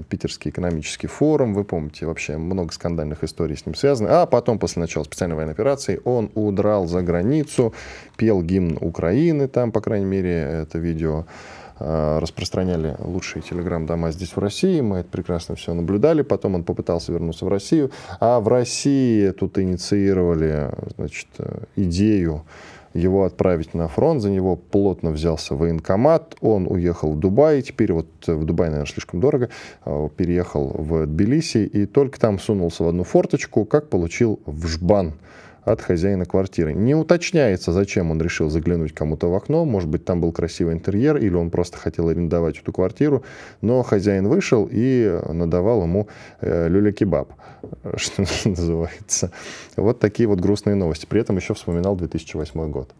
Питерский 0.09 0.51
экономический 0.51 1.07
форум, 1.07 1.53
вы 1.53 1.63
помните, 1.63 2.05
вообще 2.05 2.37
много 2.37 2.73
скандальных 2.73 3.23
историй 3.23 3.55
с 3.55 3.65
ним 3.65 3.75
связано. 3.75 4.21
А 4.21 4.25
потом, 4.25 4.59
после 4.59 4.81
начала 4.81 5.03
специальной 5.03 5.35
военной 5.35 5.53
операции, 5.53 6.01
он 6.03 6.31
удрал 6.35 6.87
за 6.87 7.01
границу, 7.01 7.73
пел 8.17 8.41
гимн 8.41 8.77
Украины, 8.81 9.47
там, 9.47 9.71
по 9.71 9.81
крайней 9.81 10.05
мере, 10.05 10.31
это 10.31 10.79
видео 10.79 11.25
распространяли 11.79 12.95
лучшие 12.99 13.41
телеграм-дома 13.41 14.11
здесь 14.11 14.35
в 14.35 14.39
России, 14.39 14.81
мы 14.81 14.97
это 14.97 15.09
прекрасно 15.09 15.55
все 15.55 15.73
наблюдали, 15.73 16.21
потом 16.21 16.55
он 16.55 16.63
попытался 16.63 17.11
вернуться 17.11 17.45
в 17.45 17.49
Россию, 17.49 17.91
а 18.19 18.39
в 18.39 18.47
России 18.47 19.29
тут 19.31 19.57
инициировали, 19.59 20.71
значит, 20.95 21.27
э, 21.37 21.63
идею 21.75 22.43
его 22.93 23.25
отправить 23.25 23.73
на 23.73 23.87
фронт, 23.87 24.21
за 24.21 24.29
него 24.29 24.55
плотно 24.55 25.11
взялся 25.11 25.55
военкомат, 25.55 26.35
он 26.41 26.67
уехал 26.67 27.13
в 27.13 27.19
Дубай, 27.19 27.61
теперь 27.61 27.93
вот 27.93 28.07
в 28.25 28.43
Дубай, 28.45 28.69
наверное, 28.69 28.91
слишком 28.91 29.19
дорого, 29.19 29.49
э, 29.85 30.09
переехал 30.15 30.69
в 30.69 31.05
Тбилиси 31.05 31.65
и 31.65 31.85
только 31.85 32.19
там 32.19 32.39
сунулся 32.39 32.83
в 32.83 32.87
одну 32.87 33.03
форточку, 33.03 33.65
как 33.65 33.89
получил 33.89 34.39
в 34.45 34.67
жбан 34.67 35.13
от 35.67 35.81
хозяина 35.81 36.25
квартиры. 36.25 36.73
Не 36.73 36.95
уточняется, 36.95 37.71
зачем 37.71 38.11
он 38.11 38.21
решил 38.21 38.49
заглянуть 38.49 38.93
кому-то 38.93 39.29
в 39.29 39.35
окно, 39.35 39.65
может 39.65 39.89
быть, 39.89 40.05
там 40.05 40.21
был 40.21 40.31
красивый 40.31 40.73
интерьер, 40.73 41.17
или 41.17 41.33
он 41.35 41.49
просто 41.49 41.77
хотел 41.77 42.07
арендовать 42.07 42.57
эту 42.57 42.71
квартиру, 42.71 43.23
но 43.61 43.83
хозяин 43.83 44.27
вышел 44.27 44.67
и 44.71 45.19
надавал 45.29 45.83
ему 45.83 46.07
э, 46.41 46.67
люля-кебаб, 46.69 47.33
что 47.95 48.25
называется. 48.45 49.31
Вот 49.75 49.99
такие 49.99 50.27
вот 50.27 50.39
грустные 50.39 50.75
новости. 50.75 51.05
При 51.05 51.19
этом 51.21 51.35
еще 51.35 51.53
вспоминал 51.53 51.95
2008 51.95 52.71
год. 52.71 52.93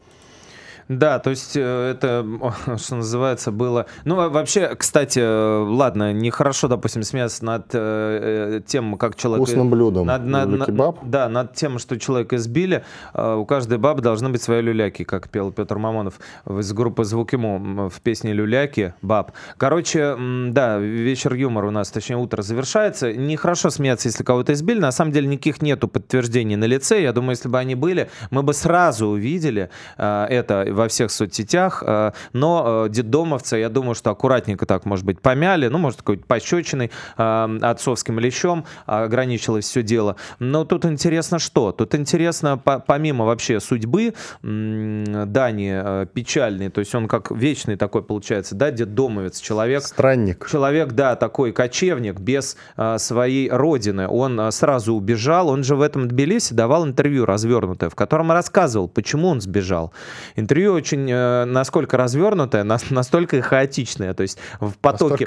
Да, 0.89 1.19
то 1.19 1.29
есть 1.31 1.57
э, 1.57 1.91
это, 1.91 2.25
что 2.77 2.95
называется, 2.95 3.51
было... 3.51 3.87
Ну, 4.05 4.15
вообще, 4.29 4.73
кстати, 4.75 5.19
э, 5.19 5.63
ладно, 5.67 6.13
нехорошо, 6.13 6.67
допустим, 6.67 7.03
смеяться 7.03 7.43
над 7.43 7.65
э, 7.73 8.57
э, 8.57 8.61
тем, 8.65 8.97
как 8.97 9.15
человек... 9.15 9.45
Вкусным 9.45 9.69
блюдом 9.69 10.07
Над, 10.07 10.25
над- 10.25 10.49
над- 10.49 10.95
да, 11.09 11.27
над 11.29 11.53
тем, 11.53 11.79
что 11.79 11.99
человека 11.99 12.37
избили. 12.37 12.83
Э, 13.13 13.35
У 13.35 13.45
каждой 13.45 13.77
бабы 13.77 14.01
должны 14.01 14.29
быть 14.29 14.41
свои 14.41 14.61
люляки, 14.61 15.03
как 15.03 15.29
пел 15.29 15.51
Петр 15.51 15.77
Мамонов 15.77 16.19
из 16.47 16.71
группы 16.73 17.03
«Звук 17.03 17.33
ему» 17.33 17.89
в 17.89 17.99
песне 18.01 18.33
«Люляки» 18.33 18.93
баб. 19.01 19.31
Короче, 19.57 20.15
да, 20.49 20.77
вечер 20.77 21.33
юмора 21.33 21.67
у 21.67 21.71
нас, 21.71 21.91
точнее, 21.91 22.17
утро 22.17 22.41
завершается. 22.41 23.13
Нехорошо 23.13 23.69
смеяться, 23.69 24.07
если 24.07 24.23
кого-то 24.23 24.53
избили. 24.53 24.79
На 24.79 24.91
самом 24.91 25.11
деле 25.11 25.27
никаких 25.27 25.61
нету 25.61 25.87
подтверждений 25.87 26.55
на 26.55 26.65
лице. 26.65 27.01
Я 27.01 27.11
думаю, 27.11 27.31
если 27.31 27.49
бы 27.49 27.57
они 27.59 27.75
были, 27.75 28.09
мы 28.31 28.43
бы 28.43 28.53
сразу 28.53 29.07
увидели 29.07 29.69
э, 29.97 30.25
это 30.29 30.65
во 30.77 30.87
всех 30.87 31.11
соцсетях. 31.11 31.83
Э, 31.85 32.11
но 32.33 32.85
э, 32.85 32.89
детдомовцы, 32.89 33.57
я 33.57 33.69
думаю, 33.69 33.95
что 33.95 34.11
аккуратненько 34.11 34.65
так, 34.65 34.85
может 34.85 35.05
быть, 35.05 35.19
помяли. 35.19 35.67
Ну, 35.67 35.77
может, 35.77 35.99
какой-то 35.99 36.25
пощечиной 36.25 36.91
э, 37.17 37.59
отцовским 37.61 38.19
лещом 38.19 38.65
ограничилось 38.85 39.65
все 39.65 39.83
дело. 39.83 40.15
Но 40.39 40.63
тут 40.63 40.85
интересно 40.85 41.39
что? 41.39 41.71
Тут 41.71 41.95
интересно, 41.95 42.57
по- 42.57 42.79
помимо 42.79 43.25
вообще 43.25 43.59
судьбы 43.59 44.13
Дани 44.41 46.05
печальной, 46.13 46.69
то 46.69 46.79
есть 46.79 46.93
он 46.95 47.07
как 47.07 47.31
вечный 47.31 47.75
такой 47.75 48.03
получается, 48.03 48.55
да, 48.55 48.71
детдомовец, 48.71 49.39
человек, 49.39 49.83
Странник. 49.83 50.47
Человек, 50.49 50.91
да, 50.93 51.15
такой 51.15 51.51
кочевник, 51.51 52.19
без 52.19 52.55
своей 52.97 53.49
родины. 53.49 54.07
Он 54.07 54.51
сразу 54.51 54.93
убежал. 54.93 55.49
Он 55.49 55.63
же 55.63 55.75
в 55.75 55.81
этом 55.81 56.07
Тбилиси 56.07 56.53
давал 56.53 56.85
интервью 56.85 57.25
развернутое, 57.25 57.89
в 57.89 57.95
котором 57.95 58.31
рассказывал, 58.31 58.87
почему 58.87 59.29
он 59.29 59.41
сбежал. 59.41 59.91
Интервью 60.35 60.66
очень, 60.69 61.09
э, 61.09 61.45
насколько 61.45 61.97
развернутое, 61.97 62.63
нас- 62.63 62.89
настолько 62.89 63.37
и 63.37 63.41
хаотичное. 63.41 64.13
То 64.13 64.23
есть 64.23 64.37
в 64.59 64.73
потоке, 64.81 65.25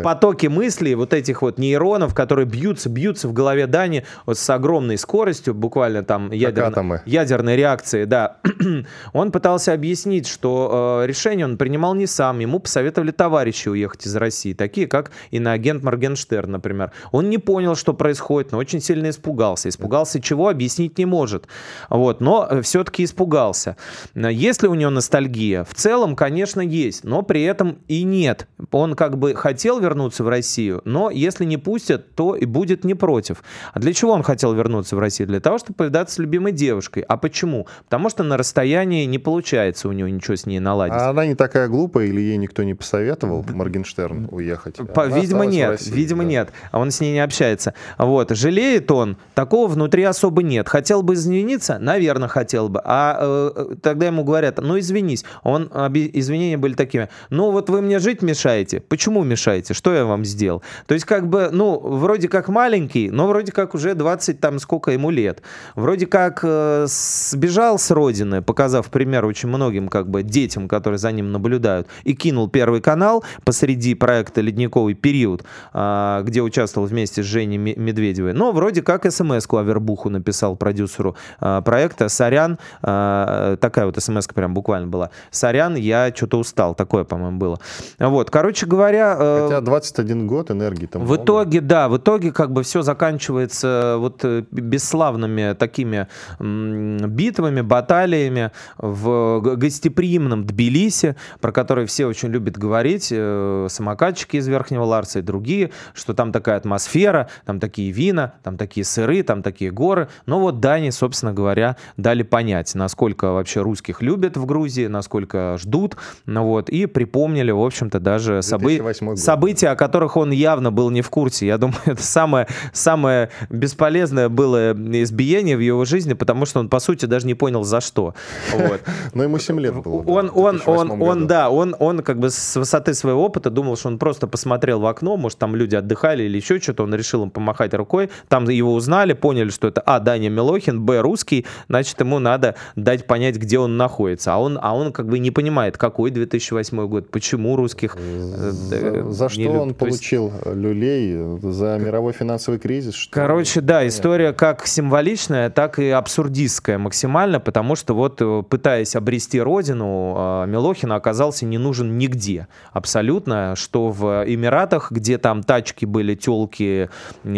в 0.00 0.02
потоке 0.02 0.48
мыслей 0.48 0.94
вот 0.94 1.12
этих 1.12 1.42
вот 1.42 1.58
нейронов, 1.58 2.14
которые 2.14 2.46
бьются, 2.46 2.88
бьются 2.88 3.28
в 3.28 3.32
голове 3.32 3.66
Дани 3.66 4.04
вот 4.26 4.38
с 4.38 4.50
огромной 4.50 4.98
скоростью, 4.98 5.54
буквально 5.54 6.02
там 6.02 6.30
ядерно- 6.32 6.70
ядерной 7.06 7.56
реакции, 7.56 8.04
да. 8.04 8.36
он 9.12 9.32
пытался 9.32 9.72
объяснить, 9.72 10.26
что 10.26 11.00
э, 11.02 11.06
решение 11.06 11.46
он 11.46 11.56
принимал 11.56 11.94
не 11.94 12.06
сам, 12.06 12.38
ему 12.38 12.58
посоветовали 12.60 13.10
товарищи 13.10 13.68
уехать 13.68 14.06
из 14.06 14.16
России, 14.16 14.52
такие 14.54 14.86
как 14.86 15.10
иноагент 15.30 15.82
Моргенштерн, 15.82 16.50
например. 16.50 16.92
Он 17.12 17.30
не 17.30 17.38
понял, 17.38 17.74
что 17.76 17.92
происходит, 17.94 18.52
но 18.52 18.58
очень 18.58 18.80
сильно 18.80 19.10
испугался. 19.10 19.68
Испугался 19.68 20.20
чего, 20.20 20.48
объяснить 20.48 20.98
не 20.98 21.06
может. 21.06 21.46
Вот, 21.88 22.20
но 22.20 22.48
все-таки 22.62 23.04
испугался. 23.04 23.76
Есть 24.14 24.62
ли 24.62 24.68
у 24.68 24.74
него 24.80 24.90
ностальгия? 24.90 25.64
В 25.64 25.74
целом, 25.74 26.16
конечно, 26.16 26.60
есть, 26.60 27.04
но 27.04 27.22
при 27.22 27.42
этом 27.42 27.78
и 27.88 28.02
нет. 28.02 28.48
Он 28.70 28.94
как 28.94 29.18
бы 29.18 29.34
хотел 29.34 29.80
вернуться 29.80 30.24
в 30.24 30.28
Россию, 30.28 30.82
но 30.84 31.10
если 31.10 31.44
не 31.44 31.56
пустят, 31.56 32.14
то 32.14 32.34
и 32.34 32.44
будет 32.44 32.84
не 32.84 32.94
против. 32.94 33.42
А 33.72 33.78
для 33.78 33.92
чего 33.92 34.12
он 34.12 34.22
хотел 34.22 34.52
вернуться 34.54 34.96
в 34.96 34.98
Россию? 34.98 35.28
Для 35.28 35.40
того, 35.40 35.58
чтобы 35.58 35.74
повидаться 35.74 36.16
с 36.16 36.18
любимой 36.18 36.52
девушкой. 36.52 37.04
А 37.06 37.16
почему? 37.16 37.66
Потому 37.84 38.08
что 38.10 38.22
на 38.22 38.36
расстоянии 38.36 39.04
не 39.04 39.18
получается 39.18 39.88
у 39.88 39.92
него 39.92 40.08
ничего 40.08 40.36
с 40.36 40.46
ней 40.46 40.58
наладить. 40.58 40.94
А 40.96 41.10
она 41.10 41.26
не 41.26 41.34
такая 41.34 41.68
глупая, 41.68 42.06
или 42.06 42.20
ей 42.20 42.36
никто 42.36 42.62
не 42.62 42.74
посоветовал, 42.74 43.44
Моргенштерн, 43.48 44.28
уехать? 44.30 44.76
По- 44.76 45.04
Она 45.04 45.18
видимо, 45.18 45.44
нет. 45.44 45.70
России, 45.70 45.92
видимо, 45.92 46.22
да. 46.22 46.28
нет. 46.28 46.52
А 46.70 46.78
он 46.78 46.90
с 46.90 47.00
ней 47.00 47.12
не 47.12 47.20
общается. 47.20 47.74
Вот. 47.98 48.30
Жалеет 48.30 48.90
он. 48.90 49.16
Такого 49.34 49.68
внутри 49.68 50.02
особо 50.04 50.42
нет. 50.42 50.68
Хотел 50.68 51.02
бы 51.02 51.14
извиниться? 51.14 51.78
Наверное, 51.78 52.28
хотел 52.28 52.68
бы. 52.68 52.80
А 52.84 53.18
э, 53.20 53.74
тогда 53.82 54.06
ему 54.06 54.24
говорят, 54.24 54.58
ну 54.70 54.78
извинись. 54.78 55.24
Он, 55.42 55.64
извинения 55.64 56.56
были 56.56 56.74
такими. 56.74 57.08
Ну 57.28 57.50
вот 57.50 57.68
вы 57.70 57.82
мне 57.82 57.98
жить 57.98 58.22
мешаете. 58.22 58.80
Почему 58.80 59.24
мешаете? 59.24 59.74
Что 59.74 59.92
я 59.92 60.04
вам 60.04 60.24
сделал? 60.24 60.62
То 60.86 60.94
есть 60.94 61.06
как 61.06 61.28
бы, 61.28 61.48
ну, 61.50 61.80
вроде 61.80 62.28
как 62.28 62.48
маленький, 62.48 63.10
но 63.10 63.26
вроде 63.26 63.50
как 63.50 63.74
уже 63.74 63.94
20 63.94 64.38
там 64.38 64.60
сколько 64.60 64.92
ему 64.92 65.10
лет. 65.10 65.42
Вроде 65.74 66.06
как 66.06 66.40
э, 66.44 66.86
сбежал 66.86 67.80
с 67.80 67.90
родины, 67.90 68.42
показав 68.42 68.90
пример 68.90 69.24
очень 69.24 69.48
многим 69.48 69.88
как 69.88 70.08
бы 70.08 70.22
детям, 70.22 70.68
которые 70.68 70.98
за 70.98 71.10
ним 71.10 71.32
наблюдают, 71.32 71.88
и 72.04 72.14
кинул 72.14 72.48
первый 72.48 72.80
канал 72.80 73.24
посреди 73.44 73.94
проекта 73.94 74.40
«Ледниковый 74.40 74.94
период», 74.94 75.42
а, 75.72 76.22
где 76.22 76.42
участвовал 76.42 76.86
вместе 76.86 77.24
с 77.24 77.26
Женей 77.26 77.58
Ме- 77.58 77.74
Медведевой. 77.74 78.34
Но 78.34 78.52
вроде 78.52 78.82
как 78.82 79.10
смс-ку 79.10 79.56
Авербуху 79.56 80.10
написал 80.10 80.54
продюсеру 80.54 81.16
а, 81.40 81.60
проекта 81.60 82.08
«Сорян». 82.08 82.58
а, 82.82 83.56
Такая 83.56 83.86
вот 83.86 84.00
смс 84.00 84.28
прям 84.28 84.54
буквально 84.60 84.88
была. 84.88 85.10
Сорян, 85.30 85.74
я 85.74 86.12
что-то 86.14 86.38
устал. 86.38 86.74
Такое, 86.74 87.04
по-моему, 87.04 87.38
было. 87.38 87.58
Вот, 87.98 88.30
короче 88.30 88.66
говоря... 88.66 89.16
Э, 89.18 89.44
Хотя 89.48 89.60
21 89.62 90.26
год 90.26 90.50
энергии 90.50 90.86
там 90.86 91.02
В 91.02 91.06
много. 91.06 91.24
итоге, 91.24 91.60
да, 91.62 91.88
в 91.88 91.96
итоге 91.96 92.30
как 92.30 92.52
бы 92.52 92.62
все 92.62 92.82
заканчивается 92.82 93.96
вот 93.98 94.20
э, 94.24 94.44
бесславными 94.50 95.54
такими 95.54 96.08
битвами, 96.38 97.62
баталиями 97.62 98.50
в 98.76 99.40
гостеприимном 99.56 100.44
Тбилиси, 100.44 101.16
про 101.40 101.52
который 101.52 101.86
все 101.86 102.06
очень 102.06 102.28
любят 102.28 102.58
говорить, 102.58 103.08
э, 103.10 103.66
самокатчики 103.70 104.36
из 104.36 104.46
Верхнего 104.46 104.84
Ларца 104.84 105.20
и 105.20 105.22
другие, 105.22 105.70
что 105.94 106.12
там 106.12 106.32
такая 106.32 106.56
атмосфера, 106.58 107.28
там 107.46 107.60
такие 107.60 107.90
вина, 107.92 108.34
там 108.42 108.58
такие 108.58 108.84
сыры, 108.84 109.22
там 109.22 109.42
такие 109.42 109.70
горы. 109.70 110.08
Но 110.26 110.38
вот 110.38 110.60
Дани, 110.60 110.90
собственно 110.90 111.32
говоря, 111.32 111.76
дали 111.96 112.22
понять, 112.22 112.74
насколько 112.74 113.32
вообще 113.32 113.62
русских 113.62 114.02
любят 114.02 114.36
в 114.36 114.44
Грузии, 114.50 114.86
насколько 114.88 115.56
ждут, 115.58 115.96
ну 116.26 116.44
вот, 116.44 116.68
и 116.70 116.86
припомнили, 116.86 117.52
в 117.52 117.62
общем-то, 117.62 118.00
даже 118.00 118.42
собы... 118.42 118.82
события, 119.14 119.68
о 119.68 119.76
которых 119.76 120.16
он 120.16 120.32
явно 120.32 120.72
был 120.72 120.90
не 120.90 121.02
в 121.02 121.08
курсе. 121.08 121.46
Я 121.46 121.56
думаю, 121.56 121.78
это 121.84 122.02
самое, 122.02 122.48
самое 122.72 123.30
бесполезное 123.48 124.28
было 124.28 124.72
избиение 124.72 125.56
в 125.56 125.60
его 125.60 125.84
жизни, 125.84 126.14
потому 126.14 126.46
что 126.46 126.58
он, 126.58 126.68
по 126.68 126.80
сути, 126.80 127.06
даже 127.06 127.28
не 127.28 127.34
понял, 127.34 127.62
за 127.62 127.80
что. 127.80 128.14
Вот. 128.52 128.80
Но 129.14 129.22
ему 129.22 129.38
7 129.38 129.60
лет 129.60 129.74
было. 129.74 130.02
Он, 130.02 130.32
он, 130.34 130.60
он, 130.66 131.00
он, 131.00 131.26
да, 131.28 131.48
он, 131.48 131.76
он 131.78 132.02
как 132.02 132.18
бы 132.18 132.30
с 132.30 132.56
высоты 132.56 132.92
своего 132.94 133.24
опыта 133.24 133.50
думал, 133.50 133.76
что 133.76 133.86
он 133.88 133.98
просто 133.98 134.26
посмотрел 134.26 134.80
в 134.80 134.86
окно, 134.86 135.16
может, 135.16 135.38
там 135.38 135.54
люди 135.54 135.76
отдыхали 135.76 136.24
или 136.24 136.36
еще 136.36 136.58
что-то, 136.58 136.82
он 136.82 136.92
решил 136.92 137.22
им 137.22 137.30
помахать 137.30 137.72
рукой, 137.74 138.10
там 138.28 138.48
его 138.48 138.74
узнали, 138.74 139.12
поняли, 139.12 139.50
что 139.50 139.68
это, 139.68 139.80
а, 139.80 140.00
Даня 140.00 140.28
Милохин, 140.28 140.80
б, 140.80 141.00
русский, 141.00 141.46
значит, 141.68 142.00
ему 142.00 142.18
надо 142.18 142.56
дать 142.74 143.06
понять, 143.06 143.36
где 143.36 143.58
он 143.58 143.76
находится. 143.76 144.29
А 144.30 144.40
он, 144.40 144.58
а 144.60 144.74
он 144.74 144.92
как 144.92 145.08
бы 145.08 145.18
не 145.18 145.30
понимает, 145.30 145.76
какой 145.76 146.10
2008 146.10 146.86
год, 146.86 147.10
почему 147.10 147.56
русских... 147.56 147.96
Э, 147.98 148.50
за, 148.50 149.10
за 149.10 149.28
что 149.28 149.50
он 149.50 149.74
получил 149.74 150.32
люлей? 150.46 151.38
За 151.42 151.78
мировой 151.78 152.12
финансовый 152.12 152.58
кризис? 152.58 152.94
Что 152.94 153.12
Короче, 153.12 153.60
да, 153.60 153.86
история 153.86 154.32
как 154.32 154.66
символичная, 154.66 155.50
так 155.50 155.78
и 155.78 155.90
абсурдистская 155.90 156.78
максимально, 156.78 157.40
потому 157.40 157.76
что 157.76 157.94
вот 157.94 158.20
э, 158.20 158.42
пытаясь 158.48 158.96
обрести 158.96 159.40
родину, 159.40 160.46
Милохин 160.46 160.92
оказался 160.92 161.44
не 161.44 161.58
нужен 161.58 161.98
нигде. 161.98 162.48
Абсолютно, 162.72 163.54
что 163.56 163.90
в 163.90 164.24
Эмиратах, 164.26 164.92
где 164.92 165.18
там 165.18 165.42
тачки 165.42 165.84
были, 165.84 166.14
телки, 166.14 166.88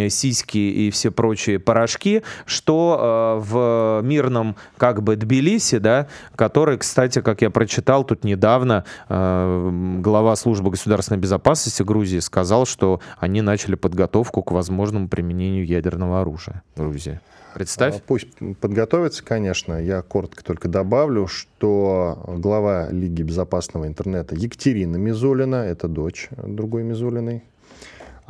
сиськи 0.08 0.58
и 0.58 0.90
все 0.90 1.10
прочие 1.10 1.58
порошки, 1.58 2.22
что 2.46 3.38
э, 3.38 3.42
в 3.42 4.00
мирном 4.02 4.56
как 4.76 5.02
бы 5.02 5.16
Тбилиси, 5.16 5.78
да, 5.78 6.08
который, 6.36 6.78
кстати, 6.82 7.20
как 7.20 7.42
я 7.42 7.50
прочитал 7.50 8.02
тут 8.02 8.24
недавно, 8.24 8.84
э, 9.08 9.98
глава 10.00 10.34
службы 10.34 10.70
государственной 10.70 11.18
безопасности 11.18 11.84
Грузии 11.84 12.18
сказал, 12.18 12.66
что 12.66 13.00
они 13.18 13.40
начали 13.40 13.76
подготовку 13.76 14.42
к 14.42 14.50
возможному 14.50 15.08
применению 15.08 15.64
ядерного 15.64 16.20
оружия 16.20 16.64
в 16.74 16.80
Грузии. 16.80 17.20
Представь. 17.54 17.98
А, 17.98 18.00
пусть 18.04 18.28
подготовится, 18.60 19.22
конечно. 19.22 19.74
Я 19.80 20.02
коротко 20.02 20.42
только 20.42 20.68
добавлю, 20.68 21.28
что 21.28 22.18
глава 22.26 22.88
Лиги 22.90 23.22
безопасного 23.22 23.86
интернета 23.86 24.34
Екатерина 24.34 24.96
Мизулина, 24.96 25.56
это 25.56 25.86
дочь 25.86 26.30
другой 26.36 26.82
Мизулиной, 26.82 27.44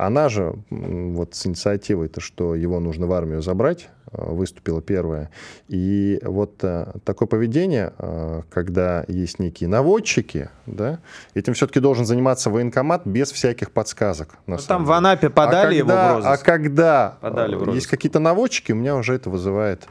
она 0.05 0.29
же 0.29 0.55
вот 0.69 1.35
с 1.35 1.45
инициативой-то, 1.45 2.21
что 2.21 2.55
его 2.55 2.79
нужно 2.79 3.07
в 3.07 3.13
армию 3.13 3.41
забрать, 3.41 3.89
э, 4.11 4.31
выступила 4.31 4.81
первая. 4.81 5.29
И 5.67 6.19
вот 6.23 6.63
э, 6.63 6.93
такое 7.03 7.27
поведение, 7.27 7.93
э, 7.97 8.41
когда 8.49 9.05
есть 9.07 9.39
некие 9.39 9.69
наводчики, 9.69 10.49
да, 10.65 10.99
этим 11.33 11.53
все-таки 11.53 11.79
должен 11.79 12.05
заниматься 12.05 12.49
военкомат 12.49 13.05
без 13.05 13.31
всяких 13.31 13.71
подсказок. 13.71 14.35
На 14.45 14.57
ну, 14.57 14.61
там 14.67 14.85
в 14.85 14.91
Анапе 14.91 15.29
подали 15.29 15.79
а 15.79 15.83
когда, 15.83 15.93
его 15.93 16.09
в 16.09 16.15
розыск. 16.15 16.29
А 16.29 16.45
когда 16.45 17.17
подали 17.21 17.55
в 17.55 17.73
есть 17.73 17.87
какие-то 17.87 18.19
наводчики, 18.19 18.71
у 18.71 18.75
меня 18.75 18.95
уже 18.95 19.15
это 19.15 19.29
вызывает 19.29 19.87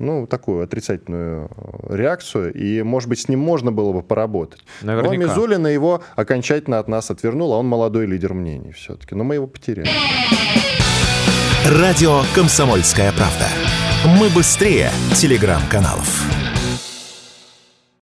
ну, 0.00 0.26
такую 0.26 0.64
отрицательную 0.64 1.48
э, 1.56 1.96
реакцию, 1.96 2.52
и, 2.52 2.82
может 2.82 3.08
быть, 3.08 3.20
с 3.20 3.28
ним 3.28 3.40
можно 3.40 3.70
было 3.70 3.92
бы 3.92 4.02
поработать. 4.02 4.60
Наверняка. 4.82 5.14
Но 5.14 5.22
Мизулина 5.22 5.66
его 5.68 6.02
окончательно 6.16 6.78
от 6.78 6.88
нас 6.88 7.10
отвернула, 7.10 7.56
он 7.56 7.66
молодой 7.66 8.06
лидер 8.06 8.34
мнений 8.34 8.72
все-таки, 8.72 9.14
но 9.14 9.24
мы 9.24 9.36
его 9.36 9.46
потеряли. 9.46 9.88
Радио 11.66 12.22
«Комсомольская 12.34 13.12
правда». 13.12 13.46
Мы 14.18 14.30
быстрее 14.30 14.90
телеграм-каналов. 15.14 16.29